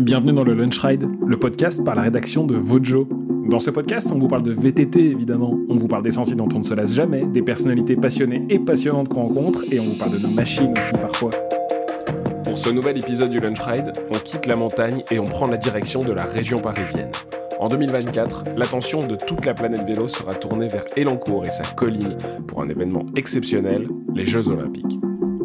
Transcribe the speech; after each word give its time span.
Bienvenue 0.00 0.32
dans 0.32 0.44
le 0.44 0.54
Lunch 0.54 0.78
Ride, 0.78 1.06
le 1.26 1.36
podcast 1.36 1.84
par 1.84 1.94
la 1.94 2.00
rédaction 2.00 2.46
de 2.46 2.56
Vojo. 2.56 3.06
Dans 3.50 3.58
ce 3.58 3.70
podcast, 3.70 4.10
on 4.14 4.18
vous 4.18 4.28
parle 4.28 4.42
de 4.42 4.52
VTT 4.52 4.98
évidemment, 4.98 5.58
on 5.68 5.76
vous 5.76 5.88
parle 5.88 6.02
des 6.02 6.12
sentiers 6.12 6.36
dont 6.36 6.48
on 6.54 6.60
ne 6.60 6.64
se 6.64 6.72
lasse 6.72 6.94
jamais, 6.94 7.26
des 7.26 7.42
personnalités 7.42 7.96
passionnées 7.96 8.46
et 8.48 8.58
passionnantes 8.58 9.10
qu'on 9.10 9.24
rencontre, 9.24 9.62
et 9.70 9.78
on 9.78 9.82
vous 9.82 9.98
parle 9.98 10.12
de 10.12 10.26
nos 10.26 10.34
machines 10.34 10.72
aussi 10.78 10.92
parfois. 10.92 11.30
Pour 12.44 12.56
ce 12.56 12.70
nouvel 12.70 12.96
épisode 12.96 13.28
du 13.28 13.40
Lunch 13.40 13.60
Ride, 13.60 13.92
on 14.14 14.18
quitte 14.18 14.46
la 14.46 14.56
montagne 14.56 15.02
et 15.10 15.18
on 15.18 15.24
prend 15.24 15.48
la 15.48 15.58
direction 15.58 16.00
de 16.00 16.12
la 16.12 16.24
région 16.24 16.56
parisienne. 16.56 17.10
En 17.58 17.68
2024, 17.68 18.56
l'attention 18.56 19.00
de 19.00 19.16
toute 19.16 19.44
la 19.44 19.52
planète 19.52 19.86
vélo 19.86 20.08
sera 20.08 20.32
tournée 20.32 20.68
vers 20.68 20.86
Elancourt 20.96 21.44
et 21.46 21.50
sa 21.50 21.64
colline 21.74 22.16
pour 22.46 22.62
un 22.62 22.70
événement 22.70 23.04
exceptionnel, 23.16 23.86
les 24.14 24.24
Jeux 24.24 24.48
Olympiques. 24.48 24.98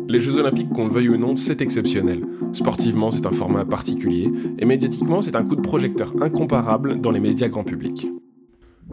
Les 0.07 0.19
Jeux 0.19 0.37
Olympiques, 0.37 0.69
qu'on 0.69 0.85
le 0.85 0.91
veuille 0.91 1.09
ou 1.09 1.17
non, 1.17 1.35
c'est 1.35 1.61
exceptionnel. 1.61 2.21
Sportivement, 2.53 3.09
c'est 3.09 3.25
un 3.25 3.31
format 3.31 3.65
particulier, 3.65 4.31
et 4.59 4.65
médiatiquement, 4.65 5.21
c'est 5.21 5.35
un 5.35 5.43
coup 5.43 5.55
de 5.55 5.61
projecteur 5.61 6.13
incomparable 6.21 7.01
dans 7.01 7.11
les 7.11 7.19
médias 7.19 7.47
grand 7.47 7.63
public. 7.63 8.07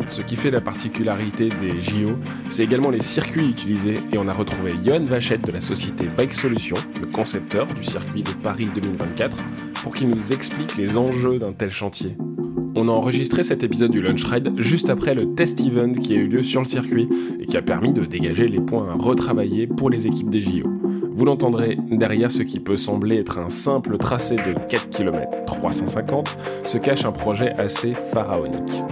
Ce 0.09 0.23
qui 0.23 0.37
fait 0.37 0.51
la 0.51 0.63
particularité 0.63 1.51
des 1.51 1.79
JO, 1.81 2.13
c'est 2.49 2.65
également 2.65 2.89
les 2.89 3.03
circuits 3.03 3.51
utilisés, 3.51 4.01
et 4.11 4.17
on 4.17 4.27
a 4.27 4.33
retrouvé 4.33 4.73
Johan 4.83 5.05
Vachette 5.05 5.47
de 5.47 5.53
la 5.53 5.61
société 5.61 6.07
Bike 6.17 6.33
Solutions, 6.33 6.79
le 6.99 7.07
concepteur 7.07 7.67
du 7.67 7.85
circuit 7.85 8.23
de 8.23 8.33
Paris 8.43 8.69
2024, 8.75 9.37
pour 9.83 9.95
qu'il 9.95 10.09
nous 10.09 10.33
explique 10.33 10.79
les 10.79 10.97
enjeux 10.97 11.39
d'un 11.39 11.53
tel 11.53 11.71
chantier. 11.71 12.17
On 12.75 12.89
a 12.89 12.93
enregistré 12.93 13.43
cet 13.43 13.63
épisode 13.63 13.91
du 13.91 14.01
Lunch 14.01 14.25
Ride 14.25 14.55
juste 14.57 14.89
après 14.89 15.15
le 15.15 15.35
test 15.35 15.61
event 15.61 15.93
qui 15.93 16.15
a 16.15 16.17
eu 16.17 16.27
lieu 16.27 16.43
sur 16.43 16.63
le 16.63 16.67
circuit 16.67 17.07
et 17.39 17.45
qui 17.45 17.59
a 17.59 17.63
permis 17.63 17.93
de 17.93 18.07
dégager 18.07 18.49
les 18.49 18.61
points 18.61 18.89
à 18.89 18.95
retravailler 18.95 19.67
pour 19.67 19.91
les 19.91 20.07
équipes 20.07 20.31
des 20.31 20.41
JO. 20.41 20.82
Vous 21.15 21.25
l'entendrez, 21.25 21.79
derrière 21.91 22.31
ce 22.31 22.43
qui 22.43 22.61
peut 22.61 22.77
sembler 22.77 23.19
être 23.19 23.39
un 23.39 23.49
simple 23.49 23.99
tracé 23.99 24.37
de 24.37 24.55
4 24.69 24.91
km 24.91 25.45
350 25.47 26.37
se 26.65 26.79
cache 26.79 27.05
un 27.05 27.13
projet 27.13 27.53
assez 27.53 27.95
pharaonique. 27.95 28.83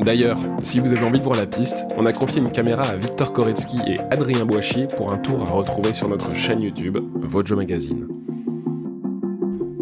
D'ailleurs, 0.00 0.38
si 0.62 0.80
vous 0.80 0.92
avez 0.92 1.04
envie 1.04 1.18
de 1.18 1.24
voir 1.24 1.36
la 1.36 1.46
piste, 1.46 1.86
on 1.96 2.06
a 2.06 2.12
confié 2.12 2.40
une 2.40 2.50
caméra 2.50 2.82
à 2.82 2.96
Victor 2.96 3.32
Koretsky 3.32 3.76
et 3.86 3.98
Adrien 4.10 4.46
Boischier 4.46 4.86
pour 4.96 5.12
un 5.12 5.18
tour 5.18 5.42
à 5.46 5.52
retrouver 5.52 5.92
sur 5.92 6.08
notre 6.08 6.34
chaîne 6.34 6.62
YouTube, 6.62 6.98
Vojo 7.16 7.54
Magazine. 7.54 8.08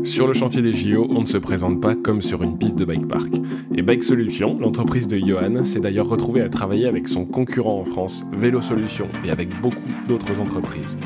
Sur 0.03 0.27
le 0.27 0.33
chantier 0.33 0.63
des 0.63 0.73
JO, 0.73 1.07
on 1.11 1.21
ne 1.21 1.27
se 1.27 1.39
présente 1.39 1.81
pas 1.81 1.95
comme 1.95 2.23
sur 2.23 2.43
une 2.43 2.57
piste 2.57 2.79
de 2.79 2.85
bike 2.85 3.07
park. 3.07 3.33
Et 3.77 3.83
Bike 3.83 4.03
Solutions, 4.03 4.57
l'entreprise 4.59 5.07
de 5.07 5.19
Johan, 5.19 5.65
s'est 5.65 5.81
d'ailleurs 5.81 6.09
retrouvée 6.09 6.41
à 6.41 6.49
travailler 6.49 6.87
avec 6.87 7.09
son 7.09 7.25
concurrent 7.25 7.81
en 7.81 7.85
France, 7.85 8.27
Vélo 8.33 8.63
Solutions, 8.63 9.09
et 9.25 9.31
avec 9.31 9.49
beaucoup 9.61 9.79
d'autres 10.09 10.41
entreprises. 10.41 10.99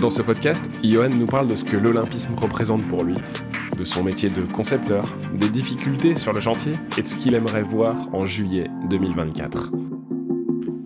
Dans 0.00 0.10
ce 0.10 0.22
podcast, 0.22 0.70
Johan 0.84 1.08
nous 1.08 1.26
parle 1.26 1.48
de 1.48 1.56
ce 1.56 1.64
que 1.64 1.76
l'olympisme 1.76 2.34
représente 2.36 2.86
pour 2.86 3.02
lui, 3.02 3.16
de 3.76 3.82
son 3.82 4.04
métier 4.04 4.28
de 4.28 4.42
concepteur, 4.42 5.04
des 5.34 5.48
difficultés 5.48 6.14
sur 6.14 6.32
le 6.32 6.38
chantier 6.38 6.74
et 6.96 7.02
de 7.02 7.06
ce 7.06 7.16
qu'il 7.16 7.34
aimerait 7.34 7.64
voir 7.64 7.96
en 8.12 8.24
juillet 8.24 8.70
2024. 8.90 9.72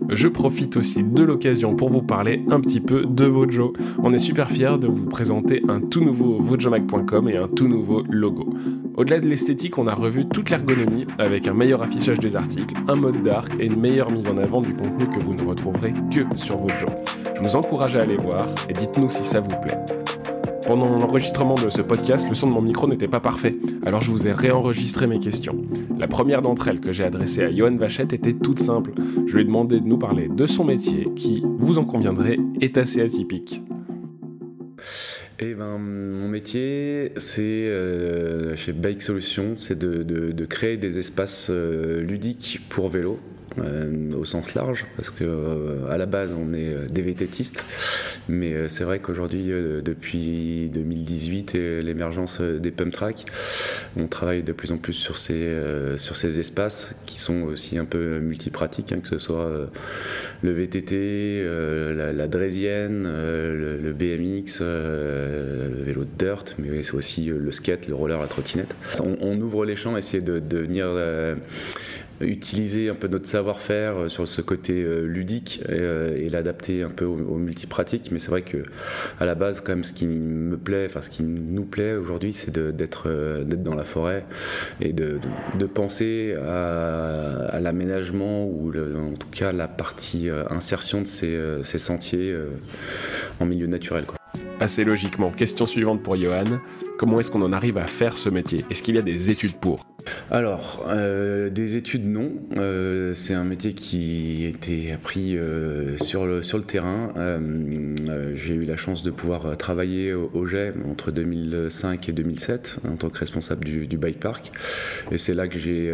Je 0.09 0.27
profite 0.27 0.77
aussi 0.77 1.03
de 1.03 1.23
l'occasion 1.23 1.75
pour 1.75 1.89
vous 1.89 2.01
parler 2.01 2.43
un 2.49 2.59
petit 2.59 2.79
peu 2.79 3.05
de 3.05 3.25
Vojo. 3.25 3.73
On 4.01 4.11
est 4.11 4.17
super 4.17 4.49
fiers 4.49 4.79
de 4.79 4.87
vous 4.87 5.05
présenter 5.05 5.61
un 5.67 5.79
tout 5.79 6.03
nouveau 6.03 6.39
vojomag.com 6.39 7.29
et 7.29 7.37
un 7.37 7.47
tout 7.47 7.67
nouveau 7.67 8.01
logo. 8.09 8.49
Au-delà 8.95 9.19
de 9.19 9.27
l'esthétique, 9.27 9.79
on 9.79 9.87
a 9.87 9.95
revu 9.95 10.25
toute 10.25 10.51
l'ergonomie 10.51 11.07
avec 11.17 11.47
un 11.47 11.53
meilleur 11.53 11.81
affichage 11.81 12.19
des 12.19 12.35
articles, 12.35 12.75
un 12.87 12.95
mode 12.95 13.23
dark 13.23 13.51
et 13.59 13.65
une 13.65 13.79
meilleure 13.79 14.11
mise 14.11 14.27
en 14.27 14.37
avant 14.37 14.61
du 14.61 14.75
contenu 14.75 15.07
que 15.07 15.19
vous 15.19 15.33
ne 15.33 15.41
retrouverez 15.43 15.93
que 16.11 16.37
sur 16.37 16.57
Vojo. 16.57 16.85
Je 17.35 17.41
vous 17.41 17.55
encourage 17.55 17.97
à 17.97 18.03
aller 18.03 18.17
voir 18.17 18.47
et 18.69 18.73
dites-nous 18.73 19.09
si 19.09 19.23
ça 19.23 19.39
vous 19.39 19.47
plaît. 19.47 19.79
Pendant 20.67 20.95
l'enregistrement 20.95 21.55
de 21.55 21.71
ce 21.71 21.81
podcast, 21.81 22.29
le 22.29 22.35
son 22.35 22.47
de 22.47 22.53
mon 22.53 22.61
micro 22.61 22.87
n'était 22.87 23.07
pas 23.07 23.19
parfait, 23.19 23.57
alors 23.83 24.01
je 24.01 24.11
vous 24.11 24.27
ai 24.27 24.31
réenregistré 24.31 25.07
mes 25.07 25.19
questions. 25.19 25.57
La 25.97 26.07
première 26.07 26.43
d'entre 26.43 26.67
elles 26.67 26.79
que 26.79 26.91
j'ai 26.91 27.03
adressée 27.03 27.43
à 27.43 27.51
Johan 27.51 27.75
Vachette 27.75 28.13
était 28.13 28.33
toute 28.33 28.59
simple. 28.59 28.93
Je 29.25 29.33
lui 29.33 29.41
ai 29.41 29.45
demandé 29.45 29.79
de 29.79 29.87
nous 29.87 29.97
parler 29.97 30.29
de 30.29 30.45
son 30.45 30.65
métier, 30.65 31.09
qui, 31.15 31.43
vous 31.57 31.79
en 31.79 31.83
conviendrez, 31.83 32.39
est 32.61 32.77
assez 32.77 33.01
atypique. 33.01 33.63
Eh 35.45 35.55
ben, 35.55 35.77
mon 35.77 36.29
métier, 36.29 37.11
c'est 37.17 37.41
euh, 37.41 38.55
chez 38.55 38.71
Bike 38.71 39.01
Solutions, 39.01 39.55
c'est 39.57 39.77
de, 39.77 40.45
créer 40.45 40.77
des 40.77 40.99
espaces 40.99 41.47
euh, 41.49 41.99
ludiques 41.99 42.61
pour 42.69 42.87
vélo, 42.87 43.19
euh, 43.59 44.13
au 44.13 44.25
sens 44.25 44.55
large, 44.55 44.87
parce 44.95 45.11
que 45.11 45.23
euh, 45.23 45.91
à 45.91 45.97
la 45.97 46.07
base 46.07 46.33
on 46.33 46.53
est 46.53 46.73
euh, 46.73 46.87
des 46.87 47.03
vététistes, 47.03 47.65
mais 48.27 48.67
c'est 48.67 48.83
vrai 48.83 48.97
qu'aujourd'hui, 48.97 49.51
depuis 49.83 50.69
2018 50.73 51.55
et 51.55 51.81
l'émergence 51.81 52.41
des 52.41 52.71
pump 52.71 52.91
tracks, 52.91 53.25
on 53.95 54.07
travaille 54.07 54.43
de 54.43 54.53
plus 54.53 54.71
en 54.71 54.77
plus 54.77 54.93
sur 54.93 55.17
ces, 55.17 55.55
sur 55.97 56.15
ces 56.15 56.39
espaces 56.39 56.95
qui 57.05 57.19
sont 57.19 57.41
aussi 57.41 57.77
un 57.77 57.85
peu 57.85 58.19
multipratiques, 58.19 58.91
hein, 58.93 58.99
que 59.01 59.09
ce 59.09 59.17
soit 59.17 59.51
le 60.41 60.51
VTT, 60.51 61.43
la, 61.95 62.13
la, 62.13 62.27
Drésienne, 62.27 63.03
le, 63.03 63.93
BMX, 63.93 64.61
le 64.61 65.83
vélo 65.83 66.05
de 66.05 66.17
dirt, 66.17 66.55
mais 66.57 66.81
c'est 66.81 66.95
aussi 66.95 67.25
le 67.25 67.51
skate, 67.51 67.87
le 67.87 67.95
roller, 67.95 68.19
la 68.19 68.27
trottinette. 68.27 68.73
On, 69.01 69.39
ouvre 69.41 69.65
les 69.65 69.75
champs, 69.75 69.97
essayer 69.97 70.23
de, 70.23 70.39
de 70.39 70.59
venir 70.59 70.87
utiliser 72.25 72.89
un 72.89 72.95
peu 72.95 73.07
notre 73.07 73.27
savoir-faire 73.27 73.97
euh, 73.97 74.09
sur 74.09 74.27
ce 74.27 74.41
côté 74.41 74.81
euh, 74.81 75.05
ludique 75.05 75.61
euh, 75.69 76.15
et, 76.17 76.29
l'adapter 76.29 76.83
un 76.83 76.89
peu 76.89 77.05
aux, 77.05 77.37
multipratiques. 77.37 78.11
Mais 78.11 78.19
c'est 78.19 78.31
vrai 78.31 78.41
que 78.41 78.63
à 79.19 79.25
la 79.25 79.35
base, 79.35 79.61
quand 79.61 79.73
même, 79.73 79.83
ce 79.83 79.93
qui 79.93 80.07
me 80.07 80.57
plaît, 80.57 80.85
enfin 80.85 81.01
ce 81.01 81.09
qui 81.09 81.23
nous 81.23 81.63
plaît 81.63 81.93
aujourd'hui, 81.93 82.33
c'est 82.33 82.57
d'être 82.57 83.09
dans 83.55 83.75
la 83.75 83.83
forêt 83.83 84.25
et 84.81 84.93
de, 84.93 85.19
penser 85.73 86.35
à, 86.35 87.59
l'aménagement 87.61 88.45
ou 88.45 88.69
en 88.69 89.13
tout 89.13 89.27
cas 89.31 89.51
la 89.51 89.67
partie 89.67 90.29
insertion 90.49 91.01
de 91.01 91.07
ces, 91.07 91.79
sentiers 91.79 92.35
en 93.39 93.45
milieu 93.45 93.67
naturel. 93.67 94.05
Assez 94.59 94.83
logiquement, 94.83 95.31
question 95.31 95.65
suivante 95.65 96.01
pour 96.01 96.15
Johan. 96.15 96.59
Comment 96.97 97.19
est-ce 97.19 97.31
qu'on 97.31 97.41
en 97.41 97.53
arrive 97.53 97.77
à 97.77 97.87
faire 97.87 98.17
ce 98.17 98.29
métier? 98.29 98.65
Est-ce 98.69 98.83
qu'il 98.83 98.95
y 98.95 98.99
a 98.99 99.01
des 99.01 99.29
études 99.29 99.55
pour? 99.55 99.92
Alors, 100.31 100.85
euh, 100.89 101.49
des 101.49 101.75
études, 101.75 102.05
non. 102.05 102.31
Euh, 102.57 103.13
c'est 103.13 103.33
un 103.33 103.43
métier 103.43 103.73
qui 103.73 104.45
était 104.45 104.91
appris 104.91 105.37
euh, 105.37 105.97
sur, 105.97 106.25
le, 106.25 106.41
terrain. 106.63 107.13
j'ai 108.35 108.55
eu 108.55 108.65
la 108.65 108.75
chance 108.75 109.03
de 109.03 109.11
pouvoir 109.11 109.57
travailler 109.57 110.13
au, 110.13 110.45
GEM 110.45 110.83
entre 110.89 111.11
2005 111.11 112.09
et 112.09 112.11
2007 112.11 112.77
en 112.87 112.95
tant 112.95 113.09
que 113.09 113.19
responsable 113.19 113.65
du, 113.65 113.97
bike 113.97 114.19
park. 114.19 114.51
Et 115.11 115.17
c'est 115.17 115.33
là 115.33 115.47
que 115.47 115.59
j'ai 115.59 115.93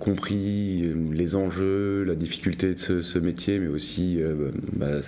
compris 0.00 0.92
les 1.12 1.34
enjeux, 1.34 2.04
la 2.04 2.14
difficulté 2.14 2.74
de 2.74 3.00
ce, 3.00 3.18
métier, 3.18 3.58
mais 3.58 3.68
aussi 3.68 4.20
bah, 4.72 5.00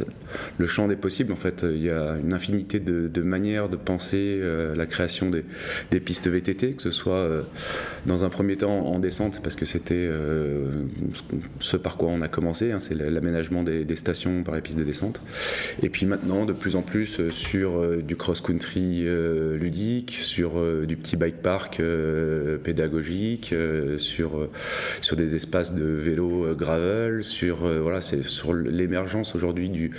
le 0.59 0.67
champ 0.67 0.89
des 0.89 0.97
possibles. 0.97 1.33
En 1.33 1.37
fait, 1.37 1.65
il 1.69 1.83
y 1.83 1.91
a 1.91 2.17
une 2.17 2.33
infinité 2.33 2.81
de, 2.81 3.23
manières 3.23 3.69
de 3.69 3.77
penser 3.77 4.41
la 4.75 4.87
création 4.87 5.31
des, 5.31 5.45
des, 5.91 6.01
pistes 6.01 6.29
VTT, 6.29 6.73
que 6.73 6.83
ce 6.83 6.91
soit 6.91 7.29
dans 8.09 8.25
un 8.25 8.29
premier 8.31 8.57
temps 8.57 8.87
en 8.87 8.99
descente 8.99 9.41
parce 9.43 9.55
que 9.55 9.65
c'était 9.65 9.95
euh, 9.95 10.83
ce 11.61 11.77
par 11.77 11.97
quoi 11.97 12.09
on 12.09 12.21
a 12.23 12.29
commencé, 12.29 12.73
hein, 12.73 12.81
c'est 12.81 12.95
l'aménagement 12.95 13.63
des, 13.63 13.97
stations 13.97 14.43
par 14.43 14.55
les 14.57 14.61
pistes 14.61 14.79
de 14.79 14.85
descente. 14.85 15.21
Et 15.83 15.91
puis 15.91 16.07
maintenant, 16.07 16.45
de 16.45 16.53
plus 16.53 16.75
en 16.75 16.83
plus 16.83 17.21
euh, 17.21 17.31
sur 17.31 17.79
euh, 17.79 18.03
du 18.03 18.17
cross-country 18.17 19.05
ludique, 19.59 20.19
sur 20.23 20.61
du 20.87 20.97
petit 20.97 21.17
bike 21.17 21.43
park 21.43 21.83
pédagogique, 22.65 23.55
sur, 23.99 24.49
sur 25.03 25.17
des 25.17 25.35
espaces 25.35 25.75
de 25.75 25.85
vélo 25.85 26.55
gravel, 26.57 27.23
sur, 27.23 27.69
voilà, 27.81 28.01
c'est 28.01 28.23
sur 28.23 28.55
l'émergence 28.55 29.35
aujourd'hui 29.35 29.69
du, 29.69 29.91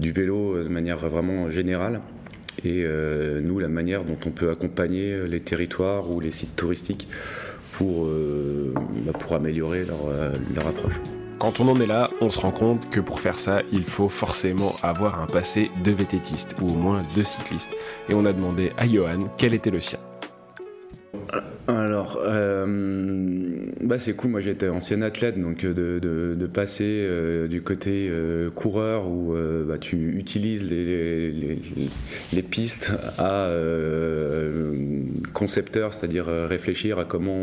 du 0.00 0.12
vélo 0.12 0.62
de 0.62 0.68
manière 0.68 0.98
vraiment 1.08 1.50
générale 1.50 2.00
et 2.64 2.86
nous 3.42 3.58
la 3.58 3.68
manière 3.68 4.04
dont 4.04 4.18
on 4.26 4.30
peut 4.30 4.50
accompagner 4.50 5.26
les 5.26 5.40
territoires 5.40 6.10
ou 6.10 6.20
les 6.20 6.30
sites 6.30 6.56
touristiques 6.56 7.08
pour, 7.76 8.06
euh, 8.06 8.72
bah, 9.04 9.12
pour 9.12 9.34
améliorer 9.34 9.84
leur, 9.84 10.08
euh, 10.08 10.30
leur 10.54 10.66
approche. 10.66 10.94
Quand 11.38 11.60
on 11.60 11.68
en 11.68 11.78
est 11.80 11.86
là, 11.86 12.08
on 12.22 12.30
se 12.30 12.40
rend 12.40 12.50
compte 12.50 12.88
que 12.88 13.00
pour 13.00 13.20
faire 13.20 13.38
ça, 13.38 13.60
il 13.70 13.84
faut 13.84 14.08
forcément 14.08 14.74
avoir 14.82 15.20
un 15.20 15.26
passé 15.26 15.70
de 15.84 15.90
vététiste, 15.90 16.56
ou 16.62 16.70
au 16.70 16.74
moins 16.74 17.02
de 17.14 17.22
cycliste. 17.22 17.76
Et 18.08 18.14
on 18.14 18.24
a 18.24 18.32
demandé 18.32 18.72
à 18.78 18.86
Johan 18.86 19.24
quel 19.36 19.52
était 19.52 19.70
le 19.70 19.80
sien. 19.80 19.98
Alors, 21.68 22.20
euh, 22.24 23.66
bah 23.80 23.98
c'est 23.98 24.12
cool. 24.12 24.30
Moi, 24.30 24.40
j'étais 24.40 24.68
ancien 24.68 25.02
athlète, 25.02 25.40
donc 25.40 25.62
de, 25.62 25.98
de, 25.98 26.46
passer 26.46 26.84
euh, 26.86 27.48
du 27.48 27.60
côté 27.60 28.06
euh, 28.08 28.50
coureur 28.50 29.08
où 29.08 29.34
bah, 29.66 29.76
tu 29.78 30.16
utilises 30.16 30.70
les, 30.70 31.32
les, 31.32 31.58
les, 32.32 32.42
pistes 32.42 32.92
à 33.18 33.50
concepteur, 35.32 35.92
c'est-à-dire 35.92 36.26
réfléchir 36.26 37.00
à 37.00 37.04
comment 37.04 37.34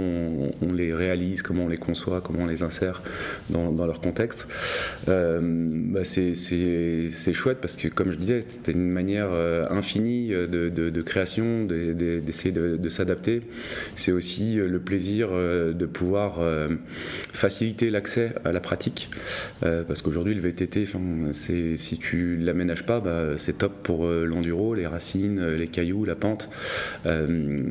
on, 0.61 0.71
les 0.71 0.93
réalise, 0.93 1.41
comment 1.41 1.65
on 1.65 1.67
les 1.67 1.77
conçoit, 1.77 2.21
comment 2.21 2.43
on 2.43 2.47
les 2.47 2.63
insère 2.63 3.01
dans, 3.49 3.85
leur 3.85 3.99
contexte. 3.99 4.47
Bah, 5.05 6.03
c'est 6.03 7.33
chouette 7.33 7.57
parce 7.59 7.75
que, 7.75 7.89
comme 7.89 8.11
je 8.11 8.17
disais, 8.17 8.41
c'était 8.47 8.71
une 8.71 8.89
manière 8.89 9.31
infinie 9.69 10.29
de, 10.29 11.01
création, 11.01 11.65
d'essayer 11.65 12.51
de, 12.51 12.89
s'adapter. 12.89 13.41
Aussi 14.13 14.55
le 14.55 14.79
plaisir 14.79 15.29
de 15.31 15.85
pouvoir 15.85 16.39
faciliter 17.31 17.89
l'accès 17.89 18.33
à 18.45 18.51
la 18.51 18.59
pratique, 18.59 19.09
parce 19.61 20.01
qu'aujourd'hui 20.01 20.33
le 20.33 20.41
VTT, 20.41 20.85
si 21.33 21.97
tu 21.97 22.37
l'aménages 22.37 22.85
pas, 22.85 22.99
bah, 22.99 23.37
c'est 23.37 23.57
top 23.57 23.83
pour 23.83 24.05
euh, 24.05 24.25
l'enduro, 24.25 24.73
les 24.73 24.87
racines, 24.87 25.39
euh, 25.39 25.57
les 25.57 25.67
cailloux, 25.67 26.05
la 26.05 26.15
pente. 26.15 26.49
Euh, 27.05 27.27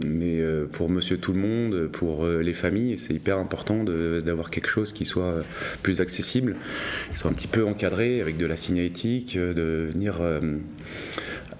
mais 0.06 0.42
pour 0.72 0.88
monsieur 0.88 1.18
tout 1.18 1.32
le 1.32 1.38
monde, 1.38 1.88
pour 1.88 2.26
les 2.26 2.52
familles, 2.52 2.98
c'est 2.98 3.14
hyper 3.14 3.38
important 3.38 3.84
d'avoir 3.84 4.50
quelque 4.50 4.68
chose 4.68 4.92
qui 4.92 5.04
soit 5.04 5.42
plus 5.82 6.00
accessible, 6.00 6.56
qui 7.10 7.16
soit 7.16 7.30
un 7.30 7.34
petit 7.34 7.48
peu 7.48 7.64
encadré 7.64 8.20
avec 8.20 8.36
de 8.36 8.46
la 8.46 8.56
signalétique, 8.56 9.36
de 9.38 9.88
venir 9.92 10.20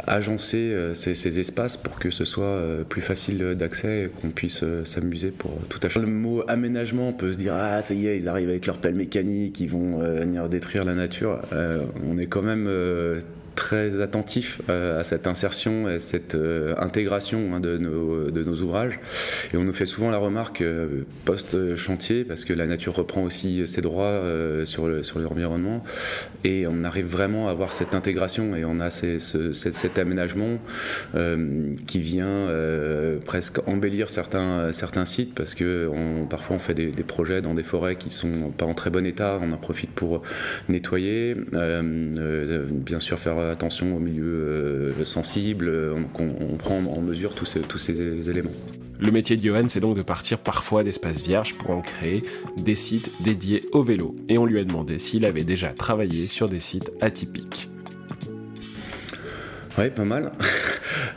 agencer 0.06 0.74
ces, 0.94 1.38
espaces 1.38 1.76
pour 1.76 1.98
que 1.98 2.10
ce 2.10 2.24
soit 2.24 2.60
plus 2.88 3.02
facile 3.02 3.54
d'accès 3.54 4.04
et 4.04 4.08
qu'on 4.08 4.30
puisse 4.30 4.64
s'amuser 4.84 5.30
pour 5.30 5.52
tout 5.68 5.80
acheter. 5.82 6.00
Le 6.00 6.06
mot 6.06 6.42
aménagement, 6.48 7.08
on 7.08 7.12
peut 7.12 7.32
se 7.32 7.38
dire 7.38 7.54
ah 7.54 7.82
ça 7.82 7.94
y 7.94 8.06
est, 8.06 8.16
ils 8.18 8.28
arrivent 8.28 8.50
avec 8.50 8.66
leur 8.66 8.78
pelle 8.78 8.94
mécanique, 8.94 9.60
ils 9.60 9.70
vont 9.70 9.98
venir 9.98 10.48
détruire 10.48 10.84
la 10.84 10.94
nature. 10.94 11.40
on 11.52 12.18
est 12.18 12.26
quand 12.26 12.42
même 12.42 12.68
très 13.54 14.00
attentif 14.00 14.60
euh, 14.68 15.00
à 15.00 15.04
cette 15.04 15.26
insertion 15.26 15.88
et 15.88 15.98
cette 15.98 16.34
euh, 16.34 16.74
intégration 16.78 17.54
hein, 17.54 17.60
de, 17.60 17.76
nos, 17.76 18.62
ouvrages. 18.62 18.98
Et 19.52 19.56
on 19.56 19.64
nous 19.64 19.72
fait 19.72 19.86
souvent 19.86 20.10
la 20.10 20.18
remarque 20.18 20.62
euh, 20.62 21.04
post-chantier, 21.24 22.24
parce 22.24 22.44
que 22.44 22.52
la 22.52 22.66
nature 22.66 22.94
reprend 22.94 23.22
aussi 23.22 23.66
ses 23.66 23.80
droits 23.80 24.22
sur, 24.64 25.04
sur 25.04 25.18
l'environnement, 25.18 25.82
et 26.44 26.66
on 26.66 26.84
arrive 26.84 27.06
vraiment 27.06 27.48
à 27.48 27.50
avoir 27.50 27.72
cette 27.72 27.94
intégration, 27.94 28.54
et 28.56 28.64
on 28.64 28.80
a 28.80 28.90
cet 28.90 29.98
aménagement 29.98 30.58
qui 31.86 32.00
vient 32.00 32.48
presque 33.24 33.60
embellir 33.66 34.10
certains, 34.10 34.72
certains 34.72 35.04
sites, 35.04 35.34
parce 35.34 35.54
que 35.54 35.90
parfois 36.28 36.56
on 36.56 36.58
fait 36.58 36.74
des, 36.74 36.90
des, 36.90 37.02
projets 37.02 37.42
dans 37.42 37.54
des 37.54 37.62
forêts 37.62 37.96
qui 37.96 38.10
sont 38.10 38.50
pas 38.56 38.66
en 38.66 38.74
très 38.74 38.90
bon 38.90 39.06
état, 39.06 39.38
on 39.42 39.52
en 39.52 39.56
profite 39.56 39.90
pour 39.90 40.22
nettoyer, 40.68 41.36
bien 41.52 43.00
sûr 43.00 43.18
faire 43.18 43.41
attention 43.50 43.96
au 43.96 43.98
milieu 43.98 44.94
euh, 44.98 45.04
sensible, 45.04 45.70
on, 46.18 46.56
prend 46.56 46.76
en 46.76 47.00
mesure 47.00 47.34
tous 47.34 47.46
ces, 47.46 47.60
tous 47.60 47.78
ces 47.78 48.30
éléments. 48.30 48.50
Le 49.00 49.10
métier 49.10 49.36
de 49.36 49.42
Johan, 49.42 49.64
c'est 49.66 49.80
donc 49.80 49.96
de 49.96 50.02
partir 50.02 50.38
parfois 50.38 50.84
d'espaces 50.84 51.20
vierges 51.22 51.54
pour 51.54 51.70
en 51.70 51.80
créer 51.80 52.22
des 52.56 52.76
sites 52.76 53.10
dédiés 53.20 53.64
au 53.72 53.82
vélo. 53.82 54.14
Et 54.28 54.38
on 54.38 54.46
lui 54.46 54.60
a 54.60 54.64
demandé 54.64 55.00
s'il 55.00 55.24
avait 55.24 55.42
déjà 55.42 55.70
travaillé 55.70 56.28
sur 56.28 56.48
des 56.48 56.60
sites 56.60 56.92
atypiques. 57.00 57.68
Ouais, 59.76 59.90
pas 59.90 60.04
mal. 60.04 60.30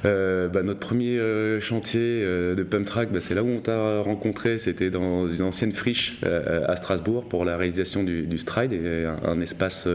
Euh, 0.05 0.47
bah, 0.47 0.61
notre 0.63 0.79
premier 0.79 1.17
euh, 1.17 1.59
chantier 1.59 2.01
euh, 2.01 2.55
de 2.55 2.63
pump 2.63 2.85
track, 2.85 3.11
bah, 3.11 3.19
c'est 3.21 3.33
là 3.33 3.43
où 3.43 3.49
on 3.49 3.59
t'a 3.59 4.01
rencontré. 4.01 4.59
C'était 4.59 4.89
dans 4.89 5.27
une 5.27 5.41
ancienne 5.41 5.71
friche 5.71 6.19
à 6.23 6.75
Strasbourg 6.75 7.25
pour 7.25 7.45
la 7.45 7.57
réalisation 7.57 8.03
du, 8.03 8.37
stride 8.37 8.73
et 8.73 9.05
un, 9.05 9.39
espace 9.41 9.87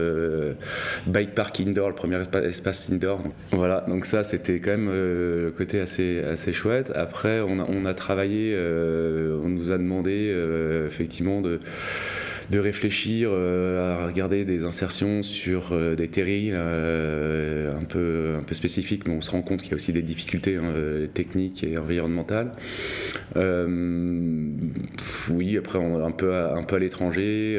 bike 1.05 1.35
park 1.35 1.59
indoor, 1.59 1.89
le 1.89 1.95
premier 1.95 2.21
espace 2.43 2.89
indoor. 2.91 3.21
Voilà, 3.51 3.85
donc 3.87 4.05
ça 4.05 4.23
c'était 4.23 4.59
quand 4.59 4.71
même 4.71 4.89
le 4.89 5.53
côté 5.55 5.79
assez, 5.79 6.21
assez 6.21 6.53
chouette. 6.53 6.91
Après, 6.95 7.41
on 7.41 7.85
a 7.85 7.93
travaillé, 7.93 8.55
on 8.57 9.49
nous 9.49 9.71
a 9.71 9.77
demandé 9.77 10.35
effectivement 10.87 11.41
de 11.41 11.59
de 12.51 12.59
réfléchir 12.59 13.29
euh, 13.31 14.03
à 14.03 14.07
regarder 14.07 14.43
des 14.43 14.65
insertions 14.65 15.23
sur 15.23 15.71
euh, 15.71 15.95
des 15.95 16.09
terrils 16.09 16.53
euh, 16.53 17.71
un, 17.71 17.85
peu, 17.85 18.35
un 18.37 18.43
peu 18.43 18.53
spécifiques, 18.53 19.07
mais 19.07 19.15
on 19.15 19.21
se 19.21 19.31
rend 19.31 19.41
compte 19.41 19.61
qu'il 19.61 19.71
y 19.71 19.73
a 19.73 19.75
aussi 19.75 19.93
des 19.93 20.01
difficultés 20.01 20.57
hein, 20.57 20.73
techniques 21.13 21.63
et 21.63 21.77
environnementales. 21.77 22.51
oui, 25.29 25.57
après, 25.57 25.79
on, 25.79 26.05
un, 26.05 26.11
peu 26.11 26.33
à, 26.33 26.53
un 26.53 26.63
peu 26.63 26.75
à 26.75 26.79
l'étranger. 26.79 27.57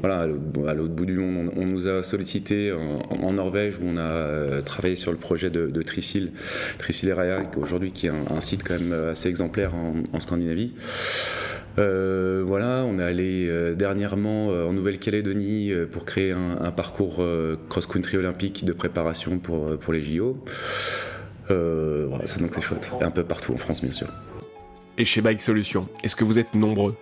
voilà, 0.00 0.22
à 0.22 0.26
l'autre 0.74 0.94
bout 0.94 1.06
du 1.06 1.16
monde, 1.16 1.52
on, 1.56 1.66
nous 1.66 1.86
a 1.86 2.02
sollicité 2.02 2.72
en, 2.72 3.32
Norvège 3.32 3.78
où 3.78 3.82
on 3.86 3.96
a 3.96 4.60
travaillé 4.62 4.96
sur 4.96 5.12
le 5.12 5.18
projet 5.18 5.50
de, 5.50 5.66
de 5.66 5.82
Trisil, 5.82 6.32
Trisil 6.78 7.14
aujourd'hui 7.56 7.92
qui 7.92 8.06
est 8.06 8.10
un, 8.10 8.40
site 8.40 8.64
quand 8.64 8.80
même 8.80 9.10
assez 9.10 9.28
exemplaire 9.28 9.74
en, 9.74 9.94
en 10.12 10.20
Scandinavie. 10.20 10.72
Euh, 11.78 12.42
voilà, 12.46 12.84
on 12.86 12.98
est 12.98 13.02
allé 13.02 13.48
euh, 13.48 13.74
dernièrement 13.74 14.50
euh, 14.50 14.66
en 14.66 14.72
Nouvelle-Calédonie 14.72 15.72
pour 15.90 16.04
créer 16.04 16.32
un, 16.32 16.70
parcours 16.70 17.22
cross-country 17.68 18.16
olympique 18.16 18.64
de 18.64 18.72
préparation 18.72 19.38
pour, 19.38 19.78
pour 19.78 19.92
les 19.92 20.02
JO. 20.02 20.38
voilà, 21.48 22.26
ça 22.26 22.40
donc 22.40 22.52
c'est 22.54 22.60
chouette. 22.60 22.90
Et 23.00 23.04
un 23.04 23.10
peu 23.10 23.24
partout 23.24 23.52
en 23.52 23.56
France, 23.56 23.82
bien 23.82 23.92
sûr. 23.92 24.08
Et 24.98 25.04
chez 25.04 25.20
Bike 25.20 25.40
Solutions, 25.40 25.88
est-ce 26.02 26.16
que 26.16 26.24
vous 26.24 26.38
êtes 26.38 26.54
nombreux? 26.54 26.96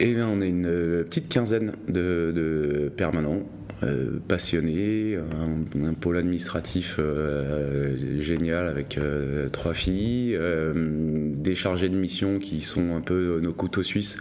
Eh 0.00 0.16
on 0.22 0.40
est 0.40 0.48
une 0.48 1.04
petite 1.04 1.28
quinzaine 1.28 1.72
de 1.88 2.92
permanents. 2.96 3.42
Euh, 3.84 4.20
passionné, 4.28 5.16
un, 5.16 5.94
pôle 5.94 6.16
administratif 6.16 6.96
euh, 6.98 7.96
génial 8.20 8.68
avec 8.68 8.96
euh, 8.98 9.48
trois 9.48 9.74
filles, 9.74 10.38
des 10.74 11.54
chargés 11.54 11.88
de 11.88 11.96
mission 11.96 12.38
qui 12.38 12.60
sont 12.60 12.94
un 12.94 13.00
peu 13.00 13.40
nos 13.42 13.52
couteaux 13.52 13.82
suisses, 13.82 14.16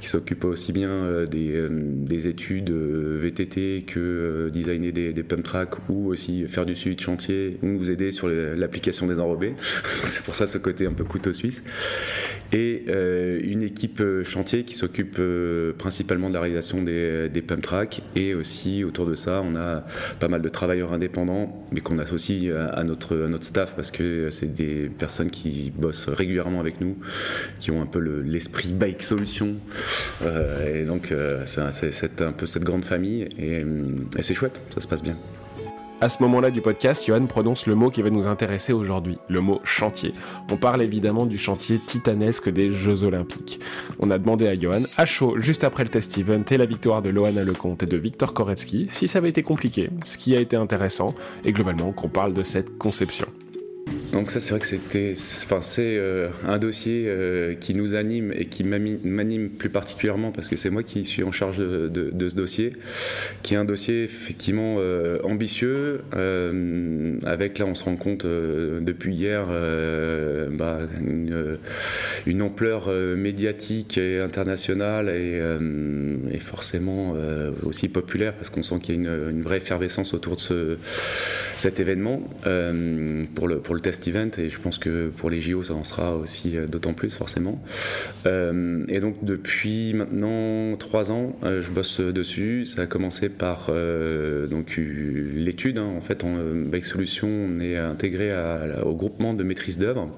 qui 0.00 0.08
s'occupent 0.08 0.44
aussi 0.44 0.72
bien 0.72 1.24
des, 1.30 2.28
études 2.28 2.70
VTT 2.70 3.84
que 3.86 4.50
designer 4.52 4.92
des, 4.92 5.12
des 5.12 5.22
pump 5.22 5.42
tracks 5.44 5.76
ou 5.88 6.08
aussi 6.08 6.46
faire 6.48 6.66
du 6.66 6.74
suivi 6.74 6.96
de 6.96 7.00
chantier 7.00 7.58
ou 7.62 7.66
nous 7.66 7.90
aider 7.90 8.10
sur 8.10 8.28
l'application 8.28 9.06
des 9.06 9.20
enrobés. 9.20 9.54
C'est 10.04 10.24
pour 10.24 10.34
ça 10.34 10.46
ce 10.46 10.58
côté 10.58 10.86
un 10.86 10.92
peu 10.92 11.04
couteau 11.04 11.32
suisse. 11.32 11.62
Et 12.52 12.84
une 13.42 13.62
équipe 13.62 14.02
chantier 14.24 14.64
qui 14.64 14.74
s'occupe 14.74 14.85
principalement 15.78 16.28
de 16.28 16.34
la 16.34 16.40
réalisation 16.40 16.82
des, 16.82 17.28
des 17.28 17.42
pump 17.42 17.62
tracks 17.62 18.02
et 18.14 18.34
aussi 18.34 18.84
autour 18.84 19.06
de 19.06 19.14
ça, 19.14 19.42
on 19.42 19.56
a 19.56 19.84
pas 20.20 20.28
mal 20.28 20.42
de 20.42 20.48
travailleurs 20.48 20.92
indépendants, 20.92 21.66
mais 21.72 21.80
qu'on 21.80 21.98
associe 21.98 22.52
à 22.54 22.84
notre, 22.84 23.16
notre 23.16 23.44
staff 23.44 23.74
parce 23.74 23.90
que 23.90 24.30
c'est 24.30 24.52
des 24.52 24.88
personnes 24.88 25.30
qui 25.30 25.72
bossent 25.76 26.08
régulièrement 26.08 26.60
avec 26.60 26.80
nous, 26.80 26.96
qui 27.58 27.70
ont 27.70 27.82
un 27.82 27.86
peu 27.86 27.98
l'esprit 27.98 28.72
bike 28.72 29.02
solution. 29.02 29.56
Euh, 30.22 30.82
et 30.82 30.84
donc, 30.84 31.12
euh, 31.12 31.44
c'est 31.46 32.20
un 32.20 32.32
peu 32.32 32.46
cette 32.46 32.64
grande 32.64 32.84
famille 32.84 33.28
et 33.38 33.64
c'est 34.20 34.34
chouette, 34.34 34.60
ça 34.74 34.80
se 34.80 34.88
passe 34.88 35.02
bien. 35.02 35.16
À 35.98 36.10
ce 36.10 36.22
moment-là 36.24 36.50
du 36.50 36.60
podcast, 36.60 37.06
Johan 37.06 37.24
prononce 37.24 37.66
le 37.66 37.74
mot 37.74 37.88
qui 37.88 38.02
va 38.02 38.10
nous 38.10 38.26
intéresser 38.26 38.74
aujourd'hui, 38.74 39.16
le 39.30 39.40
mot 39.40 39.60
chantier. 39.64 40.12
On 40.50 40.58
parle 40.58 40.82
évidemment 40.82 41.24
du 41.24 41.38
chantier 41.38 41.78
titanesque 41.78 42.50
des 42.50 42.68
Jeux 42.68 43.04
Olympiques. 43.04 43.60
On 43.98 44.10
a 44.10 44.18
demandé 44.18 44.46
à 44.46 44.58
Johan, 44.58 44.82
à 44.98 45.06
chaud, 45.06 45.36
juste 45.38 45.64
après 45.64 45.84
le 45.84 45.88
test 45.88 46.18
event 46.18 46.44
et 46.50 46.58
la 46.58 46.66
victoire 46.66 47.00
de 47.00 47.08
Loana 47.08 47.44
Lecomte 47.44 47.82
et 47.82 47.86
de 47.86 47.96
Victor 47.96 48.34
Koretsky, 48.34 48.88
si 48.92 49.08
ça 49.08 49.20
avait 49.20 49.30
été 49.30 49.42
compliqué, 49.42 49.88
ce 50.04 50.18
qui 50.18 50.36
a 50.36 50.40
été 50.40 50.56
intéressant, 50.56 51.14
et 51.46 51.52
globalement 51.52 51.92
qu'on 51.92 52.10
parle 52.10 52.34
de 52.34 52.42
cette 52.42 52.76
conception. 52.76 53.26
Donc 54.12 54.30
ça 54.30 54.40
c'est 54.40 54.50
vrai 54.50 54.60
que 54.60 54.66
c'était, 54.66 55.14
enfin 55.44 55.62
c'est 55.62 55.96
euh, 55.96 56.28
un 56.46 56.58
dossier 56.58 57.04
euh, 57.06 57.54
qui 57.54 57.74
nous 57.74 57.94
anime 57.94 58.32
et 58.34 58.46
qui 58.46 58.62
m'anime 58.62 59.48
plus 59.50 59.68
particulièrement 59.68 60.32
parce 60.32 60.48
que 60.48 60.56
c'est 60.56 60.70
moi 60.70 60.82
qui 60.82 61.04
suis 61.04 61.22
en 61.22 61.32
charge 61.32 61.58
de, 61.58 62.28
ce 62.28 62.34
dossier, 62.34 62.72
qui 63.42 63.54
est 63.54 63.56
un 63.56 63.64
dossier 63.64 64.04
effectivement 64.04 64.76
euh, 64.78 65.18
ambitieux, 65.24 66.02
avec 67.24 67.58
là 67.58 67.66
on 67.66 67.74
se 67.74 67.84
rend 67.84 67.96
compte 67.96 68.26
depuis 68.26 69.14
hier 69.14 69.46
bah, 70.50 70.80
une, 72.26 72.42
ampleur 72.42 72.88
médiatique 73.16 73.98
et 73.98 74.20
internationale 74.20 75.08
et, 75.08 76.38
forcément 76.38 77.14
aussi 77.64 77.88
populaire 77.88 78.34
parce 78.34 78.50
qu'on 78.50 78.62
sent 78.62 78.78
qu'il 78.80 78.94
y 78.94 78.98
a 78.98 79.00
une, 79.00 79.42
vraie 79.42 79.56
effervescence 79.56 80.14
autour 80.14 80.36
de 80.36 80.40
ce, 80.40 80.76
cet 81.56 81.80
événement 81.80 82.22
pour 83.34 83.48
le 83.48 83.58
pour 83.58 83.74
le 83.74 83.80
et 84.08 84.48
je 84.48 84.60
pense 84.60 84.78
que 84.78 85.08
pour 85.08 85.30
les 85.30 85.40
JO 85.40 85.64
ça 85.64 85.74
en 85.74 85.82
sera 85.82 86.14
aussi 86.14 86.56
euh, 86.56 86.66
d'autant 86.66 86.92
plus 86.92 87.10
forcément. 87.10 87.60
Euh, 88.26 88.84
et 88.88 89.00
donc 89.00 89.24
depuis 89.24 89.94
maintenant 89.94 90.76
trois 90.76 91.10
ans, 91.10 91.36
euh, 91.42 91.60
je 91.60 91.70
bosse 91.70 92.00
dessus. 92.00 92.66
Ça 92.66 92.82
a 92.82 92.86
commencé 92.86 93.28
par 93.28 93.70
donc 94.48 94.78
l'étude. 94.78 95.78
Hein. 95.78 95.92
En 95.96 96.00
fait, 96.00 96.24
en 96.24 96.36
Bike 96.66 96.84
Solutions, 96.84 97.28
on 97.28 97.60
est 97.60 97.76
intégré 97.76 98.32
au 98.84 98.94
groupement 98.94 99.34
de 99.34 99.42
maîtrise 99.42 99.78
d'œuvre 99.78 100.08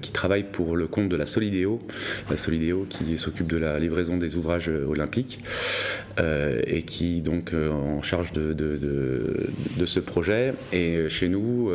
qui 0.00 0.12
travaille 0.12 0.44
pour 0.44 0.76
le 0.76 0.86
compte 0.86 1.08
de 1.08 1.16
la 1.16 1.26
Solidéo, 1.26 1.80
la 2.30 2.36
Solidéo 2.36 2.86
qui 2.88 3.16
s'occupe 3.18 3.46
de 3.46 3.56
la 3.56 3.78
livraison 3.78 4.16
des 4.16 4.36
ouvrages 4.36 4.68
olympiques 4.68 5.40
et 6.18 6.82
qui 6.82 7.22
donc 7.22 7.52
en 7.54 8.02
charge 8.02 8.32
de, 8.32 8.56
ce 9.86 10.00
projet. 10.00 10.54
Et 10.72 11.08
chez 11.08 11.28
nous, 11.28 11.70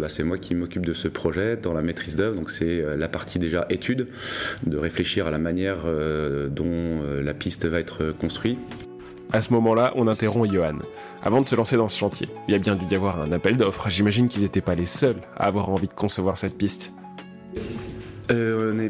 bah, 0.00 0.08
c'est 0.08 0.22
moi 0.22 0.38
qui 0.38 0.54
m'occupe 0.54 0.86
de 0.86 0.92
ce 0.92 1.08
projet 1.08 1.56
dans 1.56 1.72
la 1.72 1.82
maîtrise 1.82 2.16
d'œuvre. 2.16 2.36
Donc 2.36 2.50
c'est 2.50 2.82
la 2.96 3.08
partie 3.08 3.38
déjà 3.38 3.66
étude, 3.70 4.08
de 4.66 4.76
réfléchir 4.76 5.26
à 5.26 5.30
la 5.30 5.38
manière 5.38 5.86
dont 6.50 7.02
la 7.22 7.34
piste 7.34 7.66
va 7.66 7.80
être 7.80 8.12
construite. 8.18 8.58
À 9.32 9.42
ce 9.42 9.52
moment-là, 9.52 9.92
on 9.94 10.08
interrompt 10.08 10.52
Johan. 10.52 10.76
Avant 11.22 11.40
de 11.40 11.46
se 11.46 11.54
lancer 11.54 11.76
dans 11.76 11.88
ce 11.88 11.96
chantier, 11.96 12.28
il 12.48 12.52
y 12.52 12.54
a 12.54 12.58
bien 12.58 12.74
dû 12.74 12.84
y 12.90 12.96
avoir 12.96 13.20
un 13.20 13.30
appel 13.30 13.56
d'offres. 13.56 13.88
J'imagine 13.88 14.28
qu'ils 14.28 14.42
n'étaient 14.42 14.60
pas 14.60 14.74
les 14.74 14.86
seuls 14.86 15.20
à 15.36 15.46
avoir 15.46 15.70
envie 15.70 15.86
de 15.86 15.92
concevoir 15.92 16.36
cette 16.36 16.58
piste. 16.58 16.92
Euh, 18.30 18.88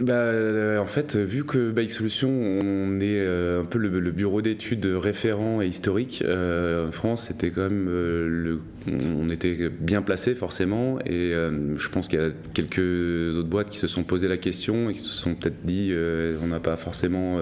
bah, 0.00 0.14
euh, 0.14 0.78
en 0.78 0.86
fait, 0.86 1.16
vu 1.16 1.44
que 1.44 1.70
Bike 1.70 1.90
Solutions, 1.90 2.30
on 2.30 3.00
est 3.00 3.20
euh, 3.20 3.62
un 3.62 3.64
peu 3.64 3.78
le, 3.78 4.10
bureau 4.10 4.42
d'études 4.42 4.86
référent 4.86 5.62
et 5.62 5.66
historique 5.66 6.22
en 6.26 6.92
France, 6.92 7.28
c'était 7.28 7.50
quand 7.50 7.62
même 7.62 8.60
on 8.86 9.28
était 9.30 9.70
bien 9.70 10.02
placé 10.02 10.34
forcément 10.34 10.98
et 11.06 11.30
je 11.30 11.88
pense 11.88 12.08
qu'il 12.08 12.20
y 12.20 12.22
a 12.22 12.30
quelques 12.52 13.36
autres 13.36 13.48
boîtes 13.48 13.70
qui 13.70 13.78
se 13.78 13.86
sont 13.86 14.02
posé 14.02 14.28
la 14.28 14.36
question 14.36 14.90
et 14.90 14.94
qui 14.94 15.00
se 15.00 15.08
sont 15.08 15.34
peut-être 15.34 15.62
dit 15.64 15.94
on 16.42 16.48
n'a 16.48 16.60
pas 16.60 16.76
forcément 16.76 17.38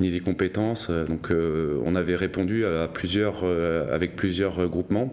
ni 0.00 0.10
les 0.10 0.20
compétences 0.20 0.90
donc 0.90 1.30
on 1.30 1.94
avait 1.94 2.14
répondu 2.14 2.64
à 2.64 2.86
plusieurs 2.86 3.44
avec 3.92 4.14
plusieurs 4.14 4.68
groupements 4.68 5.12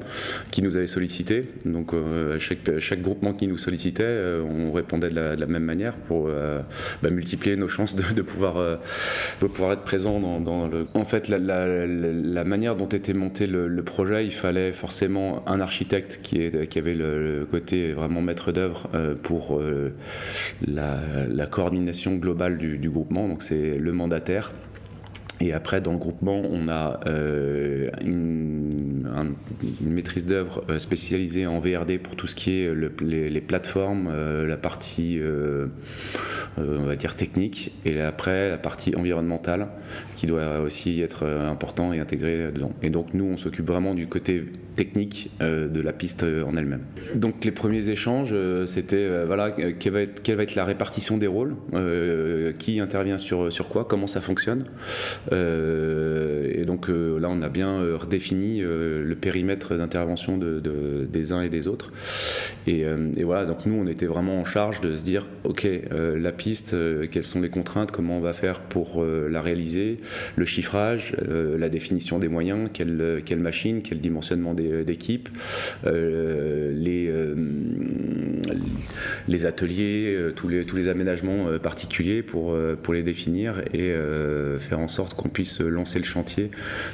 qui 0.52 0.62
nous 0.62 0.78
avaient 0.78 0.88
sollicité 0.88 1.46
donc 1.66 1.94
chaque, 2.38 2.80
chaque 2.80 3.02
groupement 3.02 3.34
qui 3.34 3.48
nous 3.48 3.58
sollicitait 3.58 4.42
on 4.48 4.72
répondait 4.72 4.95
de 4.98 5.08
la, 5.08 5.46
même 5.46 5.64
manière 5.64 5.94
pour 5.94 6.28
euh, 6.28 6.62
bah, 7.02 7.10
multiplier 7.10 7.56
nos 7.56 7.68
chances 7.68 7.96
de, 7.96 8.22
pouvoir, 8.22 8.58
euh, 8.58 8.78
de 9.42 9.48
pouvoir 9.48 9.74
être 9.74 9.84
présent 9.84 10.20
dans, 10.40 10.68
le. 10.68 10.86
En 10.94 11.06
fait, 11.06 11.30
la, 11.30 12.44
manière 12.44 12.76
dont 12.76 12.88
était 12.88 13.14
monté 13.14 13.48
le, 13.48 13.84
projet, 13.84 14.26
il 14.26 14.34
fallait 14.34 14.72
forcément 14.72 15.44
un 15.48 15.60
architecte 15.62 16.20
qui, 16.24 16.42
est, 16.42 16.68
qui 16.68 16.80
avait 16.80 16.96
le, 16.96 17.48
côté 17.50 17.94
vraiment 17.94 18.22
maître 18.22 18.52
d'œuvre 18.52 18.90
euh, 18.94 19.16
pour 19.16 19.62
la, 20.68 21.46
coordination 21.46 22.16
globale 22.16 22.58
du, 22.58 22.78
du 22.78 22.90
groupement, 22.90 23.28
donc 23.28 23.44
c'est 23.44 23.78
le 23.78 23.92
mandataire. 23.92 24.52
Et 25.42 25.54
après, 25.54 25.82
dans 25.82 25.92
le 25.92 25.98
groupement, 25.98 26.42
on 26.50 26.70
a 26.70 27.00
euh, 27.08 27.90
une, 28.02 29.36
maîtrise 29.82 30.26
d'œuvre 30.26 30.64
euh, 30.70 30.80
spécialisée 30.80 31.46
en 31.46 31.60
VRD 31.60 32.00
pour 32.00 32.16
tout 32.16 32.28
ce 32.28 32.36
qui 32.36 32.62
est 32.62 32.74
les, 33.02 33.42
plateformes, 33.42 34.10
euh, 34.10 34.46
la 34.48 34.58
partie, 34.58 35.20
on 36.58 36.84
va 36.84 36.96
dire, 36.96 37.16
technique, 37.16 37.74
et 37.86 38.00
après, 38.02 38.52
la 38.52 38.58
partie 38.58 38.96
environnementale, 38.96 39.68
qui 40.16 40.26
doit 40.26 40.60
aussi 40.60 41.02
être 41.02 41.26
important 41.26 41.92
et 41.92 42.00
intégré 42.00 42.52
dedans. 42.52 42.74
Et 42.82 42.90
donc, 42.90 43.14
nous, 43.14 43.26
on 43.26 43.38
s'occupe 43.38 43.68
vraiment 43.68 43.94
du 43.94 44.08
côté 44.08 44.46
technique 44.76 45.32
de 45.40 45.82
la 45.82 45.94
piste 45.94 46.24
en 46.24 46.56
elle-même. 46.56 46.84
Donc, 47.16 47.44
les 47.46 47.52
premiers 47.52 47.90
échanges, 47.90 48.36
c'était, 48.66 49.26
voilà, 49.26 49.52
quelle 49.52 49.94
va, 49.94 50.02
être, 50.02 50.56
la 50.56 50.66
répartition 50.66 51.18
des 51.18 51.28
rôles, 51.28 51.56
qui 52.58 52.80
intervient 52.80 53.18
sur 53.18 53.70
quoi, 53.70 53.86
comment 53.86 54.08
ça 54.08 54.22
fonctionne. 54.22 54.66
Euh, 55.32 56.52
et 56.54 56.66
donc 56.66 56.90
euh, 56.90 57.20
là, 57.20 57.30
on 57.30 57.42
a 57.42 57.50
bien 57.50 57.82
euh, 57.82 57.98
redéfini 57.98 58.60
le 58.62 59.16
périmètre 59.20 59.76
d'intervention 59.76 60.38
de, 60.38 61.08
des 61.10 61.32
uns 61.32 61.42
et 61.42 61.50
des 61.50 61.68
autres. 61.68 61.92
Et, 62.68 62.86
voilà, 63.24 63.46
donc 63.46 63.66
nous, 63.66 63.76
on 63.76 63.88
était 63.88 64.06
vraiment 64.06 64.40
en 64.40 64.46
charge 64.46 64.82
de 64.82 64.92
se 64.92 65.04
dire, 65.04 65.28
ok, 65.44 65.68
la 65.92 66.32
piste, 66.32 66.76
quelles 67.12 67.24
sont 67.24 67.42
les 67.42 67.50
contraintes, 67.50 67.92
comment 67.92 68.18
on 68.18 68.22
va 68.22 68.34
faire 68.34 68.62
pour 68.62 69.04
la 69.04 69.42
réaliser, 69.42 70.00
le 70.36 70.46
chiffrage, 70.46 71.16
la 71.28 71.70
définition 71.70 72.20
des 72.20 72.28
moyens, 72.28 72.70
quelle, 72.74 73.22
machine, 73.38 73.82
quel 73.82 74.00
dimensionnement 74.00 74.54
d'équipe, 74.54 75.30
les, 75.86 77.12
ateliers, 79.46 80.18
tous, 80.36 80.48
les, 80.48 80.88
aménagements 80.88 81.58
particuliers 81.62 82.24
pour 82.24 82.56
les 82.94 83.04
définir 83.04 83.62
et 83.74 83.94
faire 84.60 84.80
en 84.80 84.88
sorte 84.88 85.15
qu'on 85.16 85.30
puisse 85.30 85.60
lancer 85.62 86.00
le 86.00 86.06
chantier 86.06 86.52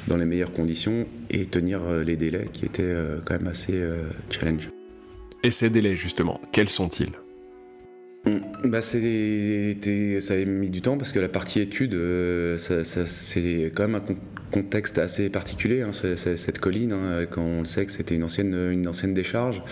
dans 0.08 0.16
les 0.16 0.24
meilleures 0.24 0.52
conditions 0.52 1.06
et 1.30 1.46
tenir 1.46 1.82
euh, 1.84 2.02
les 2.02 2.16
délais 2.16 2.48
qui 2.52 2.64
étaient 2.64 2.82
euh, 2.82 3.18
quand 3.24 3.34
même 3.34 3.48
assez 3.48 3.74
euh, 3.74 4.04
challenge. 4.30 4.70
Et 5.42 5.50
ces 5.50 5.70
délais, 5.70 5.96
justement, 5.96 6.40
quels 6.52 6.68
sont-ils? 6.68 7.10
Bah 8.64 8.82
ça 8.82 8.98
a 8.98 10.44
mis 10.44 10.70
du 10.70 10.82
temps 10.82 10.96
parce 10.96 11.12
que 11.12 11.20
la 11.20 11.28
partie 11.28 11.60
étude, 11.60 11.98
c'est 12.58 13.72
quand 13.74 13.88
même 13.88 13.96
un 13.96 14.14
contexte 14.52 14.98
assez 14.98 15.30
particulier, 15.30 15.82
hein, 15.82 15.90
cette 15.92 16.58
colline, 16.58 16.92
hein, 16.92 17.26
quand 17.28 17.42
on 17.42 17.58
le 17.60 17.64
sait 17.64 17.84
que 17.86 17.90
c'était 17.90 18.14
une 18.14 18.22
ancienne, 18.22 19.14
décharge, 19.14 19.62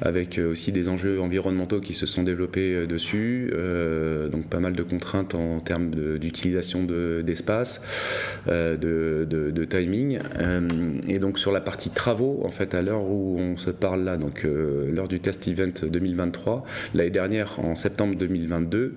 avec 0.00 0.38
euh, 0.38 0.50
aussi 0.50 0.72
des 0.72 0.88
enjeux 0.88 1.20
environnementaux 1.20 1.80
qui 1.80 1.94
se 1.94 2.06
sont 2.06 2.22
développés 2.22 2.74
euh, 2.74 2.86
dessus, 2.86 3.50
euh, 3.54 4.28
donc 4.28 4.46
pas 4.46 4.58
mal 4.58 4.72
de 4.72 4.82
contraintes 4.82 5.34
en 5.34 5.60
termes 5.60 5.90
d'utilisation 6.18 6.84
d'espace, 7.22 7.82
de, 8.46 9.26
de, 9.28 9.64
timing. 9.64 10.18
et 11.06 11.18
donc 11.18 11.38
sur 11.38 11.52
la 11.52 11.60
partie 11.60 11.90
travaux, 11.90 12.40
en 12.44 12.50
fait, 12.50 12.74
à 12.74 12.80
l'heure 12.80 13.04
où 13.04 13.38
on 13.38 13.56
se 13.56 13.70
parle 13.70 14.02
là, 14.02 14.16
donc 14.16 14.44
l'heure 14.44 15.08
du 15.08 15.20
test 15.20 15.46
event 15.48 15.86
2023, 15.86 16.64
l'année 16.94 17.10
dernière, 17.10 17.60
en 17.60 17.74
septembre 17.74 18.16
2022, 18.40 18.94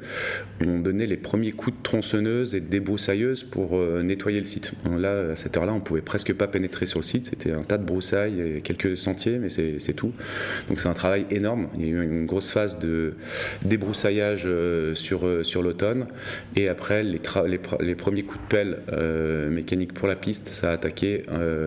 on 0.65 0.79
donnait 0.79 1.05
les 1.05 1.17
premiers 1.17 1.51
coups 1.51 1.77
de 1.77 1.83
tronçonneuse 1.83 2.55
et 2.55 2.61
de 2.61 2.67
débroussailleuse 2.67 3.43
pour 3.43 3.77
nettoyer 4.03 4.37
le 4.37 4.43
site. 4.43 4.73
Là, 4.97 5.31
à 5.31 5.35
cette 5.35 5.57
heure-là, 5.57 5.73
on 5.73 5.79
pouvait 5.79 6.01
presque 6.01 6.33
pas 6.33 6.47
pénétrer 6.47 6.85
sur 6.85 6.99
le 6.99 7.03
site. 7.03 7.27
C'était 7.27 7.51
un 7.51 7.63
tas 7.63 7.77
de 7.77 7.85
broussailles 7.85 8.39
et 8.39 8.61
quelques 8.61 8.97
sentiers, 8.97 9.39
mais 9.39 9.49
c'est 9.49 9.93
tout. 9.93 10.13
Donc 10.67 10.79
c'est 10.79 10.89
un 10.89 10.93
travail 10.93 11.25
énorme. 11.29 11.67
Il 11.77 11.81
y 11.81 11.85
a 11.85 11.89
eu 11.89 12.03
une 12.03 12.25
grosse 12.25 12.51
phase 12.51 12.79
de 12.79 13.13
débroussaillage 13.63 14.43
euh, 14.45 14.95
sur, 14.95 15.25
euh, 15.25 15.43
sur 15.43 15.61
l'automne. 15.61 16.07
Et 16.55 16.67
après, 16.67 17.03
les, 17.03 17.17
premiers 17.95 18.23
coups 18.23 18.41
de 18.43 18.47
pelle 18.49 18.79
euh, 18.91 19.49
mécaniques 19.49 19.93
pour 19.93 20.07
la 20.07 20.15
piste, 20.15 20.47
ça 20.47 20.69
a 20.69 20.73
attaqué 20.73 21.23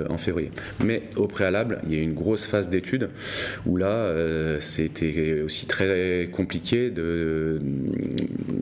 en 0.09 0.17
février. 0.17 0.51
Mais 0.85 1.03
au 1.17 1.27
préalable, 1.27 1.81
il 1.87 1.95
y 1.95 1.99
a 1.99 2.01
eu 2.01 2.05
une 2.05 2.15
grosse 2.15 2.47
phase 2.47 2.69
d'études 2.69 3.11
où 3.67 3.77
là, 3.77 4.13
c'était 4.61 5.43
aussi 5.45 5.67
très 5.67 6.29
compliqué 6.33 6.91
de 6.91 7.59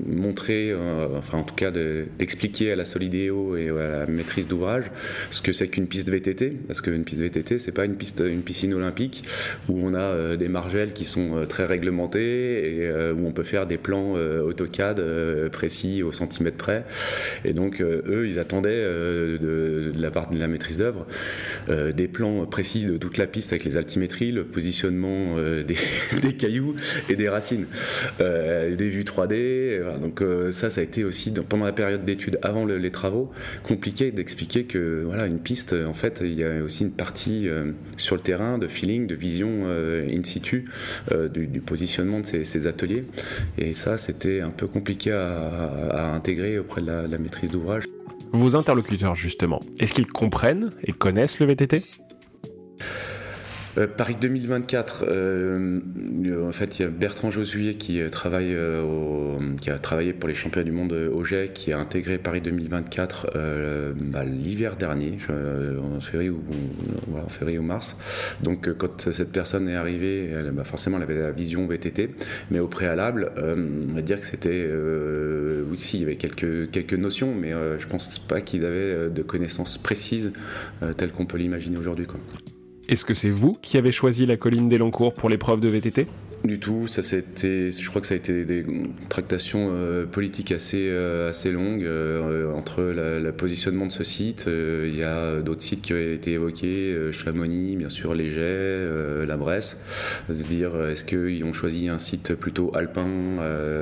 montrer, 0.06 0.74
enfin 1.16 1.38
en 1.38 1.42
tout 1.42 1.54
cas 1.54 1.70
d'expliquer 1.70 2.72
à 2.72 2.76
la 2.76 2.84
Solidéo 2.84 3.56
et 3.56 3.68
à 3.70 4.00
la 4.00 4.06
maîtrise 4.06 4.48
d'ouvrage 4.48 4.90
ce 5.30 5.42
que 5.42 5.52
c'est 5.52 5.68
qu'une 5.68 5.86
piste 5.86 6.08
VTT, 6.10 6.50
parce 6.66 6.80
qu'une 6.80 7.04
piste 7.04 7.20
VTT, 7.20 7.58
c'est 7.58 7.72
pas 7.72 7.84
une 7.84 7.96
piste, 7.96 8.22
une 8.26 8.42
piscine 8.42 8.74
olympique 8.74 9.24
où 9.68 9.78
on 9.82 9.94
a 9.94 10.00
euh, 10.00 10.36
des 10.36 10.48
margelles 10.48 10.92
qui 10.92 11.04
sont 11.04 11.36
euh, 11.36 11.46
très 11.46 11.64
réglementées 11.64 12.78
et 12.78 12.86
euh, 12.86 13.12
où 13.12 13.26
on 13.26 13.32
peut 13.32 13.42
faire 13.42 13.66
des 13.66 13.78
plans 13.78 14.14
AutoCAD 14.14 15.02
précis 15.50 16.02
au 16.02 16.12
centimètre 16.12 16.56
près. 16.56 16.84
Et 17.44 17.52
donc 17.52 17.80
eux, 17.80 18.26
ils 18.26 18.38
attendaient 18.38 18.84
de, 18.84 19.92
la 19.96 20.10
part 20.10 20.30
de 20.30 20.38
la 20.38 20.48
maîtrise 20.48 20.78
d'œuvre 20.78 21.06
des 21.68 22.08
plans 22.08 22.46
précis 22.46 22.86
de 22.86 22.96
toute 22.96 23.18
la 23.18 23.26
piste 23.26 23.52
avec 23.52 23.64
les 23.64 23.76
altimétries, 23.76 24.32
le 24.32 24.44
positionnement 24.44 25.36
des, 25.66 26.32
cailloux 26.36 26.74
et 27.08 27.16
des 27.16 27.28
racines, 27.28 27.66
vues 28.94 29.04
3D. 29.04 30.00
Donc 30.00 30.22
ça, 30.50 30.70
ça 30.70 30.80
a 30.80 30.84
été 30.84 31.04
aussi 31.04 31.32
pendant 31.48 31.66
la 31.66 31.72
période 31.72 32.04
d'études 32.04 32.38
avant 32.42 32.64
les 32.66 32.90
travaux 32.90 33.30
compliqué 33.62 34.12
d'expliquer 34.12 34.64
que 34.64 35.02
voilà, 35.04 35.26
une 35.26 35.38
piste, 35.38 35.74
en 35.74 35.94
fait, 35.94 36.20
il 36.24 36.34
y 36.34 36.44
a 36.44 36.62
aussi 36.62 36.84
une 36.84 36.92
partie 36.92 37.48
euh, 37.48 37.72
sur 37.96 38.16
le 38.16 38.20
terrain 38.20 38.58
de 38.58 38.68
feeling, 38.68 39.06
de 39.06 39.14
vision 39.14 39.48
euh, 39.64 40.08
in 40.08 40.22
situ 40.22 40.66
euh, 41.12 41.28
du, 41.28 41.60
positionnement 41.60 42.20
de 42.20 42.26
ces, 42.26 42.66
ateliers. 42.66 43.04
Et 43.58 43.74
ça, 43.74 43.98
c'était 43.98 44.40
un 44.40 44.50
peu 44.50 44.66
compliqué 44.66 45.12
à, 45.12 46.12
intégrer 46.14 46.58
auprès 46.58 46.82
de 46.82 46.86
la 46.86 47.18
maîtrise 47.18 47.50
d'ouvrage. 47.50 47.84
Vos 48.32 48.56
interlocuteurs, 48.56 49.14
justement, 49.14 49.60
est-ce 49.78 49.92
qu'ils 49.92 50.06
comprennent 50.06 50.72
et 50.82 50.92
connaissent 50.92 51.40
le 51.40 51.46
VTT 51.46 51.84
euh, 53.76 53.86
Paris 53.86 54.16
2024, 54.20 55.04
euh, 55.08 55.80
en 56.46 56.52
fait, 56.52 56.78
il 56.78 56.82
y 56.82 56.84
a 56.84 56.88
Bertrand 56.88 57.30
Josué 57.30 57.74
qui 57.74 58.00
euh, 58.00 58.08
travaille, 58.08 58.56
qui 59.60 59.70
a 59.70 59.78
travaillé 59.78 60.12
pour 60.12 60.28
les 60.28 60.34
championnats 60.34 60.64
du 60.64 60.72
monde 60.72 60.92
au 60.92 61.24
GEC, 61.24 61.52
qui 61.52 61.72
a 61.72 61.78
intégré 61.78 62.18
Paris 62.18 62.40
2024 62.40 63.32
bah, 63.96 64.24
l'hiver 64.24 64.76
dernier, 64.76 65.18
en 65.28 66.00
février 66.00 66.30
ou 66.30 66.42
en 67.16 67.28
février 67.28 67.58
ou 67.58 67.62
mars. 67.62 67.96
Donc, 68.42 68.72
quand 68.74 69.10
cette 69.12 69.32
personne 69.32 69.68
est 69.68 69.76
arrivée, 69.76 70.30
elle, 70.34 70.50
bah, 70.52 70.64
forcément, 70.64 70.96
elle 70.98 71.02
avait 71.04 71.18
la 71.18 71.30
vision 71.30 71.66
VTT, 71.66 72.10
mais 72.50 72.60
au 72.60 72.68
préalable, 72.68 73.32
on 73.36 73.94
va 73.94 74.02
dire 74.02 74.20
que 74.20 74.26
c'était, 74.26 74.68
oui, 75.68 75.78
si, 75.78 75.98
il 75.98 76.00
y 76.00 76.04
avait 76.04 76.16
quelques 76.16 76.70
quelques 76.70 76.94
notions, 76.94 77.34
mais 77.34 77.52
je 77.52 77.86
pense 77.86 78.18
pas 78.18 78.40
qu'il 78.40 78.64
avait 78.64 79.10
de 79.10 79.22
connaissances 79.22 79.78
précises 79.78 80.32
telles 80.96 81.12
qu'on 81.12 81.26
peut 81.26 81.38
l'imaginer 81.38 81.78
aujourd'hui. 81.78 82.06
Est-ce 82.88 83.04
que 83.04 83.14
c'est 83.14 83.30
vous 83.30 83.56
qui 83.62 83.78
avez 83.78 83.92
choisi 83.92 84.26
la 84.26 84.36
colline 84.36 84.68
d'Elancourt 84.68 85.14
pour 85.14 85.30
l'épreuve 85.30 85.60
de 85.60 85.68
VTT 85.68 86.06
du 86.44 86.58
tout, 86.60 86.86
ça 86.88 87.02
c'était, 87.02 87.70
je 87.70 87.88
crois 87.88 88.02
que 88.02 88.06
ça 88.06 88.12
a 88.12 88.18
été 88.18 88.44
des 88.44 88.64
tractations 89.08 89.70
euh, 89.72 90.04
politiques 90.04 90.52
assez, 90.52 90.88
euh, 90.90 91.30
assez 91.30 91.50
longues 91.50 91.84
euh, 91.84 92.52
entre 92.52 92.82
le 92.82 93.32
positionnement 93.32 93.86
de 93.86 93.92
ce 93.92 94.04
site. 94.04 94.46
Il 94.46 94.94
y 94.94 95.02
a 95.02 95.40
d'autres 95.40 95.62
sites 95.62 95.80
qui 95.80 95.94
ont 95.94 95.98
été 95.98 96.32
évoqués, 96.32 97.10
Chamonix, 97.12 97.76
bien 97.76 97.88
sûr, 97.88 98.14
Léger, 98.14 98.88
la 99.26 99.36
Bresse. 99.36 99.82
Se 100.30 100.42
dire, 100.42 100.72
est-ce 100.90 101.04
qu'ils 101.04 101.44
ont 101.44 101.52
choisi 101.52 101.88
un 101.88 101.98
site 101.98 102.34
plutôt 102.34 102.74
alpin 102.74 103.06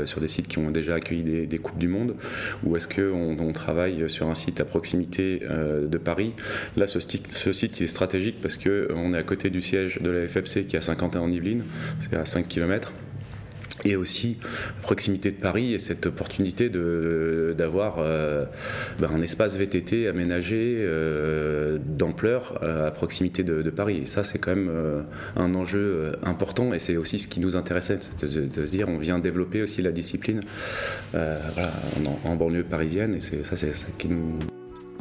sur 0.05 0.21
des 0.21 0.29
sites 0.29 0.47
qui 0.49 0.59
ont 0.59 0.71
déjà 0.71 0.95
accueilli 0.95 1.47
des, 1.47 1.59
Coupes 1.59 1.79
du 1.79 1.89
Monde? 1.89 2.15
Ou 2.65 2.77
est-ce 2.77 2.87
qu'on 2.89 3.37
on 3.39 3.53
travaille 3.53 4.09
sur 4.09 4.29
un 4.29 4.35
site 4.35 4.61
à 4.61 4.65
proximité 4.65 5.41
de 5.41 5.99
Paris? 5.99 6.33
Là, 6.77 6.87
ce, 6.87 6.99
ce 7.01 7.53
site 7.53 7.81
il 7.81 7.85
est 7.85 7.89
stratégique 7.89 8.37
parce 8.41 8.57
qu'on 8.57 9.15
est 9.15 9.19
à 9.19 9.23
côté 9.23 9.51
du 9.51 9.63
siège 9.63 10.01
de 10.01 10.11
la 10.11 10.29
FFC 10.29 10.65
qui 10.67 10.77
est 10.77 10.81
à 10.81 10.83
51 10.83 11.21
en 11.21 11.31
Yvelines, 11.31 11.65
c'est 12.01 12.17
à 12.17 12.25
5 12.25 12.52
et 13.85 13.97
aussi 13.97 14.39
proximité 14.83 15.31
de 15.31 15.37
Paris 15.37 15.75
et 15.75 15.79
cette 15.79 16.07
opportunité 16.07 16.69
d'avoir 16.71 17.97
euh, 17.99 18.45
ben, 18.99 19.11
un 19.13 19.23
espace 19.23 19.57
VTT 19.57 20.09
aménagé 20.09 20.79
euh, 20.81 21.79
d'ampleur 21.85 22.59
euh, 22.63 22.89
à 22.89 22.91
proximité 22.91 23.43
de, 23.43 23.71
Paris. 23.71 24.01
Et 24.03 24.07
ça, 24.07 24.23
c'est 24.23 24.39
quand 24.39 24.55
même 24.55 24.71
un 25.37 25.55
enjeu 25.55 26.13
important 26.23 26.75
et 26.75 26.79
c'est 26.79 26.97
aussi 26.97 27.19
ce 27.19 27.27
qui 27.27 27.41
nous 27.41 27.57
intéressait, 27.57 27.99
de, 28.21 28.27
se 28.29 28.71
dire 28.71 28.89
on 28.89 28.99
vient 28.99 29.19
développer 29.19 29.63
aussi 29.63 29.81
la 29.81 29.93
discipline 29.93 30.41
en, 31.15 32.29
en, 32.29 32.37
banlieue 32.37 32.65
parisienne 32.65 33.15
et 33.15 33.21
ça, 33.21 33.57
c'est 33.57 33.75
ça 33.75 33.87
qui 33.97 34.09
nous, 34.09 34.39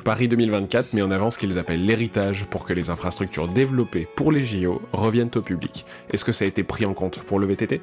Paris 0.03 0.27
2024 0.27 0.93
met 0.93 1.01
en 1.01 1.11
avant 1.11 1.29
ce 1.29 1.37
qu'ils 1.37 1.59
appellent 1.59 1.85
l'héritage 1.85 2.45
pour 2.49 2.65
que 2.65 2.73
les 2.73 2.89
infrastructures 2.89 3.47
développées 3.47 4.07
pour 4.15 4.31
les 4.31 4.43
JO 4.43 4.81
reviennent 4.93 5.29
au 5.35 5.41
public. 5.41 5.85
Est-ce 6.11 6.25
que 6.25 6.31
ça 6.31 6.45
a 6.45 6.47
été 6.47 6.63
pris 6.63 6.85
en 6.85 6.93
compte 6.93 7.19
pour 7.19 7.39
le 7.39 7.45
VTT 7.45 7.81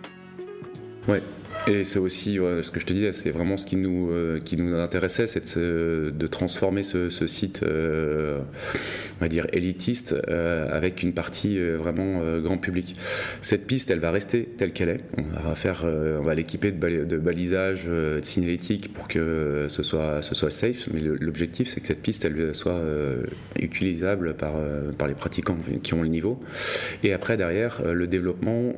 Ouais, 1.07 1.23
et 1.67 1.85
c'est 1.85 1.99
aussi 1.99 2.37
ce 2.37 2.71
que 2.71 2.81
je 2.81 2.87
te 2.87 2.93
disais, 2.93 3.13
c'est 3.13 3.31
vraiment 3.31 3.57
ce 3.57 3.67
qui 3.67 3.77
nous, 3.77 4.11
euh, 4.11 4.39
qui 4.43 4.57
nous 4.57 4.75
intéressait, 4.77 5.27
c'est 5.27 5.59
de, 5.59 6.27
transformer 6.27 6.83
ce, 6.83 7.09
site, 7.27 7.63
euh, 7.63 8.39
on 9.19 9.25
va 9.25 9.29
dire, 9.29 9.47
élitiste 9.53 10.15
euh, 10.29 10.69
avec 10.75 11.03
une 11.03 11.13
partie 11.13 11.59
vraiment 11.59 12.21
grand 12.39 12.59
public. 12.59 12.95
Cette 13.41 13.67
piste, 13.67 13.91
elle 13.91 13.99
va 13.99 14.11
rester 14.11 14.45
telle 14.45 14.73
qu'elle 14.73 14.91
est. 14.91 15.01
On 15.17 15.49
va 15.49 15.55
faire, 15.55 15.85
on 15.85 16.23
va 16.23 16.35
l'équiper 16.35 16.71
de, 16.71 17.05
de, 17.05 17.17
balisage, 17.17 17.85
de 17.87 18.21
pour 18.95 19.09
que 19.09 19.67
ce 19.69 19.83
soit, 19.83 20.23
ce 20.23 20.35
soit 20.35 20.51
safe. 20.51 20.89
Mais 20.93 21.01
l'objectif, 21.01 21.69
c'est 21.69 21.81
que 21.81 21.87
cette 21.87 22.03
piste, 22.03 22.25
elle 22.25 22.55
soit 22.55 22.81
utilisable 23.59 24.35
par, 24.35 24.55
par 24.97 25.09
les 25.09 25.15
pratiquants 25.15 25.59
qui 25.83 25.95
ont 25.95 26.03
le 26.03 26.09
niveau. 26.09 26.41
Et 27.03 27.13
après, 27.13 27.37
derrière, 27.37 27.83
le 27.85 28.07
développement 28.07 28.73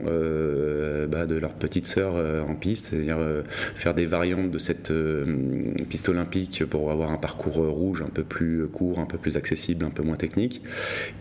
bah, 1.09 1.27
de 1.27 1.37
leur 1.37 1.55
petite 1.55 1.87
sœur 1.87 2.15
en 2.49 2.55
piste 2.55 2.70
c'est-à-dire 2.77 3.19
euh, 3.19 3.43
faire 3.75 3.95
des 3.95 4.07
variantes 4.07 4.51
de 4.51 4.59
cette 4.59 4.91
euh, 4.91 5.75
piste 5.89 6.09
olympique 6.09 6.65
pour 6.65 6.91
avoir 6.91 7.11
un 7.11 7.17
parcours 7.17 7.57
rouge 7.57 8.03
un 8.03 8.11
peu 8.11 8.23
plus 8.23 8.67
court, 8.69 8.99
un 8.99 9.07
peu 9.07 9.19
plus 9.19 9.37
accessible, 9.37 9.85
un 9.85 9.91
peu 9.91 10.03
moins 10.03 10.17
technique, 10.17 10.63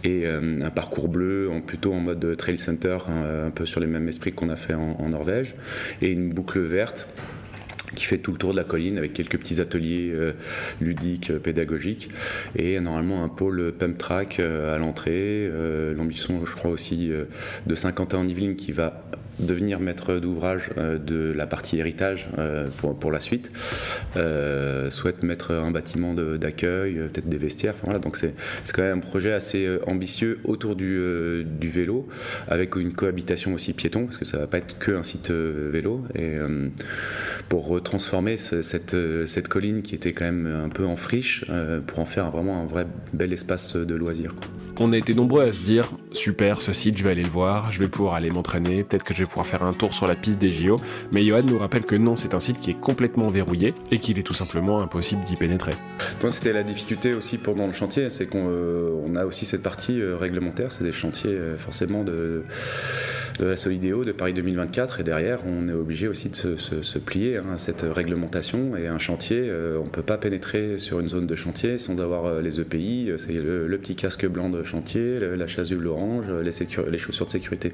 et 0.03 0.25
euh, 0.25 0.59
un 0.61 0.69
parcours 0.69 1.07
bleu 1.07 1.49
en, 1.49 1.61
plutôt 1.61 1.93
en 1.93 1.99
mode 1.99 2.35
trail 2.37 2.57
center, 2.57 2.97
un, 3.07 3.49
peu 3.49 3.65
sur 3.65 3.79
les 3.79 3.87
mêmes 3.87 4.07
esprits 4.07 4.31
qu'on 4.31 4.49
a 4.49 4.55
fait 4.55 4.73
en, 4.73 5.09
Norvège, 5.09 5.55
et 6.01 6.09
une 6.09 6.29
boucle 6.29 6.59
verte 6.59 7.07
qui 7.95 8.05
fait 8.05 8.19
tout 8.19 8.31
le 8.31 8.37
tour 8.37 8.51
de 8.51 8.57
la 8.57 8.63
colline 8.63 8.99
avec 8.99 9.13
quelques 9.13 9.37
petits 9.39 9.59
ateliers 9.59 10.13
ludiques, 10.79 11.35
pédagogiques 11.39 12.09
et 12.55 12.79
normalement 12.79 13.23
un 13.23 13.29
pôle 13.29 13.73
pump 13.77 13.97
track 13.97 14.39
à 14.39 14.77
l'entrée. 14.77 15.49
L'ambition, 15.95 16.45
je 16.45 16.55
crois 16.55 16.69
aussi, 16.69 17.09
de 17.65 17.75
50 17.75 18.13
ans 18.13 18.19
en 18.19 18.27
Yvelines 18.27 18.55
qui 18.55 18.71
va 18.71 19.01
devenir 19.39 19.79
maître 19.79 20.15
d'ouvrage 20.15 20.69
euh, 20.77 20.97
de 20.97 21.31
la 21.31 21.47
partie 21.47 21.77
héritage 21.77 22.29
euh, 22.37 22.67
pour, 22.99 23.11
la 23.11 23.19
suite, 23.19 23.51
euh, 24.17 24.89
souhaite 24.89 25.23
mettre 25.23 25.53
un 25.53 25.71
bâtiment 25.71 26.13
d'accueil, 26.13 26.95
peut-être 26.95 27.29
des 27.29 27.37
vestiaires. 27.37 27.75
Donc 28.01 28.17
c'est 28.17 28.33
quand 28.73 28.83
même 28.83 28.97
un 28.97 29.01
projet 29.01 29.33
assez 29.33 29.67
ambitieux 29.87 30.39
autour 30.43 30.75
du, 30.75 31.45
vélo, 31.61 32.07
avec 32.47 32.75
une 32.75 32.93
cohabitation 32.93 33.53
aussi 33.53 33.73
piéton, 33.73 34.05
parce 34.05 34.17
que 34.17 34.25
ça 34.25 34.39
va 34.39 34.47
pas 34.47 34.57
être 34.57 34.77
que 34.79 34.91
un 34.91 35.03
site 35.03 35.31
vélo. 35.31 36.03
Pour 37.47 37.67
retransformer 37.67 38.37
cette, 38.37 38.95
cette 39.25 39.47
colline 39.47 39.81
qui 39.81 39.95
était 39.95 40.13
quand 40.13 40.25
même 40.25 40.47
un 40.47 40.69
peu 40.69 40.85
en 40.85 40.95
friche, 40.95 41.45
pour 41.87 41.99
en 41.99 42.05
faire 42.05 42.31
vraiment 42.31 42.61
un 42.61 42.65
vrai 42.65 42.85
bel 43.13 43.33
espace 43.33 43.75
de 43.75 43.95
loisirs. 43.95 44.35
On 44.81 44.93
a 44.93 44.97
été 44.97 45.13
nombreux 45.13 45.43
à 45.43 45.51
se 45.51 45.63
dire 45.63 45.89
super 46.13 46.61
ce 46.61 46.71
site, 46.71 46.97
je 46.97 47.03
vais 47.03 47.11
aller 47.11 47.23
le 47.23 47.29
voir, 47.29 47.69
je 47.69 47.79
vais 47.79 47.89
pouvoir 47.89 48.13
aller 48.13 48.29
m'entraîner, 48.29 48.85
peut-être 48.85 49.03
que 49.03 49.13
je 49.13 49.19
vais 49.19 49.25
pouvoir 49.25 49.45
faire 49.45 49.63
un 49.63 49.73
tour 49.73 49.93
sur 49.93 50.07
la 50.07 50.15
piste 50.15 50.39
des 50.39 50.51
JO, 50.51 50.79
mais 51.11 51.21
Johan 51.25 51.43
nous 51.43 51.57
rappelle 51.57 51.83
que 51.83 51.95
non, 51.95 52.15
c'est 52.15 52.33
un 52.33 52.39
site 52.39 52.61
qui 52.61 52.71
est 52.71 52.79
complètement 52.79 53.27
verrouillé 53.27 53.73
et 53.91 53.99
qu'il 53.99 54.17
est 54.19 54.23
tout 54.23 54.33
simplement 54.33 54.79
impossible 54.79 55.21
d'y 55.23 55.35
pénétrer. 55.35 55.73
c'était 56.29 56.53
la 56.53 56.63
difficulté 56.63 57.13
aussi 57.13 57.37
pendant 57.37 57.67
le 57.67 57.73
chantier, 57.73 58.09
c'est 58.09 58.27
qu'on 58.27 58.47
euh, 58.49 59.15
a 59.15 59.25
aussi 59.25 59.45
cette 59.45 59.63
partie 59.63 59.99
euh, 59.99 60.15
réglementaire, 60.15 60.71
c'est 60.71 60.85
des 60.85 60.93
chantiers 60.93 61.31
euh, 61.31 61.57
forcément 61.57 62.05
de 62.05 62.45
de 63.39 63.45
la 63.45 63.55
Solidéo 63.55 64.03
de 64.03 64.11
Paris 64.11 64.33
2024 64.33 64.99
et 64.99 65.03
derrière 65.03 65.39
on 65.47 65.69
est 65.69 65.73
obligé 65.73 66.09
aussi 66.09 66.29
de 66.29 66.57
se, 66.57 66.99
plier 66.99 67.37
hein, 67.37 67.53
à 67.53 67.57
cette 67.57 67.85
réglementation 67.89 68.75
et 68.75 68.87
un 68.87 68.97
chantier 68.97 69.43
euh, 69.47 69.77
on 69.79 69.85
ne 69.85 69.89
peut 69.89 70.03
pas 70.03 70.17
pénétrer 70.17 70.77
sur 70.77 70.99
une 70.99 71.07
zone 71.07 71.25
de 71.25 71.35
chantier 71.35 71.77
sans 71.77 72.01
avoir 72.01 72.25
euh, 72.25 72.41
les 72.41 72.59
EPI 72.59 73.13
c'est 73.17 73.33
le, 73.33 73.77
petit 73.77 73.95
casque 73.95 74.27
blanc 74.27 74.49
de 74.49 74.63
chantier 74.63 75.19
la 75.19 75.47
chasuble 75.47 75.87
orange 75.87 76.25
les, 76.29 76.97
chaussures 76.97 77.27
de 77.27 77.31
sécurité. 77.31 77.71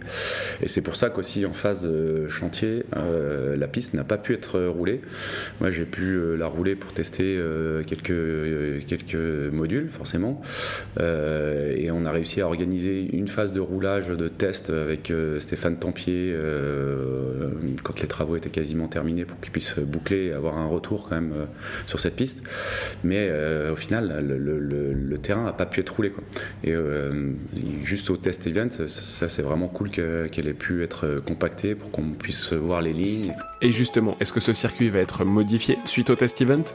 Et 0.62 0.68
c'est 0.68 0.84
pour 0.84 0.96
ça 0.96 1.10
qu'aussi 1.10 1.48
en 1.48 1.54
phase 1.54 1.90
chantier 2.30 2.84
euh, 2.96 3.58
la 3.58 3.68
piste 3.68 3.96
n'a 3.96 4.04
pas 4.04 4.20
pu 4.20 4.34
être 4.34 4.60
roulée. 4.66 5.02
Moi 5.62 5.72
j'ai 5.72 5.86
pu 5.86 6.38
la 6.38 6.46
rouler 6.46 6.76
pour 6.76 6.94
tester 6.94 7.40
quelques, 7.88 8.86
quelques 8.86 9.52
modules 9.52 9.90
forcément. 9.90 10.42
Et 11.00 11.90
on 11.90 12.06
a 12.06 12.12
réussi 12.12 12.42
à 12.42 12.46
organiser 12.46 13.10
une 13.14 13.28
phase 13.28 13.52
de 13.52 13.60
roulage 13.60 14.10
de 14.10 14.28
test 14.28 14.70
avec 14.70 15.12
Stéphane 15.40 15.55
Tempier 15.80 16.32
euh, 16.34 17.50
quand 17.84 18.00
les 18.02 18.08
travaux 18.08 18.36
étaient 18.36 18.50
quasiment 18.50 18.88
terminés 18.88 19.26
pour 19.26 19.40
qu'il 19.40 19.52
puisse 19.52 19.80
boucler 19.80 20.28
et 20.28 20.34
avoir 20.34 20.58
un 20.58 20.66
retour 20.66 21.08
quand 21.10 21.16
même 21.16 21.34
euh, 21.34 21.46
sur 21.86 22.00
cette 22.00 22.16
piste. 22.16 22.48
Mais 23.04 23.28
euh, 23.30 23.74
au 23.74 23.76
final, 23.76 24.26
le, 24.26 25.18
terrain 25.18 25.46
n'a 25.46 25.54
pas 25.54 25.66
pu 25.66 25.80
être 25.80 25.90
roulé. 25.90 26.12
Et 26.64 26.76
juste 27.84 28.10
au 28.10 28.18
test 28.18 28.46
event, 28.46 28.70
ça, 28.70 29.30
c'est 29.30 29.42
vraiment 29.42 29.68
cool 29.68 29.90
qu'elle 29.90 30.48
ait 30.48 30.54
pu 30.54 30.84
être 30.84 31.22
compactée 31.26 31.74
pour 31.74 31.90
qu'on 31.90 32.12
puisse 32.12 32.54
voir 32.54 32.82
les 32.82 32.94
lignes. 32.94 33.34
Et 33.62 33.72
justement, 33.72 34.16
est-ce 34.20 34.34
que 34.34 34.40
ce 34.40 34.54
circuit 34.54 34.90
va 34.90 35.00
être 35.00 35.26
modifié 35.26 35.78
suite 35.86 36.10
au 36.12 36.16
test 36.16 36.42
event? 36.42 36.66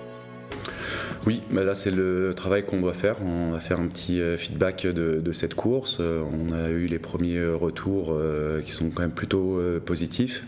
Oui, 1.26 1.42
là 1.52 1.74
c'est 1.74 1.90
le 1.90 2.32
travail 2.34 2.64
qu'on 2.64 2.80
doit 2.80 2.94
faire. 2.94 3.16
On 3.22 3.50
va 3.52 3.60
faire 3.60 3.78
un 3.78 3.88
petit 3.88 4.20
euh, 4.20 4.38
feedback 4.38 4.86
de, 4.86 5.32
cette 5.32 5.54
course. 5.54 5.98
Euh, 6.00 6.22
on 6.32 6.52
a 6.52 6.70
eu 6.70 6.86
les 6.86 6.98
premiers 6.98 7.44
retours 7.46 8.12
euh, 8.12 8.62
qui 8.62 8.72
sont 8.72 8.88
quand 8.88 9.02
même 9.02 9.10
plutôt 9.10 9.60
positifs. 9.84 10.44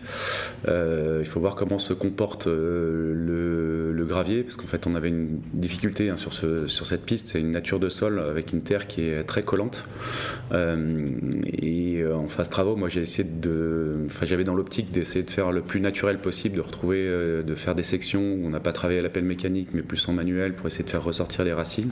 il 0.67 1.25
faut 1.25 1.39
voir 1.39 1.55
comment 1.55 1.79
se 1.79 1.93
comporte 1.93 2.47
le, 2.47 4.05
gravier, 4.07 4.43
parce 4.43 4.57
qu'en 4.57 4.67
fait 4.67 4.85
on 4.85 4.95
avait 4.95 5.07
une 5.07 5.39
difficulté 5.53 6.09
hein, 6.09 6.17
sur, 6.17 6.33
ce, 6.33 6.67
sur 6.67 6.85
cette 6.85 7.05
piste. 7.05 7.27
C'est 7.27 7.39
une 7.39 7.51
nature 7.51 7.79
de 7.79 7.89
sol 7.89 8.19
avec 8.19 8.51
une 8.51 8.61
terre 8.61 8.85
qui 8.87 9.01
est 9.01 9.23
très 9.23 9.43
collante. 9.43 9.85
et 10.51 12.03
en 12.05 12.27
phase 12.27 12.49
travaux, 12.49 12.75
moi 12.75 12.89
j'ai 12.89 13.01
essayé 13.01 13.27
de, 13.27 13.99
enfin 14.05 14.25
j'avais 14.25 14.43
dans 14.43 14.55
l'optique 14.55 14.91
d'essayer 14.91 15.23
de 15.23 15.29
faire 15.29 15.51
le 15.51 15.61
plus 15.61 15.79
naturel 15.79 16.19
possible, 16.19 16.57
de 16.57 16.61
retrouver, 16.61 17.03
de 17.43 17.55
faire 17.55 17.75
des 17.75 17.83
sections 17.83 18.21
où 18.21 18.45
on 18.45 18.49
n'a 18.49 18.59
pas 18.59 18.73
travaillé 18.73 18.99
à 18.99 19.03
la 19.03 19.09
pelle 19.09 19.25
mécanique, 19.25 19.69
mais 19.73 19.83
plus 19.83 20.07
en 20.09 20.13
manuel 20.13 20.53
essayer 20.67 20.83
de 20.83 20.89
faire 20.89 21.03
ressortir 21.03 21.43
les 21.43 21.53
racines. 21.53 21.91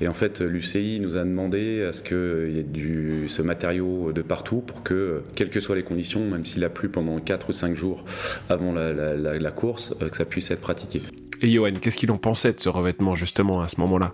Et 0.00 0.08
en 0.08 0.14
fait, 0.14 0.40
l'UCI 0.40 0.98
nous 1.00 1.16
a 1.16 1.24
demandé 1.24 1.82
à 1.82 1.92
ce 1.92 2.02
qu'il 2.02 2.56
y 2.56 2.58
ait 2.58 2.62
du, 2.62 3.28
ce 3.28 3.42
matériau 3.42 4.12
de 4.12 4.22
partout 4.22 4.60
pour 4.60 4.82
que, 4.82 5.22
quelles 5.34 5.50
que 5.50 5.60
soient 5.60 5.76
les 5.76 5.82
conditions, 5.82 6.26
même 6.26 6.44
s'il 6.44 6.64
a 6.64 6.70
plu 6.70 6.88
pendant 6.88 7.18
4 7.18 7.50
ou 7.50 7.52
5 7.52 7.76
jours 7.76 8.04
avant 8.48 8.72
la, 8.72 9.50
course, 9.50 9.94
euh, 10.00 10.08
que 10.08 10.16
ça 10.16 10.24
puisse 10.24 10.50
être 10.50 10.60
pratiqué. 10.60 11.02
Et 11.42 11.50
Johan, 11.50 11.72
qu'est-ce 11.80 11.96
qu'ils 11.96 12.10
en 12.10 12.18
pensaient 12.18 12.52
de 12.52 12.60
ce 12.60 12.68
revêtement 12.68 13.14
justement 13.14 13.60
à 13.60 13.68
ce 13.68 13.80
moment-là? 13.80 14.12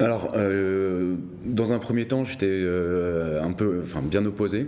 Alors, 0.00 0.32
euh, 0.36 1.14
dans 1.44 1.72
un 1.72 1.78
premier 1.78 2.06
temps, 2.06 2.24
j'étais 2.24 2.46
euh, 2.48 3.40
un 3.40 3.52
peu, 3.52 3.80
enfin, 3.84 4.02
bien 4.02 4.26
opposé, 4.26 4.66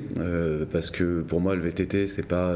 parce 0.71 0.91
que 0.91 1.21
pour 1.23 1.41
moi, 1.41 1.57
le 1.57 1.63
VTT, 1.63 2.07
c'est 2.07 2.27
pas 2.27 2.55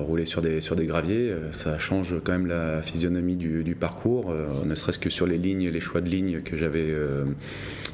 rouler 0.00 0.24
sur 0.24 0.40
des, 0.40 0.60
sur 0.60 0.74
des 0.74 0.86
graviers, 0.86 1.34
ça 1.52 1.78
change 1.78 2.14
quand 2.24 2.32
même 2.32 2.46
la 2.46 2.82
physionomie 2.82 3.36
du, 3.36 3.76
parcours, 3.78 4.32
ne 4.64 4.74
serait-ce 4.74 4.98
que 4.98 5.10
sur 5.10 5.26
les 5.26 5.38
lignes, 5.38 5.68
les 5.68 5.80
choix 5.80 6.00
de 6.00 6.08
lignes 6.08 6.40
que 6.42 6.56
j'avais 6.56 6.94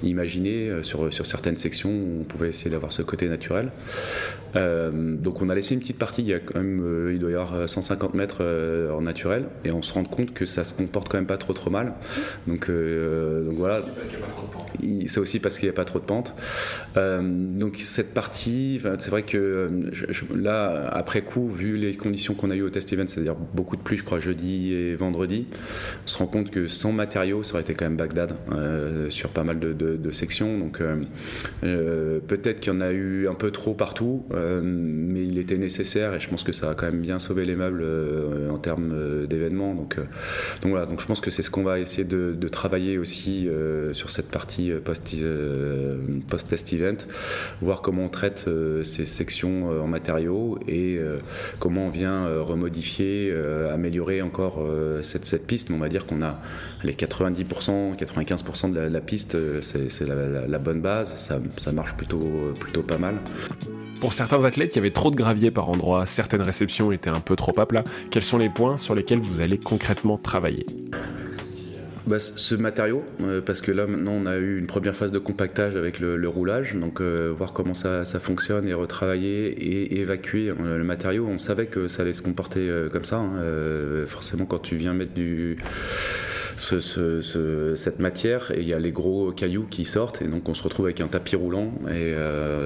imaginé 0.02 0.70
sur, 0.82 1.12
sur 1.12 1.26
certaines 1.26 1.56
sections 1.56 1.90
où 1.90 2.20
on 2.20 2.24
pouvait 2.24 2.48
essayer 2.48 2.70
d'avoir 2.70 2.92
ce 2.92 3.02
côté 3.02 3.28
naturel. 3.28 3.70
donc 4.54 5.42
on 5.42 5.48
a 5.48 5.54
laissé 5.54 5.74
une 5.74 5.80
petite 5.80 5.98
partie, 5.98 6.22
il 6.22 6.28
y 6.28 6.34
a 6.34 6.40
quand 6.40 6.58
même, 6.58 7.10
il 7.12 7.18
doit 7.18 7.30
y 7.30 7.34
avoir 7.34 7.68
150 7.68 8.14
mètres 8.14 8.44
en 8.92 9.02
naturel, 9.02 9.46
et 9.64 9.72
on 9.72 9.82
se 9.82 9.92
rend 9.92 10.04
compte 10.04 10.34
que 10.34 10.46
ça 10.46 10.64
se 10.64 10.74
comporte 10.74 11.08
quand 11.08 11.18
même 11.18 11.26
pas 11.26 11.38
trop 11.38 11.52
trop 11.52 11.70
mal. 11.70 11.94
Donc 12.46 12.70
voilà 12.70 13.80
parce 13.94 14.08
qu'il 14.08 14.18
n'y 14.18 14.24
a 14.24 14.26
pas 14.26 14.32
trop 14.32 14.42
de 14.42 14.52
c'est 15.06 15.20
aussi 15.20 15.38
parce 15.40 15.58
qu'il 15.58 15.68
n'y 15.68 15.74
a 15.74 15.76
pas 15.76 15.84
trop 15.84 15.98
de 15.98 16.04
pente. 16.04 16.34
donc 16.96 17.76
cette 17.78 18.14
partie, 18.14 18.80
c'est 18.98 19.10
vrai 19.10 19.22
que 19.22 19.70
là, 20.34 20.88
après 20.92 21.22
coup, 21.22 21.48
vu 21.48 21.76
les 21.76 21.96
conditions 21.96 22.34
qu'on 22.34 22.50
a 22.50 22.56
eues 22.56 22.62
au 22.62 22.70
test 22.70 22.92
event, 22.92 23.06
c'est-à-dire 23.06 23.36
beaucoup 23.54 23.76
de 23.76 23.82
pluie, 23.82 23.96
je 23.96 24.04
crois, 24.04 24.18
jeudi 24.18 24.72
et 24.72 24.94
vendredi, 24.94 25.46
on 26.04 26.08
se 26.08 26.18
rend 26.18 26.26
compte 26.26 26.50
que 26.50 26.68
sans 26.68 26.92
matériaux, 26.92 27.42
ça 27.42 27.54
aurait 27.54 27.62
été 27.62 27.74
quand 27.74 27.86
même 27.86 27.96
Bagdad 27.96 28.34
euh, 28.52 29.10
sur 29.10 29.30
pas 29.30 29.44
mal 29.44 29.58
de, 29.58 30.10
sections. 30.10 30.58
Donc 30.58 30.80
euh, 30.80 30.96
euh, 31.64 32.18
peut-être 32.26 32.60
qu'il 32.60 32.72
y 32.72 32.76
en 32.76 32.80
a 32.80 32.90
eu 32.90 33.28
un 33.28 33.34
peu 33.34 33.50
trop 33.50 33.74
partout, 33.74 34.24
mais 34.62 35.24
il 35.24 35.38
était 35.38 35.58
nécessaire 35.58 36.14
et 36.14 36.20
je 36.20 36.28
pense 36.28 36.42
que 36.42 36.52
ça 36.52 36.70
a 36.70 36.74
quand 36.74 36.86
même 36.86 37.00
bien 37.00 37.18
sauvé 37.18 37.44
les 37.44 37.56
meubles 37.56 37.84
en 38.50 38.58
termes 38.58 39.26
d'événements. 39.26 39.74
Donc 39.74 39.96
voilà, 40.62 40.86
donc 40.86 41.00
je 41.00 41.06
pense 41.06 41.20
que 41.20 41.30
c'est 41.30 41.42
ce 41.42 41.50
qu'on 41.50 41.62
va 41.62 41.78
essayer 41.78 42.04
de, 42.04 42.48
travailler 42.48 42.98
aussi 42.98 43.48
sur 43.92 44.10
cette 44.10 44.30
partie 44.30 44.57
post-test 46.28 46.72
event, 46.72 46.96
voir 47.60 47.82
comment 47.82 48.04
on 48.04 48.08
traite 48.08 48.48
ces 48.84 49.06
sections 49.06 49.68
en 49.82 49.86
matériaux 49.86 50.58
et 50.66 50.96
euh, 50.96 51.16
comment 51.58 51.86
on 51.86 51.88
vient 51.88 52.26
euh, 52.26 52.42
remodifier, 52.42 53.30
euh, 53.32 53.72
améliorer 53.72 54.22
encore 54.22 54.64
cette, 55.02 55.46
piste. 55.46 55.70
Mais 55.70 55.76
on 55.76 55.80
va 55.80 55.88
dire 55.88 56.06
qu'on 56.06 56.22
a 56.22 56.40
les 56.82 56.94
90%, 56.94 57.96
95% 57.96 58.72
de 58.72 58.80
la, 58.80 59.00
piste, 59.00 59.36
c'est 59.62 60.06
la, 60.06 60.58
bonne 60.58 60.80
base, 60.80 61.16
ça, 61.16 61.40
ça, 61.56 61.72
marche 61.72 61.94
plutôt, 61.94 62.52
plutôt 62.58 62.82
pas 62.82 62.98
mal. 62.98 63.16
Pour 64.00 64.12
certains 64.12 64.44
athlètes, 64.44 64.74
il 64.74 64.76
y 64.76 64.80
avait 64.80 64.92
trop 64.92 65.10
de 65.10 65.16
gravier 65.16 65.50
par 65.50 65.68
endroit, 65.68 66.06
certaines 66.06 66.42
réceptions 66.42 66.92
étaient 66.92 67.10
un 67.10 67.20
peu 67.20 67.36
trop 67.36 67.58
à 67.58 67.66
plat. 67.66 67.84
Quels 68.10 68.22
sont 68.22 68.38
les 68.38 68.48
points 68.48 68.78
sur 68.78 68.94
lesquels 68.94 69.20
vous 69.20 69.40
allez 69.40 69.58
concrètement 69.58 70.18
travailler? 70.18 70.66
Bah, 72.08 72.18
ce 72.20 72.54
matériau, 72.54 73.04
euh, 73.22 73.42
parce 73.42 73.60
que 73.60 73.70
là 73.70 73.86
maintenant 73.86 74.12
on 74.12 74.24
a 74.24 74.38
eu 74.38 74.58
une 74.58 74.66
première 74.66 74.94
phase 74.94 75.12
de 75.12 75.18
compactage 75.18 75.76
avec 75.76 76.00
le, 76.00 76.26
roulage, 76.26 76.74
donc 76.74 77.02
euh, 77.02 77.34
voir 77.36 77.52
comment 77.52 77.74
ça, 77.74 78.02
fonctionne 78.18 78.66
et 78.66 78.72
retravailler 78.72 79.48
et, 79.48 80.00
évacuer 80.00 80.48
euh, 80.48 80.78
le 80.78 80.84
matériau. 80.84 81.26
On 81.26 81.38
savait 81.38 81.66
que 81.66 81.86
ça 81.86 82.02
allait 82.02 82.14
se 82.14 82.22
comporter 82.22 82.66
comme 82.90 83.04
ça. 83.04 83.18
Hein. 83.18 84.06
forcément, 84.06 84.46
quand 84.46 84.58
tu 84.58 84.76
viens 84.76 84.94
mettre 84.94 85.12
cette 86.56 87.98
matière 87.98 88.52
et 88.52 88.60
il 88.60 88.68
y 88.68 88.72
a 88.72 88.78
les 88.78 88.92
gros 88.92 89.30
cailloux 89.32 89.66
qui 89.68 89.84
sortent 89.84 90.22
et 90.22 90.28
donc 90.28 90.48
on 90.48 90.54
se 90.54 90.62
retrouve 90.62 90.86
avec 90.86 91.02
un 91.02 91.08
tapis 91.08 91.36
roulant 91.36 91.74
et 91.90 92.14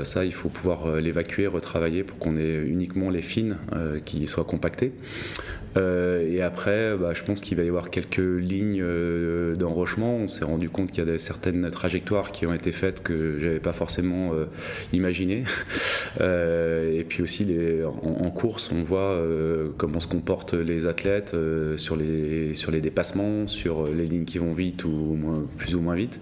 ça 0.04 0.24
il 0.24 0.32
faut 0.32 0.48
pouvoir 0.48 0.96
l'évacuer, 1.00 1.46
retravailler 1.46 2.04
pour 2.04 2.18
qu'on 2.18 2.36
ait 2.36 2.56
uniquement 2.64 3.10
les 3.10 3.22
fines 3.22 3.56
qui 4.04 4.26
soient 4.26 4.44
compactées. 4.44 4.92
Euh, 5.76 6.28
et 6.30 6.42
après, 6.42 6.96
bah, 6.96 7.12
je 7.14 7.22
pense 7.22 7.40
qu'il 7.40 7.56
va 7.56 7.64
y 7.64 7.68
avoir 7.68 7.90
quelques 7.90 8.18
lignes 8.18 8.82
euh, 8.82 9.54
d'enrochement. 9.54 10.16
On 10.16 10.28
s'est 10.28 10.44
rendu 10.44 10.68
compte 10.68 10.90
qu'il 10.90 11.06
y 11.06 11.10
a 11.10 11.18
certaines 11.18 11.70
trajectoires 11.70 12.32
qui 12.32 12.46
ont 12.46 12.54
été 12.54 12.72
faites 12.72 13.02
que 13.02 13.38
j'avais 13.38 13.60
pas 13.60 13.72
forcément 13.72 14.32
euh, 14.34 14.46
imaginées. 14.92 15.44
et 16.20 17.04
puis 17.08 17.22
aussi, 17.22 17.46
en, 18.04 18.30
course, 18.30 18.70
on 18.72 18.82
voit 18.82 19.18
comment 19.76 20.00
se 20.00 20.06
comportent 20.06 20.54
les 20.54 20.86
athlètes 20.86 21.34
sur, 21.76 21.96
les, 21.96 22.54
sur 22.54 22.70
les 22.70 22.80
dépassements, 22.80 23.48
sur 23.48 23.88
les 23.88 24.06
lignes 24.06 24.24
qui 24.24 24.38
vont 24.38 24.52
vite 24.52 24.84
ou 24.84 24.90
moins, 24.90 25.42
plus 25.58 25.74
ou 25.74 25.80
moins 25.80 25.94
vite. 25.94 26.20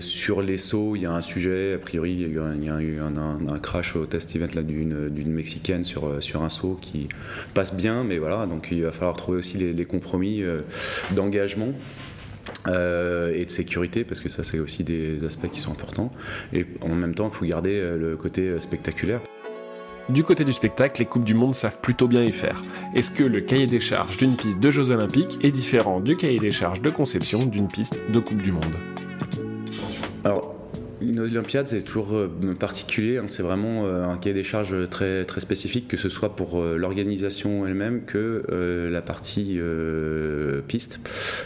sur 0.00 0.42
les 0.42 0.58
sauts, 0.58 0.96
il 0.96 1.02
y 1.02 1.06
a 1.06 1.12
un 1.12 1.20
sujet. 1.20 1.74
A 1.74 1.78
priori, 1.78 2.12
il 2.12 2.20
y 2.20 2.70
a 2.70 2.80
eu 2.80 3.00
un, 3.00 3.58
crash 3.58 3.96
au 3.96 4.06
test 4.06 4.34
event 4.36 4.62
d'une 4.62 5.32
Mexicaine 5.32 5.84
sur, 5.84 6.22
sur 6.22 6.42
un 6.42 6.48
saut 6.48 6.78
qui 6.80 7.08
passe 7.54 7.74
bien 7.74 8.01
mais 8.04 8.18
voilà, 8.18 8.46
donc 8.46 8.68
il 8.70 8.82
va 8.82 8.92
falloir 8.92 9.16
trouver 9.16 9.38
aussi 9.38 9.58
les, 9.58 9.84
compromis 9.84 10.42
euh, 10.42 10.62
d'engagement. 11.12 11.72
Euh, 12.66 13.32
et 13.34 13.44
de 13.44 13.50
sécurité 13.50 14.02
parce 14.04 14.20
que 14.20 14.28
ça 14.28 14.42
c'est 14.42 14.58
aussi 14.58 14.82
des 14.82 15.24
aspects 15.24 15.48
qui 15.48 15.60
sont 15.60 15.70
importants 15.70 16.10
et 16.52 16.66
en 16.80 16.88
même 16.88 17.14
temps 17.14 17.28
il 17.32 17.36
faut 17.36 17.44
garder 17.44 17.78
euh, 17.78 17.96
le 17.96 18.16
côté 18.16 18.58
spectaculaire. 18.58 19.20
Du 20.08 20.24
côté 20.24 20.44
du 20.44 20.52
spectacle, 20.52 21.00
les 21.00 21.06
Coupes 21.06 21.24
du 21.24 21.34
Monde 21.34 21.54
savent 21.54 21.78
plutôt 21.80 22.08
bien 22.08 22.24
y 22.24 22.32
faire. 22.32 22.62
Est-ce 22.94 23.12
que 23.12 23.22
le 23.22 23.40
cahier 23.40 23.68
des 23.68 23.78
charges 23.78 24.16
d'une 24.16 24.36
piste 24.36 24.58
de 24.58 24.70
Jeux 24.70 24.90
Olympiques 24.90 25.38
est 25.42 25.52
différent 25.52 26.00
du 26.00 26.16
cahier 26.16 26.40
des 26.40 26.50
charges 26.50 26.82
de 26.82 26.90
conception 26.90 27.46
d'une 27.46 27.68
piste 27.68 28.00
de 28.12 28.18
Coupe 28.18 28.42
du 28.42 28.50
Monde? 28.50 28.76
Alors, 30.24 30.61
une 31.02 31.20
Olympiade, 31.20 31.68
c'est 31.68 31.82
toujours 31.82 32.14
euh, 32.14 32.28
particulier. 32.58 33.18
Hein. 33.18 33.24
C'est 33.28 33.42
vraiment 33.42 33.86
euh, 33.86 34.06
un 34.06 34.16
cahier 34.16 34.34
des 34.34 34.42
charges 34.42 34.88
très, 34.88 35.24
très 35.24 35.40
spécifique, 35.40 35.88
que 35.88 35.96
ce 35.96 36.08
soit 36.08 36.36
pour 36.36 36.60
euh, 36.60 36.76
l'organisation 36.76 37.66
elle-même 37.66 38.02
que 38.04 38.42
la 38.90 39.02
partie 39.02 39.58
piste. 40.68 41.00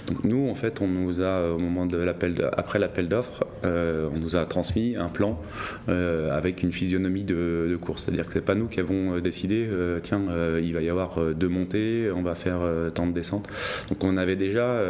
Donc 0.07 0.25
nous, 0.25 0.49
en 0.49 0.55
fait, 0.55 0.81
on 0.81 0.89
nous 0.89 1.23
a, 1.23 1.51
au 1.51 1.59
moment 1.59 1.87
de 1.87 1.97
l'appel, 1.97 2.51
après 2.57 2.79
l'appel 2.79 3.09
d'offres, 3.09 3.45
on 3.65 4.19
nous 4.19 4.37
a 4.37 4.47
transmis 4.47 4.97
un 4.97 5.09
plan 5.09 5.41
avec 5.89 6.63
une 6.63 6.73
physionomie 6.73 7.25
de, 7.25 7.77
course. 7.81 8.05
C'est-à-dire 8.05 8.27
que 8.27 8.33
c'est 8.33 8.45
pas 8.45 8.55
nous 8.55 8.67
qui 8.67 8.81
avons 8.81 9.19
décidé, 9.19 9.69
tiens, 10.03 10.23
il 10.63 10.73
va 10.73 10.83
y 10.83 10.89
avoir 10.89 11.21
deux 11.35 11.49
montées, 11.49 12.11
on 12.15 12.23
va 12.23 12.35
faire 12.35 12.61
tant 12.95 13.07
de 13.07 13.13
descentes. 13.13 13.49
Donc 13.89 14.03
on 14.05 14.17
avait 14.17 14.37
déjà, 14.37 14.83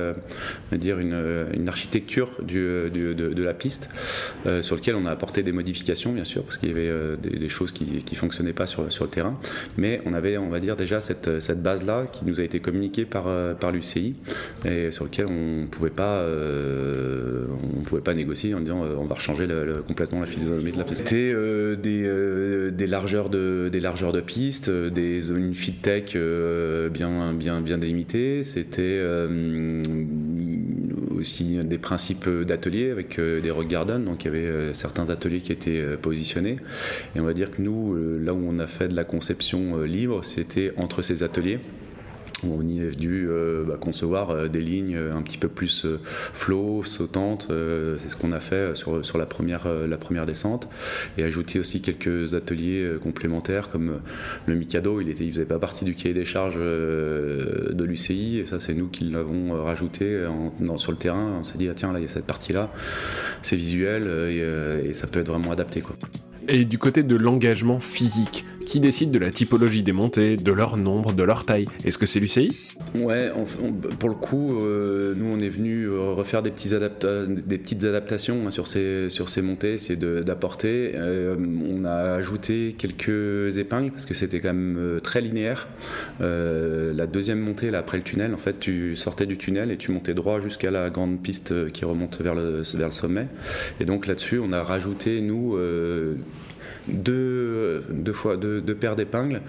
dire, 0.73 0.99
une, 0.99 1.69
architecture 1.69 2.31
de, 2.43 3.43
la 3.43 3.55
piste. 3.55 3.91
Sur 4.63 4.77
lequel 4.77 4.95
on 4.95 5.07
a 5.07 5.11
apporté 5.11 5.43
des 5.43 5.53
modifications, 5.53 6.13
bien 6.13 6.25
sûr, 6.25 6.43
parce 6.43 6.59
qu'il 6.59 6.69
y 6.69 6.73
avait 6.73 6.89
euh, 6.89 7.17
des, 7.17 7.49
choses 7.49 7.73
qui 7.73 7.85
ne 7.85 8.17
fonctionnaient 8.17 8.53
pas 8.53 8.67
sur, 8.67 8.83
le 8.85 9.09
terrain. 9.09 9.39
Mais 9.77 10.01
on 10.07 10.13
avait, 10.13 10.37
on 10.39 10.49
va 10.49 10.61
dire, 10.61 10.77
déjà 10.77 11.01
cette, 11.01 11.41
cette 11.41 11.63
base-là 11.63 12.07
qui 12.07 12.25
nous 12.25 12.41
a 12.41 12.43
été 12.43 12.61
communiquée 12.61 13.05
par, 13.05 13.29
euh, 13.29 13.55
par 13.55 13.73
l'UCI 13.73 14.15
et 14.65 14.91
sur 14.91 15.05
lequel 15.05 15.27
on 15.27 15.63
ne 15.63 15.67
pouvait, 15.67 15.91
pas, 15.91 16.25
pouvait 17.85 18.01
pas 18.01 18.15
négocier 18.15 18.55
en 18.55 18.61
disant 18.61 18.81
on 18.81 19.05
va 19.05 19.17
changer 19.17 19.47
complètement 19.87 20.21
la 20.21 20.27
physionomie 20.27 20.73
de 20.73 20.79
la 20.79 20.85
piste. 20.85 21.07
C'était 21.07 21.35
des, 21.77 22.71
des, 22.73 22.87
largeurs 22.87 23.31
de, 23.31 23.69
des 23.71 23.81
largeurs 23.81 24.13
de 24.13 24.21
piste, 24.21 24.71
des 24.71 25.21
zones 25.21 25.55
feed 25.55 25.81
tech 25.83 26.17
bien, 26.93 27.33
bien, 27.33 27.61
bien 27.61 27.79
délimitées. 27.79 28.45
C'était 28.45 29.01
aussi 31.17 31.59
des 31.65 31.79
principes 31.79 32.29
d'atelier 32.29 32.91
avec 32.91 33.19
des 33.21 33.51
rock 33.51 33.69
gardens, 33.69 34.05
donc 34.05 34.25
il 34.25 34.27
y 34.27 34.29
avait 34.29 34.47
euh, 34.47 34.73
certains 34.73 35.11
ateliers 35.11 35.41
qui 35.41 35.53
étaient 35.53 35.81
euh, 35.81 35.97
positionnés. 35.97 36.57
Et 37.15 37.21
on 37.21 37.25
va 37.25 37.35
dire 37.35 37.51
que 37.51 37.63
nous, 37.63 37.95
euh, 37.95 38.19
là 38.23 38.35
où 38.35 38.43
on 38.47 38.59
a 38.59 38.67
fait 38.67 38.89
de 38.89 38.97
la 38.97 39.05
conception 39.05 39.83
libre, 39.83 40.25
c'était 40.25 40.73
entre 40.77 41.03
ces 41.03 41.23
ateliers 41.23 41.59
on 42.45 42.67
y 42.67 42.81
est 42.81 42.89
venu 42.89 43.29
bah, 43.67 43.77
concevoir 43.81 44.49
des 44.49 44.61
lignes 44.61 44.97
un 44.97 45.23
petit 45.23 45.39
peu 45.39 45.49
plus 45.49 45.87
flow, 46.33 46.85
sautantes. 46.85 47.49
c'est 47.99 48.09
ce 48.11 48.17
qu'on 48.17 48.33
a 48.33 48.41
fait 48.41 48.75
sur, 48.75 49.05
sur 49.05 49.17
la, 49.17 49.27
première, 49.27 49.67
la 49.69 49.97
première 49.97 50.27
descente. 50.27 50.69
Et 51.17 51.23
ajouter 51.23 51.59
aussi 51.59 51.81
quelques 51.81 52.35
ateliers 52.35 52.97
complémentaires 53.03 53.71
comme 53.71 54.01
le 54.45 54.55
Mikado. 54.55 55.01
Il 55.01 55.09
ne 55.09 55.13
il 55.13 55.33
faisait 55.33 55.47
pas 55.47 55.59
partie 55.59 55.87
du 55.87 55.95
cahier 55.95 56.15
des 56.15 56.27
charges 56.27 56.59
de 56.59 57.85
l'UCI. 57.85 58.41
Et 58.41 58.45
ça, 58.45 58.59
c'est 58.59 58.75
nous 58.75 58.89
qui 58.89 59.05
l'avons 59.05 59.63
rajouté 59.65 60.23
sur 60.77 60.93
le 60.93 60.99
terrain. 60.99 61.39
On 61.41 61.45
s'est 61.45 61.57
dit, 61.57 61.69
ah, 61.71 61.75
tiens, 61.75 61.93
là, 61.93 62.01
il 62.01 62.03
y 62.03 62.07
a 62.07 62.11
cette 62.11 62.27
partie-là 62.27 62.71
c'est 63.43 63.57
visuel 63.57 64.05
euh, 64.07 64.31
euh, 64.31 64.89
et, 64.89 64.93
ça 64.93 65.07
peut 65.07 65.21
être 65.21 65.29
vraiment 65.29 65.53
adapté. 65.53 65.81
Quoi. 65.81 65.97
Et 66.49 66.65
du 66.65 66.79
côté 66.79 67.03
de 67.03 67.17
l'engagement 67.17 67.81
physique, 67.81 68.45
qui 68.67 68.81
décide 68.81 69.11
de 69.11 69.19
la 69.19 69.31
typologie 69.31 69.83
des 69.83 69.93
montées, 69.93 70.37
de 70.37 70.53
leur 70.53 70.77
nombre, 70.77 71.13
de 71.13 71.23
leur 71.23 71.47
taille 71.47 71.67
Est-ce 71.85 71.99
que 71.99 72.05
c'est 72.05 72.21
l'UCI 72.21 72.57
Ouais, 72.95 73.31
pour 73.99 74.09
le 74.09 74.15
coup, 74.15 74.61
euh, 74.61 75.15
nous 75.17 75.27
on 75.33 75.41
est 75.41 75.49
venu 75.49 75.89
refaire 75.89 76.43
des, 76.43 76.51
petites 76.51 76.73
adaptations 77.85 78.47
hein, 78.47 78.51
sur, 78.51 78.67
ces, 78.67 79.09
sur 79.09 79.29
ces 79.29 79.41
montées, 79.43 79.79
c'est 79.79 79.97
d'apporter. 79.97 80.95
on 80.97 81.85
a 81.85 82.15
ajouté 82.15 82.75
quelques 82.77 83.57
épingles 83.57 83.93
parce 83.93 84.07
que 84.07 84.15
c'était 84.15 84.41
quand 84.41 84.53
même 84.53 85.01
très 85.03 85.21
linéaire. 85.21 85.69
la 86.21 87.07
deuxième 87.07 87.41
montée, 87.41 87.71
là, 87.71 87.79
après 87.79 87.99
le 87.99 88.03
tunnel, 88.03 88.35
en 88.35 88.39
fait, 88.39 88.59
tu 88.59 88.97
sortais 88.97 89.27
du 89.27 89.37
tunnel 89.39 89.71
et 89.71 89.77
tu 89.77 89.93
montais 89.93 90.15
droit 90.15 90.41
jusqu'à 90.41 90.71
la 90.71 90.91
grande 90.91 91.23
piste 91.23 91.73
qui 91.73 91.85
remonte 91.85 92.21
vers 92.21 92.35
le, 92.35 92.63
vers 92.75 92.89
le 92.89 92.93
sommet. 92.93 93.29
Et 93.81 93.85
donc 93.85 94.07
là-dessus, 94.07 94.39
on 94.39 94.53
a 94.53 94.63
rajouté, 94.63 95.21
nous, 95.21 95.57
deux, 96.89 97.85
deux 97.91 98.13
fois 98.13 98.37
deux, 98.37 98.61
deux 98.61 98.75
paires 98.75 98.97
d'épingles 98.97 99.41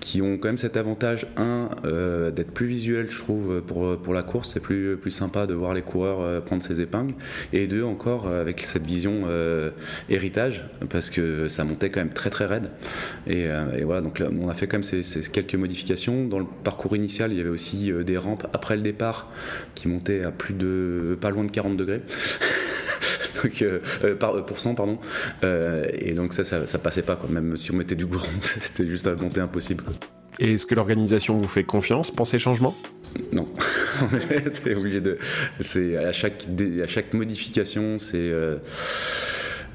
qui 0.00 0.22
ont 0.22 0.38
quand 0.38 0.48
même 0.48 0.58
cet 0.58 0.76
avantage 0.76 1.26
un 1.36 1.70
euh, 1.84 2.30
d'être 2.30 2.52
plus 2.52 2.66
visuel 2.66 3.10
je 3.10 3.18
trouve 3.18 3.60
pour, 3.66 3.96
pour 3.98 4.14
la 4.14 4.22
course. 4.22 4.52
C'est 4.52 4.60
plus, 4.60 4.96
plus 4.96 5.10
sympa 5.10 5.46
de 5.46 5.54
voir 5.54 5.74
les 5.74 5.82
coureurs 5.82 6.20
euh, 6.20 6.40
prendre 6.40 6.62
ces 6.62 6.80
épingles. 6.80 7.14
Et 7.52 7.66
deux 7.66 7.82
encore 7.82 8.26
euh, 8.28 8.40
avec 8.40 8.60
cette 8.60 8.86
vision 8.86 9.26
héritage 10.08 10.64
parce 10.90 11.10
que 11.10 11.48
ça 11.48 11.64
montait 11.64 11.90
quand 11.90 12.00
même 12.00 12.12
très 12.12 12.30
très 12.30 12.46
raide. 12.46 12.68
Et, 13.26 13.46
et 13.76 13.84
voilà 13.84 14.00
donc 14.00 14.18
là, 14.18 14.28
on 14.40 14.48
a 14.48 14.54
fait 14.54 14.66
quand 14.66 14.76
même 14.76 14.84
ces, 14.84 15.02
ces, 15.02 15.22
quelques 15.30 15.54
modifications. 15.54 16.26
Dans 16.26 16.38
le 16.38 16.46
parcours 16.64 16.96
initial 16.96 17.32
il 17.32 17.38
y 17.38 17.40
avait 17.40 17.50
aussi 17.50 17.92
des 18.04 18.16
rampes 18.16 18.46
après 18.52 18.76
le 18.76 18.82
départ 18.82 19.30
qui 19.74 19.88
montaient 19.88 20.22
à 20.22 20.30
plus 20.30 20.54
de 20.54 21.16
pas 21.20 21.30
loin 21.30 21.44
de 21.44 21.50
40 21.50 21.76
degrés 21.76 22.02
donc, 23.42 23.62
euh, 23.62 24.14
par, 24.14 24.44
pour 24.44 24.58
cent, 24.58 24.74
pardon. 24.74 24.98
Euh, 25.44 25.86
et 25.92 26.12
donc 26.12 26.32
ça, 26.32 26.44
ça, 26.44 26.66
ça, 26.66 26.78
passait 26.78 27.02
pas, 27.02 27.16
quoi. 27.16 27.28
même 27.28 27.56
si 27.56 27.70
on 27.72 27.76
mettait 27.76 27.94
du 27.94 28.06
goudron, 28.06 28.28
c'était 28.40 28.86
juste 28.86 29.06
à 29.06 29.14
monter 29.14 29.40
impossible. 29.40 29.84
Quoi. 29.84 29.94
Et 30.38 30.54
est-ce 30.54 30.66
que 30.66 30.74
l'organisation 30.74 31.38
vous 31.38 31.48
fait 31.48 31.64
confiance 31.64 32.10
pour 32.10 32.26
ces 32.26 32.38
changements? 32.38 32.74
Non, 33.32 33.46
c'est 34.52 34.74
obligé 34.74 35.00
de. 35.00 35.18
C'est 35.60 35.96
à 35.96 36.12
chaque 36.12 36.46
à 36.82 36.86
chaque 36.86 37.14
modification, 37.14 37.98
c'est 37.98 38.16
euh, 38.16 38.56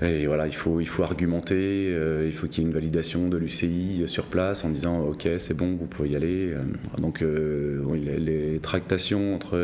et 0.02 0.26
voilà, 0.26 0.48
il 0.48 0.56
faut, 0.56 0.80
il 0.80 0.88
faut 0.88 1.04
argumenter, 1.04 1.90
euh, 1.92 2.24
il 2.26 2.34
faut 2.34 2.48
qu'il 2.48 2.64
y 2.64 2.66
ait 2.66 2.68
une 2.68 2.74
validation 2.74 3.28
de 3.28 3.38
l'UCI 3.38 4.04
sur 4.08 4.26
place 4.26 4.66
en 4.66 4.70
disant 4.70 5.00
ok 5.02 5.28
c'est 5.38 5.54
bon, 5.54 5.76
vous 5.76 5.86
pouvez 5.86 6.10
y 6.10 6.16
aller. 6.16 6.54
Euh, 6.54 6.64
donc 6.98 7.22
euh, 7.22 7.84
les, 7.96 8.60
tractations 8.60 9.36
entre 9.36 9.58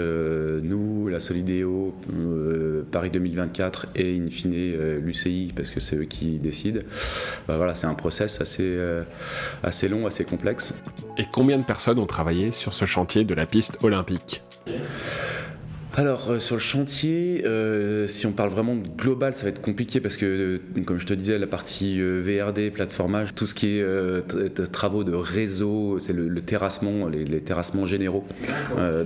nous, 0.62 1.08
la 1.08 1.20
Solidéo, 1.20 1.96
Paris 2.92 3.10
2024 3.10 3.88
et 3.96 4.18
in 4.18 4.30
fine 4.30 4.98
l'UCI 5.00 5.54
parce 5.56 5.72
que 5.72 5.80
c'est 5.80 5.96
eux 5.96 6.06
qui 6.06 6.38
décident. 6.38 6.82
Bah, 7.48 7.58
voilà, 7.58 7.74
c'est 7.76 7.88
un 7.88 7.94
process 7.94 8.42
assez, 8.42 8.78
assez 9.64 9.88
long, 9.88 10.08
assez 10.08 10.26
complexe. 10.26 10.74
Et 11.18 11.26
combien 11.32 11.58
de 11.58 11.64
personnes 11.64 12.00
ont 12.00 12.06
travaillé 12.06 12.52
sur 12.52 12.74
ce 12.74 12.86
chantier 12.86 13.24
de 13.24 13.34
la 13.34 13.46
piste 13.46 13.78
olympique? 13.84 14.44
Alors 15.98 16.30
euh, 16.30 16.38
sur 16.38 16.56
le 16.56 16.62
chantier, 16.62 17.42
euh, 17.46 18.06
si 18.06 18.28
on 18.28 18.32
parle 18.32 18.52
vraiment 18.52 18.76
global, 18.76 19.34
ça 19.34 19.44
va 19.46 19.50
être 19.50 19.64
compliqué 19.64 20.00
parce 20.00 20.16
que, 20.16 20.60
euh, 20.78 20.82
comme 20.86 21.00
je 21.00 21.08
te 21.08 21.14
disais, 21.16 21.40
la 21.40 21.48
partie 21.48 22.00
VRD, 22.00 22.70
plateformage, 22.70 23.34
tout 23.34 23.48
ce 23.48 23.56
qui 23.56 23.80
est 23.80 24.72
travaux 24.72 25.04
de 25.04 25.16
réseau, 25.16 25.98
c'est 26.00 26.14
le, 26.14 26.28
le, 26.28 26.42
terrassement, 26.42 27.08
les, 27.08 27.26
les, 27.26 27.42
terrassements 27.42 27.88
généraux. 27.88 28.26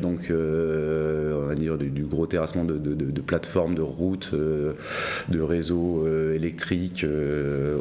donc 0.01 0.31
on 0.31 1.47
va 1.47 1.55
dire 1.55 1.77
du, 1.77 1.89
du 1.89 2.03
gros 2.03 2.27
terrassement 2.27 2.65
de, 2.65 2.77
de, 2.77 2.93
de, 2.93 3.09
de 3.09 3.21
plateformes, 3.21 3.73
de 3.73 3.81
routes, 3.81 4.33
de 4.33 5.39
réseaux 5.39 6.05
électriques, 6.33 7.05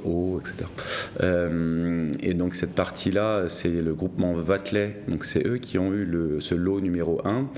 eau, 0.04 0.40
etc. 0.40 0.70
et 2.22 2.34
donc 2.34 2.54
cette 2.54 2.74
partie-là, 2.74 3.48
c'est 3.48 3.70
le 3.70 3.92
groupement 3.92 4.34
Vatelet, 4.34 5.02
donc 5.08 5.24
c'est 5.24 5.44
eux 5.46 5.58
qui 5.58 5.78
ont 5.78 5.92
eu 5.92 6.04
le, 6.04 6.40
ce 6.40 6.54
lot 6.54 6.80
numéro 6.80 7.20
1 7.24 7.48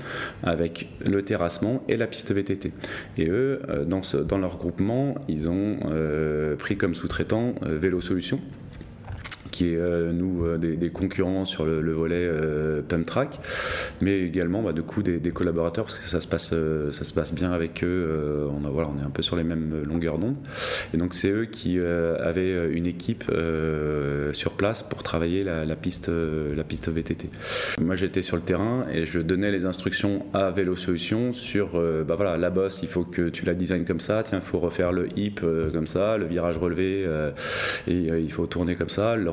avec 0.43 0.89
le 1.05 1.21
terrassement 1.21 1.42
et 1.87 1.97
la 1.97 2.07
piste 2.07 2.31
VTT. 2.31 2.71
Et 3.17 3.27
eux, 3.27 3.61
euh, 3.69 3.85
dans, 3.85 4.01
dans 4.23 4.37
leur 4.37 4.57
groupement, 4.57 5.15
ils 5.27 5.49
ont 5.49 5.77
euh, 5.85 6.55
pris 6.55 6.77
comme 6.77 6.95
sous-traitant 6.95 7.55
euh, 7.63 7.77
Vélo 7.77 8.01
Solutions 8.01 8.39
qui 9.53 9.69
est 9.69 9.77
euh, 9.77 10.11
nous 10.11 10.45
euh, 10.45 10.57
des, 10.57 10.89
concurrents 10.89 11.45
sur 11.45 11.63
le, 11.63 11.79
le 11.79 11.91
volet 11.93 12.15
euh, 12.17 12.81
Pump 12.81 13.05
Track, 13.05 13.39
mais 14.01 14.19
également 14.19 14.63
bah, 14.63 14.73
coup 14.85 15.03
des, 15.03 15.19
collaborateurs 15.31 15.85
parce 15.85 15.99
que 15.99 16.09
ça 16.09 16.19
se 16.19 16.27
passe, 16.27 16.53
ça 16.91 17.03
se 17.03 17.13
passe 17.13 17.33
bien 17.33 17.51
avec 17.51 17.83
eux. 17.83 18.49
on, 18.51 18.65
a, 18.65 18.69
voilà, 18.69 18.89
on 18.89 19.01
est 19.01 19.05
un 19.05 19.11
peu 19.11 19.21
sur 19.21 19.35
les 19.35 19.43
mêmes 19.43 19.83
longueurs 19.85 20.17
d'onde. 20.17 20.35
Et 20.93 20.97
donc 20.97 21.13
c'est 21.13 21.29
eux 21.29 21.45
qui 21.45 21.79
avaient 21.79 22.71
une 22.71 22.87
équipe 22.87 23.31
sur 24.33 24.53
place 24.53 24.83
pour 24.83 25.03
travailler 25.03 25.43
la, 25.43 25.65
la, 25.65 25.75
piste, 25.75 26.09
la 26.09 26.63
piste 26.63 26.89
VTT. 26.89 27.29
Moi 27.79 27.95
j'étais 27.95 28.21
sur 28.21 28.35
le 28.35 28.41
terrain 28.41 28.85
et 28.91 29.05
je 29.05 29.19
donnais 29.19 29.51
les 29.51 29.65
instructions 29.65 30.25
à 30.33 30.49
Vélo 30.49 30.75
Solutions 30.75 31.33
sur 31.33 31.79
bah, 32.05 32.15
voilà, 32.15 32.37
la 32.37 32.49
bosse, 32.49 32.79
il 32.81 32.89
faut 32.89 33.03
que 33.03 33.29
tu 33.29 33.45
la 33.45 33.53
designes 33.53 33.85
comme 33.85 33.99
ça, 33.99 34.23
tiens, 34.23 34.39
il 34.43 34.47
faut 34.47 34.59
refaire 34.59 34.91
le 34.91 35.07
hip 35.17 35.41
comme 35.73 35.87
ça, 35.87 36.17
le 36.17 36.25
virage 36.25 36.57
relevé, 36.57 37.07
et 37.87 37.93
il 37.93 38.31
faut 38.31 38.47
tourner 38.47 38.75
comme 38.75 38.89
ça, 38.89 39.15
le 39.15 39.29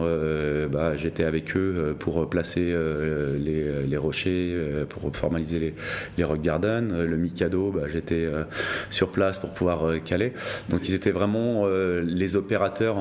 euh, 0.00 0.68
bah, 0.68 0.96
j'étais 0.96 1.24
avec 1.24 1.56
eux 1.56 1.74
euh, 1.76 1.92
pour 1.94 2.28
placer 2.28 2.70
euh, 2.72 3.36
les, 3.38 3.96
rochers, 3.96 4.54
pour 4.88 5.14
formaliser 5.14 5.74
les, 6.16 6.24
rock 6.24 6.40
gardens. 6.40 7.04
Le 7.04 7.16
Mikado, 7.16 7.70
bah, 7.70 7.82
j'étais 7.92 8.28
sur 8.90 9.10
place 9.10 9.38
pour 9.38 9.50
pouvoir 9.50 10.02
caler. 10.04 10.32
Donc 10.68 10.88
ils 10.88 10.94
étaient 10.94 11.10
vraiment 11.10 11.66
les 11.66 12.36
opérateurs 12.36 12.96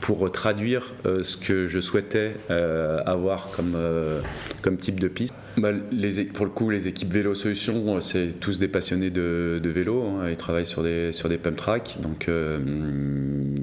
pour 0.00 0.30
traduire 0.30 0.94
ce 1.04 1.36
que 1.36 1.66
je 1.66 1.80
souhaitais 1.80 2.32
avoir 2.48 3.50
comme 3.52 4.76
type 4.76 4.98
de 4.98 5.08
piste. 5.08 5.34
Bah, 5.58 5.70
les, 5.90 6.24
pour 6.24 6.46
le 6.46 6.50
coup, 6.50 6.70
les 6.70 6.88
équipes 6.88 7.12
Vélo 7.12 7.34
Solutions, 7.34 8.00
c'est 8.00 8.40
tous 8.40 8.58
des 8.58 8.68
passionnés 8.68 9.10
de, 9.10 9.60
vélo. 9.64 10.02
Hein, 10.02 10.30
ils 10.30 10.36
travaillent 10.36 10.66
sur 10.66 10.82
des, 10.82 11.12
sur 11.12 11.28
pump 11.28 11.56
tracks, 11.56 11.98
donc 12.02 12.28
euh, 12.28 12.58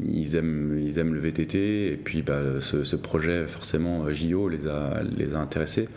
ils, 0.08 0.36
aiment, 0.36 0.80
ils 0.84 1.00
aiment 1.00 1.14
le 1.14 1.20
VTT. 1.20 1.88
Et 1.88 1.98
puis, 1.98 2.22
bah, 2.22 2.40
ce, 2.60 2.96
projet, 2.96 3.48
forcément, 3.48 4.12
JO 4.12 4.50
les 4.50 4.68
a, 4.68 5.02
intéressés. 5.36 5.90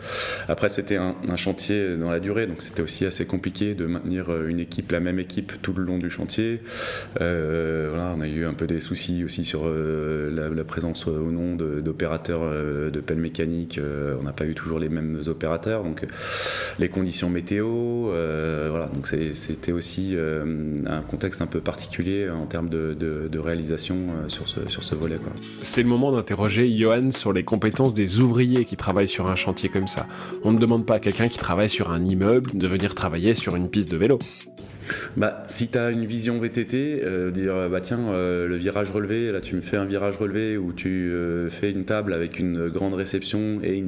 Après, 0.47 0.69
c'était 0.69 0.97
un, 0.97 1.15
chantier 1.35 1.97
dans 1.97 2.11
la 2.11 2.19
durée, 2.19 2.47
donc 2.47 2.61
c'était 2.61 2.81
aussi 2.81 3.05
assez 3.05 3.25
compliqué 3.25 3.73
de 3.73 3.85
maintenir 3.85 4.45
une 4.47 4.59
équipe, 4.59 4.91
la 4.91 4.99
même 4.99 5.19
équipe, 5.19 5.53
tout 5.61 5.73
le 5.73 5.83
long 5.83 5.97
du 5.97 6.09
chantier. 6.09 6.61
Euh, 7.21 7.89
voilà, 7.91 8.13
on 8.17 8.21
a 8.21 8.27
eu 8.27 8.45
un 8.45 8.53
peu 8.53 8.67
des 8.67 8.79
soucis 8.79 9.23
aussi 9.23 9.45
sur 9.45 9.63
euh, 9.65 10.53
la, 10.53 10.63
présence 10.63 11.05
ou 11.05 11.31
non 11.31 11.55
d'opérateurs 11.55 12.41
de, 12.41 12.89
de 12.89 12.99
pelle 12.99 13.17
mécanique. 13.17 13.77
Euh, 13.77 14.15
on 14.19 14.23
n'a 14.23 14.33
pas 14.33 14.45
eu 14.45 14.53
toujours 14.53 14.79
les 14.79 14.89
mêmes 14.89 15.21
opérateurs 15.27 15.82
donc 15.83 16.05
les 16.79 16.89
conditions 16.89 17.29
météo, 17.29 18.09
euh, 18.11 18.67
voilà, 18.69 18.87
donc 18.87 19.07
c'était 19.07 19.71
aussi 19.71 20.11
euh, 20.13 20.73
un 20.85 21.01
contexte 21.01 21.41
un 21.41 21.47
peu 21.47 21.59
particulier 21.59 22.29
en 22.29 22.45
termes 22.45 22.69
de, 22.69 23.39
réalisation 23.43 23.95
euh, 23.95 24.29
sur 24.29 24.47
ce, 24.47 24.69
sur 24.69 24.83
ce 24.83 24.95
volet. 24.95 25.17
C'est 25.61 25.83
le 25.83 25.89
moment 25.89 26.11
d'interroger 26.11 26.71
Johan 26.77 27.11
sur 27.11 27.33
les 27.33 27.43
compétences 27.43 27.93
des 27.93 28.21
ouvriers 28.21 28.63
qui 28.63 28.77
travaillent 28.77 29.07
sur 29.07 29.29
un 29.29 29.35
chantier 29.35 29.67
comme 29.67 29.87
ça. 29.87 30.07
On 30.43 30.53
ne 30.53 30.59
demande 30.59 30.85
pas 30.85 30.95
à 30.95 30.99
quelqu'un 30.99 31.27
qui 31.27 31.37
travaille 31.37 31.69
sur 31.69 31.91
un 31.91 32.05
immeuble 32.05 32.51
de 32.53 32.67
venir 32.67 32.95
travailler 32.95 33.33
sur 33.33 33.55
une 33.55 33.69
piste 33.69 33.91
de 33.91 33.97
vélo. 33.97 34.19
Bah, 35.17 35.43
si 35.47 35.67
tu 35.67 35.77
as 35.77 35.91
une 35.91 36.05
vision 36.05 36.39
VTT, 36.39 37.01
euh, 37.03 37.31
dire 37.31 37.69
bah 37.69 37.79
euh, 37.91 38.47
le 38.47 38.55
virage 38.55 38.91
relevé, 38.91 39.31
là 39.31 39.41
tu 39.41 39.55
me 39.55 39.61
fais 39.61 39.77
un 39.77 39.85
virage 39.85 40.17
relevé 40.17 40.57
où 40.57 40.73
tu 40.73 41.11
euh, 41.11 41.49
fais 41.49 41.71
une 41.71 41.85
table 41.85 42.13
avec 42.13 42.39
une 42.39 42.69
grande 42.69 42.93
réception 42.93 43.59
et 43.63 43.83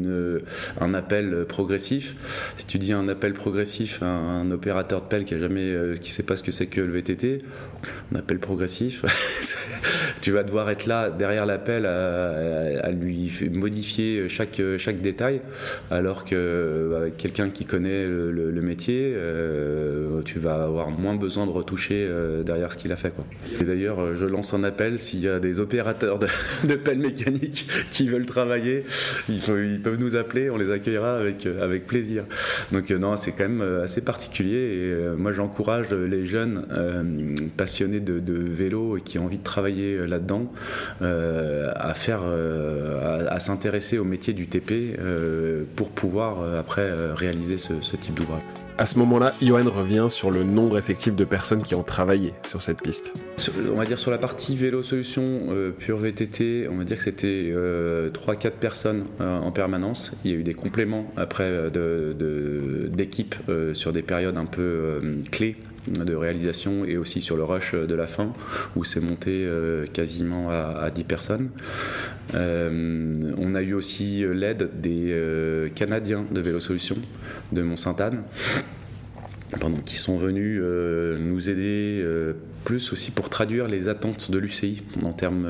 un 0.80 0.94
appel 0.94 1.46
progressif. 1.48 2.16
Si 2.58 2.68
tu 2.68 2.80
dis 2.80 2.94
un 2.94 3.08
appel 3.08 3.34
progressif 3.34 4.02
à 4.02 4.08
un, 4.08 4.52
opérateur 4.52 5.02
de 5.02 5.08
pelle 5.08 5.26
qui 5.26 5.34
a 5.34 5.40
jamais, 5.40 5.76
qui 6.00 6.12
sait 6.12 6.24
pas 6.24 6.36
ce 6.36 6.44
que 6.44 6.52
c'est 6.52 6.68
que 6.68 6.82
le 6.82 6.92
VTT, 6.92 7.42
un 8.14 8.20
appel 8.20 8.40
progressif, 8.40 9.06
tu 10.22 10.32
vas 10.32 10.44
devoir 10.44 10.70
être 10.70 10.86
là 10.86 11.10
derrière 11.10 11.46
l'appel 11.46 11.86
à, 11.86 12.92
lui 12.92 13.32
modifier 13.52 14.30
chaque, 14.30 14.62
chaque 14.78 15.02
détail, 15.02 15.42
alors 15.92 16.26
que 16.26 16.94
avec 16.96 17.18
quelqu'un 17.18 17.50
qui 17.50 17.66
connaît 17.66 18.06
le, 18.06 18.62
métier, 18.62 19.14
euh, 19.16 20.22
tu 20.24 20.40
vas 20.40 20.64
avoir 20.64 20.90
moins 20.90 21.16
besoin 21.16 21.46
de 21.46 21.52
retoucher 21.52 22.08
euh, 22.10 22.44
derrière 22.44 22.72
ce 22.74 22.78
qu'il 22.78 22.92
a 22.92 22.96
fait. 22.96 23.14
Et 23.60 23.64
d'ailleurs, 23.64 24.00
euh, 24.00 24.16
je 24.16 24.26
lance 24.26 24.54
un 24.54 24.64
appel 24.64 25.00
s'il 25.00 25.22
y 25.22 25.28
a 25.28 25.40
des 25.40 25.60
opérateurs 25.60 26.20
de, 26.20 26.28
de 26.68 26.76
pelle 26.76 27.00
mécanique 27.00 27.68
qui 27.92 28.08
veulent 28.08 28.26
travailler, 28.26 28.84
ils 29.30 29.42
peuvent 29.82 30.00
nous 30.00 30.16
appeler, 30.16 30.50
on 30.50 30.58
les 30.58 30.72
accueillera 30.72 31.18
avec, 31.18 31.46
avec 31.46 31.86
plaisir. 31.86 32.24
Donc 32.72 32.90
non, 32.90 33.16
c'est 33.16 33.32
quand 33.32 33.48
même 33.48 33.82
assez 33.84 34.02
particulier 34.02 34.56
et 34.56 35.18
moi 35.18 35.32
j'encourage 35.32 35.92
les 35.92 36.26
jeunes 36.26 36.66
passionnés 37.76 38.00
de, 38.00 38.20
de, 38.20 38.34
vélo 38.34 38.96
et 38.96 39.02
qui 39.02 39.20
ont 39.20 39.26
envie 39.26 39.38
de 39.38 39.44
travailler 39.44 40.08
là-dedans 40.08 40.46
à 41.02 41.94
faire, 41.94 42.22
à, 42.24 43.34
à 43.34 43.40
s'intéresser 43.40 43.98
au 43.98 44.06
métier 44.06 44.34
du 44.34 44.48
TP 44.48 44.98
pour 45.76 45.90
pouvoir 45.90 46.58
après 46.58 46.90
réaliser 47.14 47.58
ce, 47.58 47.74
ce 47.82 47.98
type 47.98 48.14
d'ouvrage. 48.16 48.44
À 48.78 48.86
ce 48.86 49.00
moment-là, 49.00 49.34
Johan 49.42 49.70
revient 49.70 50.08
sur 50.10 50.32
le 50.32 50.44
nombre 50.44 50.78
effectif 50.78 51.16
de 51.16 51.24
personnes 51.24 51.64
qui 51.64 51.76
ont 51.76 51.84
travaillé 51.84 52.34
sur 52.44 52.62
cette 52.62 52.82
piste. 52.82 53.14
On 53.72 53.78
va 53.78 53.86
dire 53.86 53.98
sur 53.98 54.12
la 54.12 54.18
partie 54.18 54.58
vélo 54.58 54.84
solution 54.84 55.24
euh, 55.50 55.72
pure 55.72 55.96
VTT, 55.96 56.68
on 56.70 56.76
va 56.76 56.84
dire 56.84 56.98
que 56.98 57.04
c'était 57.04 57.52
euh, 57.56 58.10
3-4 58.10 58.52
personnes 58.52 59.06
euh, 59.22 59.40
en 59.40 59.52
permanence. 59.52 60.12
Il 60.26 60.32
y 60.32 60.34
a 60.34 60.38
eu 60.38 60.44
des 60.44 60.54
compléments 60.54 61.10
après 61.16 61.70
d'équipes 61.72 63.36
de, 63.48 63.54
de, 63.54 63.60
euh, 63.60 63.74
sur 63.74 63.94
des 63.94 64.02
périodes 64.02 64.38
un 64.38 64.46
peu 64.46 64.62
euh, 64.62 65.20
clés 65.32 65.56
de 65.88 66.16
réalisation 66.16 66.86
et 66.86 66.98
aussi 66.98 67.22
sur 67.22 67.38
le 67.38 67.44
rush 67.44 67.74
de 67.74 67.96
la 67.96 68.08
fin 68.08 68.34
où 68.76 68.84
c'est 68.84 69.00
monté 69.00 69.46
euh, 69.46 69.86
quasiment 69.86 70.50
à, 70.50 70.80
à, 70.82 70.90
10 70.90 71.04
personnes. 71.04 71.50
Euh, 72.34 73.14
on 73.38 73.56
a 73.56 73.62
eu 73.62 73.74
aussi 73.74 74.26
l'aide 74.34 74.70
des 74.82 75.12
euh, 75.12 75.70
Canadiens 75.70 76.26
de 76.30 76.42
Vélo 76.42 76.60
Solutions 76.60 76.98
de 77.52 77.62
Mont-Sainte-Anne 77.62 78.24
qui 79.86 79.96
sont 79.96 80.18
venus 80.18 80.60
nous 80.62 81.50
aider 81.50 82.04
plus 82.66 82.92
aussi 82.92 83.12
pour 83.12 83.30
traduire 83.30 83.68
les 83.68 83.88
attentes 83.88 84.30
de 84.30 84.38
l'UCI 84.38 84.84
en 85.04 85.14
termes 85.14 85.46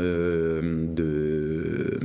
de 0.93 1.97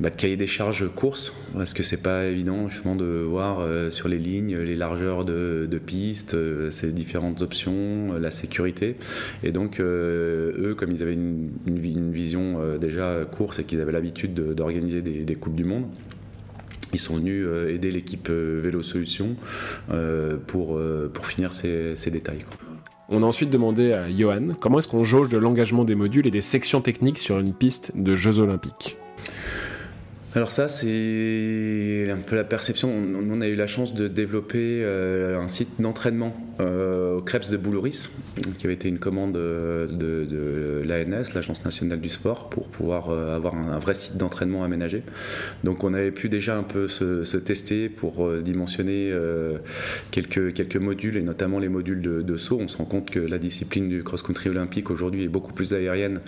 bah, 0.00 0.08
de 0.08 0.16
cahier 0.16 0.38
des 0.38 0.46
charges 0.46 0.88
course, 0.88 1.34
parce 1.54 1.74
que 1.74 1.82
c'est 1.82 2.02
pas 2.02 2.24
évident 2.24 2.68
justement 2.68 2.96
de 2.96 3.04
voir 3.04 3.60
euh, 3.60 3.90
sur 3.90 4.08
les 4.08 4.18
lignes 4.18 4.56
les 4.56 4.74
largeurs 4.74 5.26
de, 5.26 5.80
pistes, 5.84 6.32
euh, 6.32 6.70
ces 6.70 6.90
différentes 6.92 7.42
options, 7.42 8.08
euh, 8.14 8.18
la 8.18 8.30
sécurité. 8.30 8.96
Et 9.42 9.52
donc 9.52 9.78
eux, 9.78 10.74
comme 10.78 10.90
ils 10.92 11.02
avaient 11.02 11.12
une, 11.12 11.50
vision 12.10 12.78
déjà 12.78 13.24
course 13.30 13.58
et 13.58 13.64
qu'ils 13.64 13.80
avaient 13.80 13.92
l'habitude 13.92 14.34
d'organiser 14.34 15.02
des, 15.02 15.34
Coupes 15.34 15.54
du 15.54 15.64
Monde, 15.64 15.84
ils 16.92 16.98
sont 16.98 17.16
venus 17.16 17.46
aider 17.68 17.90
l'équipe 17.90 18.28
Vélo 18.30 18.82
Solutions 18.82 19.36
pour, 20.46 20.80
pour 21.12 21.26
finir 21.26 21.52
ces 21.52 22.10
détails. 22.10 22.44
On 23.08 23.22
a 23.22 23.26
ensuite 23.26 23.50
demandé 23.50 23.92
à 23.92 24.10
Johan 24.10 24.48
comment 24.58 24.78
est-ce 24.78 24.88
qu'on 24.88 25.04
jauge 25.04 25.28
de 25.28 25.38
l'engagement 25.38 25.84
des 25.84 25.94
modules 25.94 26.26
et 26.26 26.30
des 26.30 26.40
sections 26.40 26.80
techniques 26.80 27.18
sur 27.18 27.38
une 27.38 27.52
piste 27.52 27.92
de 27.96 28.14
Jeux 28.14 28.38
Olympiques? 28.38 28.96
Alors 30.36 30.52
ça, 30.52 30.68
c'est 30.68 32.08
un 32.08 32.18
peu 32.18 32.36
la 32.36 32.44
perception. 32.44 32.88
On, 32.88 33.40
a 33.40 33.48
eu 33.48 33.56
la 33.56 33.66
chance 33.66 33.94
de 33.94 34.06
développer 34.06 34.80
euh, 34.84 35.40
un 35.40 35.48
site 35.48 35.80
d'entraînement 35.80 36.36
euh, 36.60 37.16
au 37.16 37.20
Krebs 37.20 37.50
de 37.50 37.56
Boulouris, 37.56 38.10
qui 38.58 38.66
avait 38.66 38.74
été 38.74 38.88
une 38.88 39.00
commande 39.00 39.32
de, 39.32 40.82
l'ANS, 40.84 41.34
l'Agence 41.34 41.64
nationale 41.64 42.00
du 42.00 42.08
sport, 42.08 42.48
pour 42.48 42.68
pouvoir 42.68 43.10
euh, 43.10 43.34
avoir 43.34 43.56
un, 43.56 43.80
vrai 43.80 43.94
site 43.94 44.18
d'entraînement 44.18 44.62
aménagé. 44.62 45.02
Donc 45.64 45.82
on 45.82 45.94
avait 45.94 46.12
pu 46.12 46.28
déjà 46.28 46.56
un 46.56 46.62
peu 46.62 46.86
se, 46.86 47.36
tester 47.38 47.88
pour 47.88 48.30
dimensionner 48.40 49.12
quelques, 50.12 50.76
modules, 50.76 51.16
et 51.16 51.22
notamment 51.22 51.58
les 51.58 51.68
modules 51.68 52.02
de, 52.02 52.36
saut. 52.36 52.60
On 52.60 52.68
se 52.68 52.76
rend 52.76 52.84
compte 52.84 53.10
que 53.10 53.18
la 53.18 53.38
discipline 53.38 53.88
du 53.88 54.04
cross-country 54.04 54.50
olympique 54.50 54.90
aujourd'hui 54.90 55.24
est 55.24 55.28
beaucoup 55.28 55.52
plus 55.52 55.74
aérienne 55.74 56.20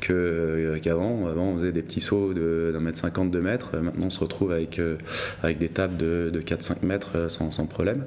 qu'avant. 0.00 1.28
Avant, 1.28 1.48
on 1.48 1.58
faisait 1.58 1.72
des 1.72 1.82
petits 1.82 2.00
sauts 2.00 2.32
d'un 2.32 2.80
mètre 2.80 2.98
cinquante, 2.98 3.30
deux 3.30 3.40
mètres 3.40 3.49
Maintenant, 3.50 4.06
on 4.06 4.10
se 4.10 4.20
retrouve 4.20 4.52
avec, 4.52 4.78
euh, 4.78 4.96
avec 5.42 5.58
des 5.58 5.68
tables 5.68 5.96
de, 5.96 6.30
de 6.32 6.40
4-5 6.40 6.84
mètres 6.84 7.12
euh, 7.16 7.28
sans, 7.28 7.50
sans 7.50 7.66
problème. 7.66 8.04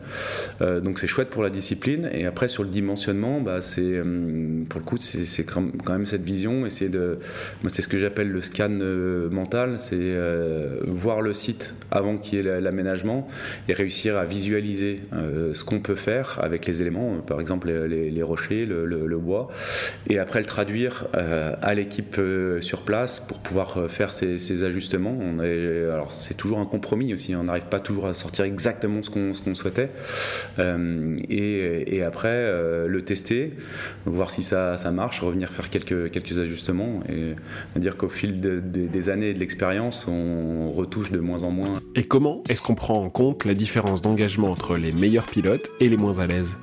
Euh, 0.62 0.80
donc, 0.80 1.00
c'est 1.00 1.08
chouette 1.08 1.30
pour 1.30 1.44
la 1.44 1.50
discipline. 1.50 2.10
Et 2.12 2.26
après, 2.26 2.48
sur 2.48 2.64
le 2.64 2.70
dimensionnement, 2.70 3.42
bah, 3.42 3.62
c'est, 3.62 4.02
pour 4.70 4.80
le 4.80 4.86
coup, 4.86 4.98
c'est 4.98 5.46
quand 5.46 5.72
même 5.90 6.06
cette 6.06 6.24
vision. 6.24 6.64
c'est 6.70 6.90
de, 6.90 7.20
c'est 7.68 7.82
ce 7.82 7.88
que 7.88 7.98
j'appelle 7.98 8.30
le 8.30 8.42
scan 8.42 8.70
mental. 9.32 9.76
C'est 9.78 10.16
voir 10.86 11.22
le 11.22 11.34
site 11.34 11.76
avant 11.92 12.18
qu'il 12.18 12.40
y 12.40 12.48
ait 12.48 12.62
l'aménagement 12.62 13.28
et 13.68 13.74
réussir 13.74 14.18
à 14.18 14.26
visualiser 14.26 15.02
ce 15.12 15.64
qu'on 15.64 15.80
peut 15.80 15.96
faire 15.96 16.40
avec 16.42 16.66
les 16.66 16.82
éléments, 16.82 17.18
par 17.18 17.40
exemple 17.40 17.70
les, 17.70 18.24
rochers, 18.24 18.66
le, 18.66 18.86
le, 18.86 19.18
bois, 19.18 19.50
et 20.08 20.20
après 20.20 20.40
le 20.40 20.46
traduire 20.46 21.08
à 21.14 21.74
l'équipe 21.74 22.20
sur 22.62 22.82
place 22.82 23.20
pour 23.20 23.40
pouvoir 23.40 23.90
faire 23.90 24.12
ces, 24.12 24.40
ces 24.40 24.64
ajustements 24.64 25.18
alors 25.40 26.12
c'est 26.12 26.36
toujours 26.36 26.60
un 26.60 26.66
compromis 26.66 27.14
aussi, 27.14 27.36
on 27.36 27.44
n'arrive 27.44 27.66
pas 27.66 27.80
toujours 27.80 28.08
à 28.08 28.14
sortir 28.14 28.46
exactement 28.46 29.02
ce 29.04 29.10
qu'on 29.10 29.56
souhaitait. 29.56 29.90
Euh, 30.60 31.18
et, 31.30 32.04
après, 32.04 32.30
euh, 32.30 32.88
le 32.88 33.02
tester, 33.02 33.54
voir 34.06 34.32
si 34.32 34.44
ça, 34.44 34.78
marche, 34.92 35.20
revenir 35.22 35.50
faire 35.50 35.70
quelques, 35.70 36.12
quelques 36.12 36.40
ajustements 36.40 37.02
et 37.10 37.80
dire 37.80 37.98
qu'au 37.98 38.10
fil 38.10 38.42
des 38.42 39.10
années 39.10 39.30
et 39.30 39.34
de 39.34 39.40
l'expérience, 39.40 40.08
on 40.08 40.70
retouche 40.70 41.12
de 41.12 41.20
moins 41.20 41.44
en 41.44 41.52
moins. 41.52 41.74
Et 41.96 42.04
comment 42.04 42.44
est-ce 42.50 42.62
qu'on 42.62 42.76
prend 42.76 43.02
en 43.04 43.10
compte 43.10 43.46
la 43.46 43.54
différence 43.54 44.02
d'engagement 44.02 44.52
entre 44.52 44.78
les 44.78 44.92
meilleurs 44.92 45.26
pilotes 45.26 45.70
et 45.80 45.90
les 45.90 45.98
moins 45.98 46.20
à 46.20 46.28
l'aise? 46.28 46.58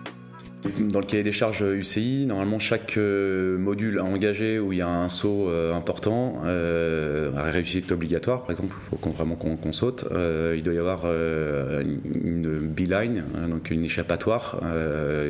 Dans 0.79 1.01
le 1.01 1.07
cahier 1.07 1.23
des 1.23 1.33
charges 1.33 1.63
UCI, 1.63 2.27
normalement 2.27 2.59
chaque 2.59 2.97
euh, 2.97 3.57
module 3.59 4.01
engagé 4.01 4.59
où 4.59 4.73
il 4.73 4.79
y 4.79 4.83
a 4.83 4.89
un 4.89 5.09
saut 5.09 5.49
euh, 5.49 5.75
important, 5.75 6.43
euh, 6.45 7.31
réussite 7.35 7.93
obligatoire 7.93 8.43
par 8.43 8.51
exemple, 8.51 8.75
il 8.93 8.99
faut 8.99 9.11
vraiment 9.11 9.37
qu'on 9.37 9.73
saute, 9.73 10.05
il 10.11 10.63
doit 10.63 10.75
y 10.75 10.79
avoir 10.79 11.07
une 11.07 12.59
beeline, 12.61 13.25
hein, 13.37 13.49
donc 13.49 13.71
une 13.71 13.85
échappatoire 13.85 14.61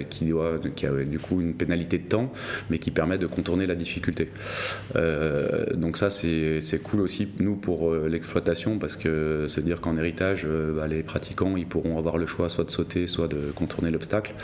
qui, 0.09 0.27
doit, 0.27 0.59
qui 0.75 0.87
a 0.87 0.93
du 1.05 1.19
coup 1.19 1.41
une 1.41 1.55
pénalité 1.55 1.99
de 1.99 2.09
temps, 2.09 2.33
mais 2.71 2.79
qui 2.79 2.91
permet 2.91 3.19
de 3.19 3.27
contourner 3.27 3.67
la 3.67 3.75
difficulté. 3.75 4.29
donc 5.75 5.97
ça 5.97 6.11
c'est 6.11 6.83
cool 6.83 7.01
aussi 7.01 7.29
nous 7.39 7.57
pour 7.57 7.95
l'exploitation 7.95 8.79
parce 8.79 8.97
que 8.97 9.47
se 9.49 9.61
dire 9.61 9.81
qu'en 9.81 9.97
héritage, 9.97 10.47
bah, 10.47 10.87
les 10.87 11.03
pratiquants 11.03 11.57
ils 11.57 11.67
pourront 11.67 11.99
avoir 11.99 12.19
le 12.19 12.27
choix 12.27 12.49
soit 12.49 12.65
de 12.65 12.71
sauter, 12.71 13.07
soit 13.07 13.29
de 13.29 13.53
contourner 13.55 13.91
l'obstacle. 13.91 14.35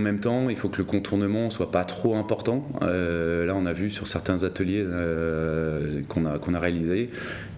Même 0.00 0.20
temps, 0.20 0.48
il 0.48 0.56
faut 0.56 0.68
que 0.68 0.78
le 0.78 0.84
contournement 0.84 1.50
soit 1.50 1.70
pas 1.70 1.84
trop 1.84 2.16
important. 2.16 2.68
Euh, 2.82 3.46
là, 3.46 3.54
on 3.54 3.66
a 3.66 3.72
vu 3.72 3.90
sur 3.90 4.06
certains 4.06 4.42
ateliers 4.42 4.82
euh, 4.84 6.02
qu'on 6.08 6.24
a, 6.24 6.58
réalisés, 6.58 7.10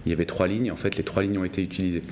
il 0.05 0.09
y 0.09 0.13
avait 0.13 0.25
trois 0.25 0.47
lignes. 0.47 0.71
En 0.71 0.75
fait, 0.75 0.97
les 0.97 1.03
trois 1.03 1.23
lignes 1.23 1.37
ont 1.37 1.45
été 1.45 1.61
utilisées. 1.61 2.03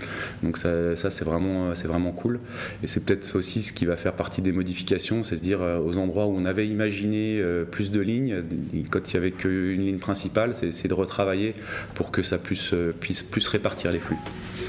Donc 0.43 0.57
ça, 0.57 0.95
ça 0.95 1.09
c'est 1.09 1.25
vraiment, 1.25 1.75
c'est 1.75 1.87
vraiment 1.87 2.11
cool. 2.11 2.39
Et 2.83 2.87
c'est 2.87 3.05
peut-être 3.05 3.37
aussi 3.37 3.61
ce 3.63 3.73
qui 3.73 3.85
va 3.85 3.95
faire 3.95 4.13
partie 4.13 4.41
des 4.41 4.51
modifications, 4.51 5.23
c'est 5.23 5.37
se 5.37 5.41
dire 5.41 5.61
euh, 5.61 5.79
aux 5.79 5.97
endroits 5.97 6.25
où 6.25 6.35
on 6.35 6.45
avait 6.45 6.67
imaginé 6.67 7.41
plus 7.69 7.91
de 7.91 7.99
lignes, 7.99 8.43
quand 8.89 9.11
il 9.11 9.13
y 9.13 9.17
avait 9.17 9.31
qu'une 9.31 9.81
ligne 9.81 9.99
principale, 9.99 10.53
c'est 10.55 10.87
de 10.87 10.93
retravailler 10.93 11.53
pour 11.95 12.11
que 12.11 12.23
ça 12.23 12.37
puisse, 12.37 12.73
puisse 12.99 13.23
plus 13.23 13.47
répartir 13.47 13.91
les 13.91 13.99
flux. 13.99 14.17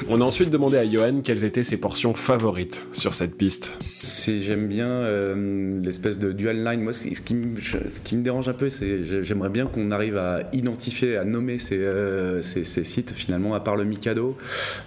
On 0.09 0.21
a 0.21 0.25
ensuite 0.25 0.51
demandé 0.51 0.77
à 0.77 0.89
Johan 0.89 1.21
quelles 1.23 1.45
étaient 1.45 1.63
ses 1.63 1.79
portions 1.79 2.15
favorites 2.15 2.85
sur 2.93 3.15
cette 3.15 3.37
piste. 3.37 3.77
J'aime 4.05 4.67
bien 4.67 4.89
euh, 4.89 5.81
l'espèce 5.81 6.19
de 6.19 6.33
dual 6.33 6.65
line. 6.65 6.81
Moi, 6.81 6.93
ce 6.93 7.09
qui, 7.21 7.37
me, 7.37 8.23
dérange 8.23 8.49
un 8.49 8.53
peu, 8.53 8.69
c'est 8.69 9.23
j'aimerais 9.23 9.49
bien 9.49 9.67
qu'on 9.67 9.93
arrive 9.93 10.17
à 10.17 10.41
identifier, 10.53 11.17
à 11.17 11.25
nommer 11.25 11.61
ces, 11.61 11.79
euh, 11.79 12.43
ces, 12.43 12.65
sites 12.65 13.13
finalement, 13.13 13.55
à 13.55 13.61
part 13.61 13.77
le 13.77 13.85
Mikado. 13.85 14.37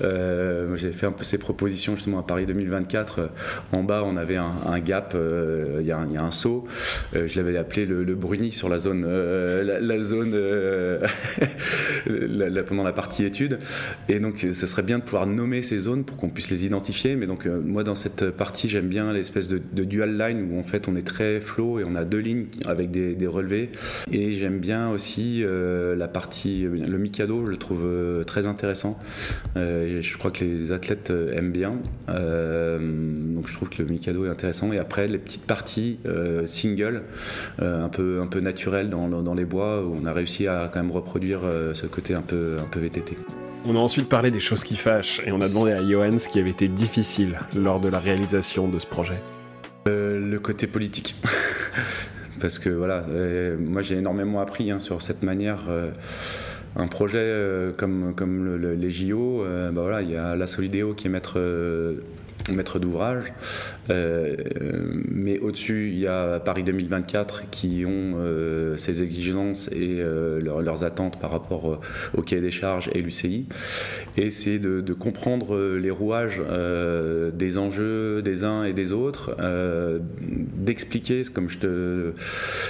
Euh, 0.01 0.75
J'ai 0.75 0.91
fait 0.91 1.05
un 1.05 1.13
peu 1.13 1.23
ces 1.23 1.37
propositions 1.37 1.95
justement 1.95 2.19
à 2.19 2.23
Paris 2.23 2.45
2024. 2.45 3.29
En 3.71 3.83
bas, 3.83 4.03
on 4.05 4.17
avait 4.17 4.35
un, 4.35 4.79
gap, 4.79 5.15
il 5.79 5.85
y, 5.85 5.91
a 5.91 5.99
un 5.99 6.31
saut. 6.31 6.67
je 7.13 7.39
l'avais 7.39 7.55
appelé 7.57 7.85
le, 7.85 8.03
le, 8.03 8.15
Bruni 8.15 8.51
sur 8.51 8.67
la 8.67 8.79
zone, 8.79 9.05
la, 9.05 10.03
zone 10.03 10.37
pendant 12.67 12.83
la 12.83 12.93
partie 12.93 13.23
étude. 13.23 13.59
Et 14.09 14.19
donc, 14.19 14.45
ce 14.51 14.67
serait 14.67 14.83
bien 14.83 14.99
de 14.99 15.03
pouvoir 15.03 15.25
nommer 15.25 15.63
ces 15.63 15.77
zones 15.77 16.03
pour 16.03 16.17
qu'on 16.17 16.29
puisse 16.29 16.51
les 16.51 16.65
identifier. 16.65 17.15
Mais 17.15 17.27
donc, 17.27 17.45
moi, 17.45 17.85
dans 17.85 17.95
cette 17.95 18.29
partie, 18.31 18.67
j'aime 18.67 18.87
bien 18.87 19.04
l'espèce 19.11 19.47
de, 19.47 19.59
dual 19.83 20.17
line 20.17 20.49
où 20.51 20.59
en 20.59 20.63
fait 20.63 20.87
on 20.87 20.95
est 20.95 21.05
très 21.05 21.39
flow 21.41 21.79
et 21.79 21.83
on 21.83 21.95
a 21.95 22.03
deux 22.03 22.19
lignes 22.19 22.45
avec 22.65 22.91
des, 22.91 23.27
relevés. 23.27 23.69
Et 24.11 24.35
j'aime 24.35 24.59
bien 24.59 24.89
aussi 24.89 25.43
euh, 25.43 25.95
la 25.95 26.07
partie, 26.07 26.61
le 26.61 26.97
Mikado, 26.97 27.45
je 27.45 27.51
le 27.51 27.57
trouve 27.57 27.83
euh, 27.85 28.23
très 28.23 28.45
intéressant. 28.45 28.99
Euh, 29.57 30.01
je 30.01 30.17
crois 30.17 30.31
que 30.31 30.43
les 30.43 30.71
athlètes 30.71 31.11
aiment 31.33 31.51
bien. 31.51 31.73
donc 32.07 33.47
je 33.47 33.53
trouve 33.53 33.69
que 33.69 33.81
le 33.81 33.89
Mikado 33.89 34.25
est 34.25 34.29
intéressant. 34.29 34.71
Et 34.73 34.77
après, 34.77 35.07
les 35.07 35.17
petites 35.17 35.45
parties 35.45 35.99
single, 36.45 37.03
un, 37.59 37.89
peu, 37.89 38.21
un 38.21 38.27
peu 38.27 38.39
naturelles 38.39 38.89
dans, 38.89 39.07
dans, 39.07 39.33
les 39.33 39.45
bois, 39.45 39.83
où 39.83 39.97
on 40.01 40.05
a 40.05 40.11
réussi 40.11 40.47
à 40.47 40.69
quand 40.71 40.81
même 40.81 40.91
reproduire 40.91 41.41
ce 41.73 41.85
côté 41.87 42.13
un 42.13 42.21
peu, 42.21 42.57
un 42.61 42.67
peu 42.67 42.79
VTT. 42.79 43.15
On 43.67 43.75
a 43.75 43.79
ensuite 43.79 44.07
parlé 44.07 44.29
des 44.29 44.39
choses 44.39 44.63
qui 44.63 44.75
fâchent 44.75 45.21
et 45.25 45.31
on 45.31 45.41
a 45.41 45.47
demandé 45.47 45.71
à 45.71 45.83
Johan 45.83 46.19
ce 46.19 46.29
qui 46.29 46.39
avait 46.39 46.51
été 46.51 46.67
difficile 46.67 47.39
lors 47.55 47.79
de 47.79 47.89
la 47.89 47.97
réalisation 47.97 48.67
de 48.67 48.77
ce 48.77 48.85
projet. 48.85 49.19
Euh, 49.87 50.19
le 50.19 50.37
côté 50.37 50.67
politique. 50.67 51.15
Parce 52.39 52.59
que 52.59 52.69
voilà, 52.69 53.03
euh, 53.09 53.57
moi 53.59 53.81
j'ai 53.81 53.95
énormément 53.95 54.39
appris 54.39 54.69
hein, 54.69 54.79
sur 54.79 55.01
cette 55.01 55.23
manière. 55.23 55.61
Euh, 55.69 55.89
un 56.75 56.87
projet 56.87 57.33
comme, 57.77 58.13
comme 58.15 58.61
les 58.61 58.89
JO, 58.91 59.45
bah 59.71 59.81
voilà, 59.81 60.01
il 60.01 60.11
y 60.11 60.17
a 60.17 60.35
la 60.35 60.45
Solidéo 60.45 60.93
qui 60.93 61.07
est 61.07 61.09
maître 61.09 61.39
maître 62.51 62.79
d'ouvrage. 62.79 63.33
Euh, 63.89 64.35
mais 65.09 65.39
au-dessus, 65.39 65.89
il 65.91 65.99
y 65.99 66.07
a 66.07 66.39
Paris 66.39 66.63
2024 66.63 67.49
qui 67.51 67.85
ont 67.85 68.15
euh, 68.17 68.77
ces 68.77 69.03
exigences 69.03 69.69
et 69.71 69.99
euh, 69.99 70.41
leurs 70.41 70.83
attentes 70.83 71.19
par 71.19 71.31
rapport 71.31 71.79
au 72.15 72.21
cahier 72.21 72.41
des 72.41 72.51
charges 72.51 72.89
et 72.93 73.01
l'UCI. 73.01 73.45
Et 74.17 74.31
c'est 74.31 74.59
de, 74.59 74.93
comprendre 74.93 75.75
les 75.75 75.91
rouages 75.91 76.41
des 77.33 77.57
enjeux 77.57 78.21
des 78.21 78.43
uns 78.43 78.63
et 78.63 78.71
des 78.71 78.91
autres, 78.93 79.35
d'expliquer, 80.55 81.23
comme 81.33 81.49
je 81.49 81.57
te, 81.57 82.11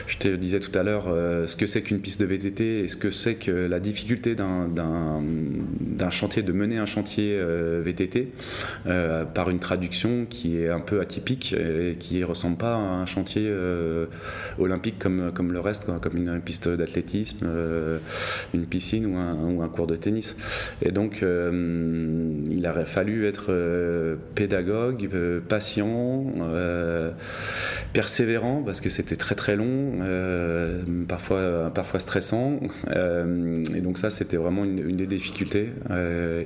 je 0.07 0.17
te 0.17 0.35
disais 0.35 0.59
tout 0.59 0.77
à 0.77 0.83
l'heure, 0.83 1.05
ce 1.05 1.55
que 1.55 1.67
c'est 1.67 1.83
qu'une 1.83 1.99
piste 1.99 2.19
de 2.19 2.25
VTT 2.25 2.79
et 2.79 2.87
ce 2.87 2.95
que 2.95 3.11
c'est 3.11 3.35
que 3.35 3.51
la 3.51 3.79
difficulté 3.79 4.35
d'un 4.35 6.09
chantier, 6.09 6.41
de 6.41 6.51
mener 6.51 6.79
un 6.79 6.87
chantier 6.87 7.39
VTT 7.83 8.29
par 9.33 9.49
une 9.49 9.59
traduction 9.65 10.27
qui 10.29 10.59
est 10.59 10.69
un 10.69 10.79
peu 10.79 11.01
atypique 11.01 11.53
et 11.53 11.95
qui 11.99 12.23
ressemble 12.23 12.57
pas 12.57 12.75
à 12.75 12.77
un 12.77 13.07
chantier 13.07 13.51
olympique 14.59 14.99
comme, 14.99 15.31
comme 15.33 15.51
le 15.51 15.59
reste, 15.59 15.87
comme 16.01 16.17
une 16.17 16.39
piste 16.39 16.69
d'athlétisme, 16.69 17.47
une 18.53 18.65
piscine 18.67 19.07
ou 19.07 19.17
un, 19.17 19.33
ou 19.33 19.63
un, 19.63 19.67
cours 19.67 19.87
de 19.87 19.95
tennis. 19.95 20.37
Et 20.83 20.91
donc, 20.91 21.23
il 21.23 22.67
aurait 22.67 22.85
fallu 22.85 23.25
être 23.25 23.51
pédagogue, 24.35 25.09
patient, 25.47 26.25
persévérant 27.93 28.61
parce 28.63 28.81
que 28.81 28.89
c'était 28.89 29.15
très 29.15 29.33
très 29.33 29.55
long, 29.55 29.93
parfois, 31.07 31.71
parfois 31.73 31.99
stressant. 31.99 32.59
et 32.91 33.81
donc 33.81 33.97
ça, 33.97 34.11
c'était 34.11 34.37
vraiment 34.37 34.63
une, 34.63 34.95
des 34.95 35.07
difficultés. 35.07 35.69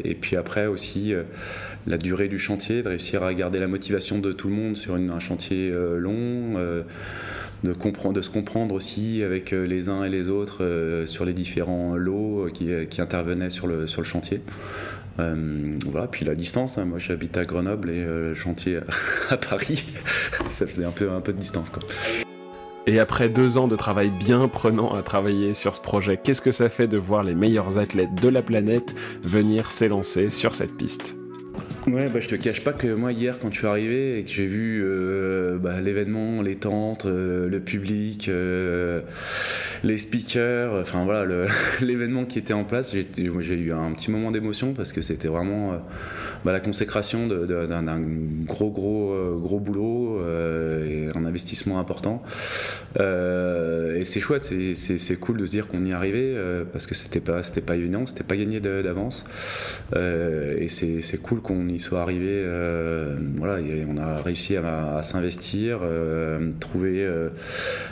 et 0.05 0.15
puis 0.15 0.37
après 0.37 0.67
aussi 0.67 1.13
la 1.87 1.97
durée 1.97 2.27
du 2.27 2.39
chantier, 2.39 2.81
de 2.81 2.89
réussir 2.89 3.08
à 3.17 3.33
garder 3.33 3.59
la 3.59 3.67
motivation 3.67 4.19
de 4.19 4.31
tout 4.31 4.47
le 4.47 4.55
monde 4.55 4.77
sur 4.77 4.95
un 4.95 5.19
chantier 5.19 5.71
euh, 5.71 5.97
long, 5.97 6.57
euh, 6.57 6.83
de, 7.63 7.73
comprendre, 7.73 8.15
de 8.15 8.21
se 8.21 8.29
comprendre 8.29 8.75
aussi 8.75 9.23
avec 9.23 9.53
euh, 9.53 9.65
les 9.65 9.89
uns 9.89 10.03
et 10.03 10.09
les 10.09 10.29
autres 10.29 11.03
sur 11.05 11.25
les 11.25 11.33
différents 11.33 11.95
lots 11.95 12.47
qui, 12.53 13.01
intervenaient 13.01 13.49
sur 13.49 13.67
le, 13.67 13.85
chantier. 13.87 14.41
voilà, 15.17 16.07
puis 16.07 16.25
la 16.25 16.35
distance, 16.35 16.77
hein. 16.77 16.85
moi 16.85 16.99
j'habite 16.99 17.37
à 17.37 17.45
Grenoble 17.45 17.89
et 17.89 18.03
le 18.03 18.33
chantier 18.33 18.79
à 19.29 19.37
Paris, 19.37 19.85
ça 20.49 20.65
faisait 20.65 20.85
un 20.85 20.91
peu, 20.91 21.07
de 21.07 21.31
distance. 21.37 21.71
Et 22.87 22.99
après 22.99 23.29
deux 23.29 23.57
ans 23.57 23.67
de 23.67 23.75
travail 23.75 24.09
bien 24.09 24.47
prenant 24.47 24.95
à 24.95 25.03
travailler 25.03 25.53
sur 25.53 25.75
ce 25.75 25.81
projet, 25.81 26.17
qu'est-ce 26.17 26.41
que 26.41 26.51
ça 26.51 26.69
fait 26.69 26.87
de 26.87 26.97
voir 26.97 27.23
les 27.23 27.35
meilleurs 27.35 27.77
athlètes 27.77 28.15
de 28.19 28.29
la 28.29 28.41
planète 28.41 28.95
venir 29.21 29.69
s'élancer 29.69 30.29
sur 30.29 30.55
cette 30.55 30.75
piste? 30.75 31.18
Ouais, 31.87 32.09
bah, 32.09 32.19
je 32.19 32.27
te 32.27 32.35
cache 32.35 32.61
pas 32.63 32.73
que 32.73 32.87
moi 32.87 33.13
hier 33.13 33.39
quand 33.39 33.51
je 33.51 33.57
suis 33.57 33.67
arrivé 33.67 34.19
et 34.19 34.23
que 34.23 34.29
j'ai 34.29 34.45
vu 34.45 34.83
euh, 34.83 35.57
bah, 35.57 35.79
l'événement, 35.79 36.41
les 36.41 36.57
tentes, 36.57 37.05
euh, 37.05 37.47
le 37.47 37.59
public, 37.61 38.27
euh, 38.27 38.99
les 39.83 39.97
speakers, 39.97 40.73
enfin 40.73 41.05
voilà 41.05 41.47
l'événement 41.81 42.25
qui 42.25 42.37
était 42.37 42.53
en 42.53 42.65
place, 42.65 42.93
j'ai 42.93 43.53
eu 43.53 43.71
un 43.71 43.93
petit 43.93 44.11
moment 44.11 44.29
d'émotion 44.31 44.73
parce 44.73 44.91
que 44.91 45.01
c'était 45.01 45.29
vraiment 45.29 45.81
bah, 46.43 46.51
la 46.51 46.59
consécration 46.59 47.27
d'un 47.27 48.01
gros 48.45 48.71
gros 48.71 49.39
gros 49.39 49.59
boulot 49.59 50.21
et 50.85 51.07
un 51.15 51.23
investissement 51.23 51.79
important. 51.79 52.21
et 52.99 54.03
c'est 54.03 54.19
chouette, 54.19 54.53
c'est 54.75 55.19
cool 55.19 55.37
de 55.37 55.45
se 55.45 55.51
dire 55.51 55.67
qu'on 55.67 55.85
y 55.85 55.93
arrivé 55.93 56.35
parce 56.73 56.87
que 56.87 56.95
c'était 56.95 57.21
pas 57.21 57.41
pas 57.65 57.75
évident, 57.75 58.05
c'était 58.05 58.23
pas 58.23 58.35
gagné 58.35 58.59
d'avance 58.59 59.23
et 59.95 60.67
c'est 60.67 61.21
cool 61.21 61.41
qu'on 61.41 61.68
y 61.69 61.79
soit 61.79 62.01
arrivé. 62.01 62.27
Euh, 62.29 63.17
voilà, 63.37 63.61
on 63.87 63.97
a 63.97 64.21
réussi 64.21 64.57
à, 64.57 65.01
s'investir, 65.03 65.79
euh, 65.83 66.51
trouver 66.59 67.05
euh, 67.05 67.29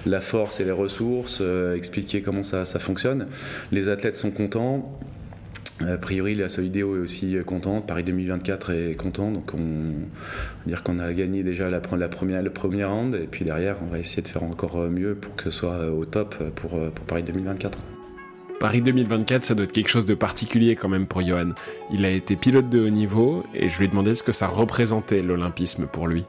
la 0.05 0.19
force 0.19 0.59
et 0.59 0.65
les 0.65 0.71
ressources, 0.71 1.41
expliquer 1.75 2.21
comment 2.21 2.43
ça, 2.43 2.65
fonctionne. 2.65 3.28
Les 3.71 3.89
athlètes 3.89 4.15
sont 4.15 4.32
contents. 4.32 4.99
A 5.82 5.97
priori, 5.97 6.34
la 6.34 6.49
Solidéo 6.49 6.95
est 6.95 6.99
aussi 6.99 7.38
contente, 7.45 7.86
Paris 7.86 8.03
2024 8.03 8.71
est 8.71 8.95
content, 8.95 9.32
donc 9.32 9.53
on 9.53 9.91
va 9.91 10.65
dire 10.65 10.82
qu'on 10.82 10.97
a 10.97 11.13
gagné 11.13 11.43
déjà 11.43 11.69
la, 11.69 11.80
première, 11.80 12.41
le 12.41 12.49
premier 12.49 12.84
round, 12.84 13.13
et 13.13 13.28
puis 13.30 13.45
derrière, 13.45 13.75
on 13.84 13.86
va 13.86 13.99
essayer 13.99 14.23
de 14.23 14.28
faire 14.28 14.41
encore 14.41 14.89
mieux 14.89 15.13
pour 15.13 15.36
que 15.36 15.43
ce 15.43 15.51
soit 15.51 15.91
au 15.91 16.03
top 16.05 16.36
pour, 16.55 16.71
pour 16.71 17.05
Paris 17.05 17.21
2024. 17.21 17.96
Paris 18.60 18.82
2024, 18.82 19.45
ça 19.45 19.53
doit 19.53 19.66
être 19.66 19.72
quelque 19.72 19.89
chose 19.89 20.05
de 20.05 20.16
particulier 20.16 20.76
quand 20.76 20.89
même 20.89 21.05
pour 21.05 21.22
Johan. 21.22 21.51
Il 21.91 22.05
a 22.05 22.10
été 22.10 22.36
pilote 22.36 22.70
de 22.70 22.80
haut 22.80 22.89
niveau 22.89 23.43
et 23.53 23.70
je 23.70 23.78
lui 23.78 23.86
ai 23.86 23.88
demandé 23.88 24.16
ce 24.16 24.24
que 24.24 24.32
ça 24.32 24.47
représentait 24.47 25.22
l'olympisme 25.22 25.86
pour 25.86 26.08
lui. 26.08 26.26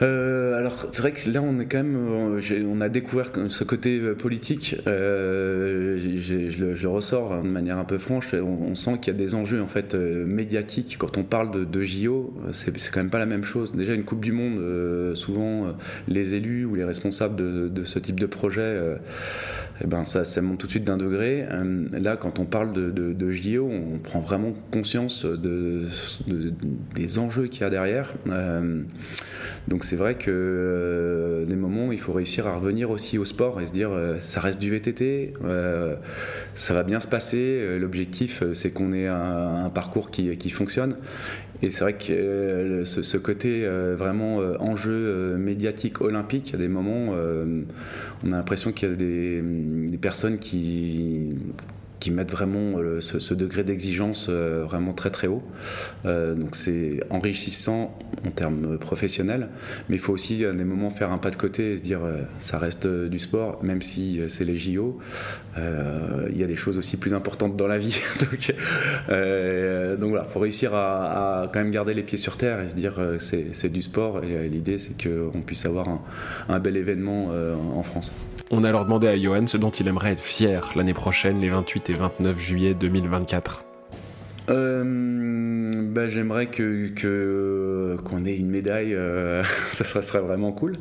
Euh, 0.00 0.56
alors 0.56 0.86
c'est 0.92 1.02
vrai 1.02 1.12
que 1.12 1.30
là 1.30 1.42
on 1.42 1.58
est 1.58 1.66
quand 1.66 1.78
même, 1.78 1.96
euh, 1.96 2.64
on 2.72 2.80
a 2.80 2.88
découvert 2.88 3.32
ce 3.48 3.64
côté 3.64 3.98
euh, 3.98 4.14
politique. 4.14 4.76
je, 4.86 6.62
le, 6.62 6.88
ressors 6.88 7.32
hein, 7.32 7.42
de 7.42 7.48
manière 7.48 7.78
un 7.78 7.84
peu 7.84 7.98
franche. 7.98 8.34
On, 8.34 8.74
sent 8.74 8.98
qu'il 9.02 9.12
y 9.12 9.16
a 9.16 9.18
des 9.18 9.34
enjeux 9.34 9.60
en 9.60 9.66
fait 9.66 9.94
médiatiques 9.94 10.96
quand 10.98 11.18
on 11.18 11.24
parle 11.24 11.68
de 11.68 11.82
JO. 11.82 12.32
C'est 12.52 12.72
quand 12.92 13.00
même 13.00 13.10
pas 13.10 13.18
la 13.18 13.26
même 13.26 13.44
chose. 13.44 13.74
Déjà 13.74 13.94
une 13.94 14.04
Coupe 14.04 14.24
du 14.24 14.32
Monde, 14.32 15.14
souvent 15.14 15.74
les 16.06 16.34
élus 16.34 16.64
ou 16.64 16.76
les 16.76 16.84
responsables 16.84 17.34
de, 17.36 17.84
ce 17.84 17.98
type 17.98 18.20
de 18.20 18.26
projet, 18.26 18.80
eh 19.82 19.86
ben 19.86 20.04
ça, 20.04 20.24
ça, 20.24 20.42
monte 20.42 20.58
tout 20.58 20.66
de 20.66 20.72
suite 20.72 20.84
d'un 20.84 20.96
degré. 20.96 21.46
là 21.92 22.16
quand 22.16 22.38
on 22.38 22.44
parle 22.44 22.72
de, 22.72 23.30
JO, 23.30 23.68
on 23.70 23.98
prend 23.98 24.20
vraiment 24.20 24.52
conscience 24.70 25.24
de, 25.24 25.86
des 26.94 27.18
enjeux 27.18 27.46
qu'il 27.46 27.62
y 27.62 27.64
a 27.64 27.70
derrière. 27.70 28.14
donc 29.68 29.84
c'est 29.84 29.96
vrai 29.96 30.14
que 30.14 30.30
euh, 30.30 31.44
des 31.44 31.56
moments 31.56 31.92
il 31.92 31.98
faut 31.98 32.12
réussir 32.12 32.46
à 32.46 32.54
revenir 32.54 32.90
aussi 32.90 33.18
au 33.18 33.24
sport 33.24 33.60
et 33.60 33.66
se 33.66 33.72
dire 33.72 33.90
euh, 33.92 34.16
ça 34.20 34.40
reste 34.40 34.60
du 34.60 34.70
VTT, 34.70 35.34
euh, 35.44 35.94
ça 36.54 36.74
va 36.74 36.82
bien 36.82 37.00
se 37.00 37.08
passer. 37.08 37.78
L'objectif 37.78 38.42
c'est 38.54 38.70
qu'on 38.70 38.92
ait 38.92 39.06
un, 39.06 39.70
parcours 39.74 40.10
qui, 40.10 40.50
fonctionne. 40.50 40.96
Et 41.62 41.70
c'est 41.70 41.82
vrai 41.82 41.94
que 41.94 42.82
ce, 42.84 43.16
côté 43.16 43.66
vraiment 43.96 44.38
enjeu 44.60 45.36
médiatique 45.36 46.00
olympique, 46.00 46.50
il 46.50 46.52
y 46.52 46.54
a 46.54 46.58
des 46.58 46.68
moments, 46.68 47.14
on 48.24 48.32
a 48.32 48.36
l'impression 48.36 48.72
qu'il 48.72 48.88
y 48.88 48.92
a 48.92 48.96
des 48.96 49.98
personnes 49.98 50.38
qui 50.38 51.34
qui 52.00 52.10
mettent 52.10 52.30
vraiment 52.30 52.78
euh, 52.78 53.00
ce, 53.00 53.34
degré 53.34 53.64
d'exigence 53.64 54.26
euh, 54.28 54.62
vraiment 54.64 54.92
très 54.92 55.10
très 55.10 55.26
haut. 55.26 55.42
Euh, 56.06 56.34
donc 56.34 56.54
c'est 56.54 57.00
enrichissant 57.10 57.96
en 58.26 58.30
termes 58.30 58.78
professionnels, 58.78 59.48
mais 59.88 59.96
il 59.96 59.98
faut 59.98 60.12
aussi 60.12 60.44
à 60.44 60.52
des 60.52 60.64
moments 60.64 60.90
faire 60.90 61.12
un 61.12 61.18
pas 61.18 61.30
de 61.30 61.36
côté 61.36 61.72
et 61.72 61.78
se 61.78 61.82
dire 61.82 62.00
ça 62.38 62.58
reste 62.58 62.86
du 62.86 63.18
sport, 63.18 63.62
même 63.62 63.82
si 63.82 64.20
c'est 64.28 64.44
les 64.44 64.56
JO. 64.56 64.98
Il 65.56 66.38
y 66.38 66.42
a 66.42 66.46
des 66.46 66.56
choses 66.56 66.78
aussi 66.78 66.96
plus 66.96 67.14
importantes 67.14 67.56
dans 67.56 67.66
la 67.66 67.78
vie. 67.78 68.00
donc, 69.08 70.10
voilà, 70.10 70.24
il 70.28 70.32
faut 70.32 70.40
réussir 70.40 70.74
à, 70.74 71.48
quand 71.52 71.60
même 71.60 71.70
garder 71.70 71.94
les 71.94 72.02
pieds 72.02 72.18
sur 72.18 72.36
terre 72.36 72.60
et 72.60 72.68
se 72.68 72.74
dire 72.74 73.00
c'est 73.18 73.68
du 73.68 73.82
sport 73.82 74.22
et 74.24 74.48
l'idée 74.48 74.78
c'est 74.78 74.94
qu'on 75.00 75.40
puisse 75.40 75.66
avoir 75.66 76.00
un 76.48 76.58
bel 76.58 76.76
événement 76.76 77.30
en 77.74 77.82
France. 77.82 78.14
On 78.50 78.64
a 78.64 78.68
alors 78.68 78.84
demandé 78.84 79.08
à 79.08 79.16
Johan 79.18 79.46
ce 79.46 79.58
dont 79.58 79.70
il 79.70 79.86
aimerait 79.88 80.12
être 80.12 80.22
fier 80.22 80.72
l'année 80.74 80.94
prochaine, 80.94 81.40
les 81.40 81.50
28 81.50 81.90
et 81.90 81.94
29 81.94 82.38
juillet 82.38 82.74
2024. 82.74 83.64
Euh, 84.48 84.82
bah, 85.76 86.06
J'aimerais 86.06 86.46
que 86.46 86.88
qu'on 88.04 88.24
ait 88.24 88.36
une 88.36 88.50
médaille, 88.50 88.94
euh, 88.94 89.42
ça 89.72 90.02
serait, 90.02 90.20
vraiment 90.20 90.52
cool, 90.52 90.72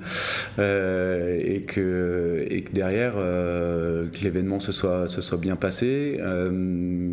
euh, 0.60 1.40
et, 1.44 1.62
que, 1.62 2.46
et 2.50 2.62
que 2.62 2.72
derrière 2.72 3.14
que 3.16 4.24
l'événement 4.24 4.60
se 4.60 4.72
soit, 4.72 5.08
se 5.08 5.22
soit 5.22 5.38
bien 5.38 5.56
passé. 5.56 6.20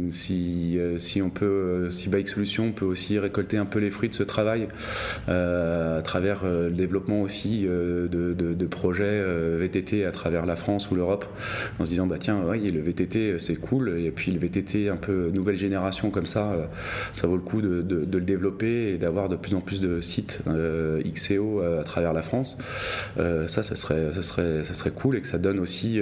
si, 0.08 0.78
si 0.96 1.22
on 1.22 1.30
peut, 1.30 1.90
si 1.90 2.08
Bike 2.08 2.28
Solution 2.28 2.72
peut 2.72 2.84
aussi 2.84 3.18
récolter 3.18 3.56
un 3.56 3.66
peu 3.66 3.78
les 3.78 3.90
fruits 3.90 4.08
de 4.08 4.14
ce 4.14 4.22
travail 4.22 4.68
à 5.28 6.00
travers 6.02 6.44
le 6.44 6.70
développement 6.70 7.22
aussi 7.22 7.62
de, 7.62 8.08
de, 8.08 8.66
projets 8.66 9.22
VTT 9.58 10.04
à 10.06 10.12
travers 10.12 10.46
la 10.46 10.56
France 10.56 10.90
ou 10.90 10.94
l'Europe, 10.94 11.26
en 11.78 11.84
se 11.84 11.90
disant 11.90 12.06
bah 12.06 12.16
tiens 12.18 12.42
ouais, 12.42 12.58
le 12.58 12.80
VTT 12.80 13.38
c'est 13.38 13.56
cool, 13.56 13.98
et 13.98 14.10
puis 14.10 14.32
le 14.32 14.38
VTT 14.38 14.88
un 14.88 14.96
peu 14.96 15.30
nouvelle 15.32 15.56
génération 15.56 16.10
comme 16.10 16.26
ça 16.26 16.44
euh, 16.52 16.66
ça, 17.12 17.26
vaut 17.26 17.36
le 17.36 17.42
coup 17.42 17.60
de, 17.64 18.18
le 18.18 18.24
développer 18.24 18.92
et 18.92 18.98
d'avoir 18.98 19.28
de 19.28 19.36
plus 19.36 19.54
en 19.54 19.60
plus 19.60 19.80
de 19.80 20.00
sites 20.00 20.42
euh, 20.46 21.02
XCO 21.02 21.60
euh, 21.60 21.80
à 21.80 21.84
travers 21.84 22.12
la 22.12 22.22
France. 22.22 22.58
ça, 23.16 23.62
ça 23.62 23.76
serait, 23.76 24.12
ça, 24.12 24.22
serait, 24.22 24.64
ça 24.64 24.74
serait 24.74 24.90
cool 24.90 25.16
et 25.16 25.20
que 25.20 25.26
ça 25.26 25.38
donne 25.38 25.58
aussi 25.58 26.00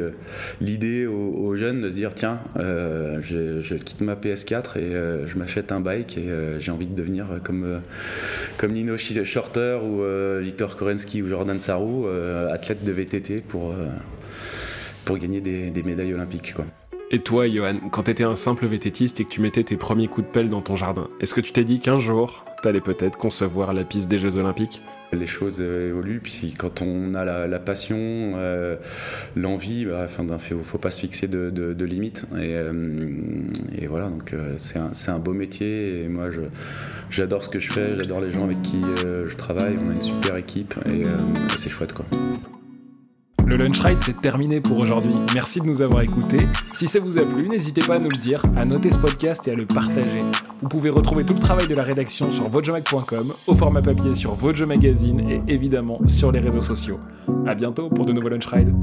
l'idée 0.60 1.06
aux, 1.06 1.56
jeunes 1.56 1.82
de 1.82 1.90
se 1.90 1.94
dire 1.94 2.14
tiens, 2.14 2.40
je, 2.56 3.74
quitte 3.76 4.00
ma 4.00 4.14
PS4 4.14 4.78
et 4.78 5.26
je 5.26 5.38
m'achète 5.38 5.72
un 5.72 5.80
bike 5.80 6.18
et 6.18 6.28
j'ai 6.58 6.70
envie 6.70 6.86
de 6.86 6.94
devenir 6.94 7.40
comme, 7.42 7.80
comme 8.56 8.72
Nino 8.72 8.96
Shorter 8.96 9.78
ou 9.82 10.02
Victor 10.40 10.76
Korensky 10.76 11.22
ou 11.22 11.28
Jordan 11.28 11.60
Sarou, 11.60 12.06
athlète 12.50 12.84
de 12.84 12.92
VTT 12.92 13.40
pour, 13.40 13.74
pour 15.04 15.18
gagner 15.18 15.40
des, 15.40 15.70
des 15.70 15.82
médailles 15.82 16.14
olympiques. 16.14 16.54
Quoi. 16.54 16.66
Et 17.14 17.18
toi, 17.18 17.46
Johan, 17.46 17.74
quand 17.90 18.04
t'étais 18.04 18.24
un 18.24 18.36
simple 18.36 18.64
vététiste 18.64 19.20
et 19.20 19.24
que 19.24 19.28
tu 19.28 19.42
mettais 19.42 19.62
tes 19.62 19.76
premiers 19.76 20.08
coups 20.08 20.26
de 20.26 20.32
pelle 20.32 20.48
dans 20.48 20.62
ton 20.62 20.76
jardin, 20.76 21.10
est-ce 21.20 21.34
que 21.34 21.42
tu 21.42 21.52
t'es 21.52 21.62
dit 21.62 21.78
qu'un 21.78 21.98
jour, 21.98 22.46
t'allais 22.62 22.80
peut-être 22.80 23.18
concevoir 23.18 23.74
la 23.74 23.84
piste 23.84 24.08
des 24.08 24.16
Jeux 24.16 24.38
Olympiques? 24.38 24.80
Les 25.12 25.26
choses 25.26 25.58
euh, 25.60 25.90
évoluent, 25.90 26.20
puis 26.22 26.54
quand 26.58 26.80
on 26.80 27.12
a 27.12 27.26
la, 27.26 27.58
passion, 27.58 27.98
euh, 27.98 28.76
l'envie, 29.36 29.84
bah, 29.84 30.06
il 30.18 30.26
ne 30.56 30.62
faut, 30.62 30.78
pas 30.78 30.90
se 30.90 31.00
fixer 31.00 31.28
de, 31.28 31.84
limites. 31.84 32.24
Et, 32.34 32.54
euh, 32.54 32.72
voilà, 33.90 34.06
donc 34.06 34.34
c'est 34.56 34.78
un, 34.78 34.92
un, 35.08 35.18
beau 35.18 35.34
métier. 35.34 36.04
Et 36.04 36.08
moi, 36.08 36.30
j'adore 37.10 37.44
ce 37.44 37.50
que 37.50 37.58
je 37.58 37.70
fais, 37.70 37.94
j'adore 37.98 38.22
les 38.22 38.30
gens 38.30 38.44
avec 38.44 38.62
qui 38.62 38.80
je 39.04 39.36
travaille. 39.36 39.76
On 39.76 39.90
a 39.90 39.92
une 39.92 40.00
super 40.00 40.38
équipe 40.38 40.74
et 40.86 41.02
c'est 41.58 41.68
chouette, 41.68 41.92
quoi. 41.92 42.06
Le 43.52 43.58
Lunch 43.58 43.80
Ride, 43.80 43.98
c'est 44.00 44.18
terminé 44.18 44.62
pour 44.62 44.78
aujourd'hui. 44.78 45.12
Merci 45.34 45.60
de 45.60 45.66
nous 45.66 45.82
avoir 45.82 46.00
écoutés. 46.00 46.46
Si 46.72 46.88
ça 46.88 47.00
vous 47.00 47.18
a 47.18 47.20
plu, 47.20 47.50
n'hésitez 47.50 47.82
pas 47.82 47.96
à 47.96 47.98
nous 47.98 48.08
le 48.08 48.16
dire, 48.16 48.42
à 48.56 48.64
noter 48.64 48.90
ce 48.90 48.96
podcast 48.96 49.46
et 49.46 49.50
à 49.50 49.54
le 49.54 49.66
partager. 49.66 50.20
Vous 50.62 50.68
pouvez 50.68 50.88
retrouver 50.88 51.22
tout 51.26 51.34
le 51.34 51.38
travail 51.38 51.66
de 51.66 51.74
la 51.74 51.82
rédaction 51.82 52.32
sur 52.32 52.48
votejomag.com, 52.48 53.30
au 53.46 53.54
format 53.54 53.82
papier 53.82 54.14
sur 54.14 54.34
Vojo 54.34 54.64
Magazine 54.64 55.20
et 55.28 55.42
évidemment 55.52 56.00
sur 56.06 56.32
les 56.32 56.40
réseaux 56.40 56.62
sociaux. 56.62 56.98
A 57.46 57.54
bientôt 57.54 57.90
pour 57.90 58.06
de 58.06 58.14
nouveaux 58.14 58.30
Lunch 58.30 58.46
Ride. 58.46 58.74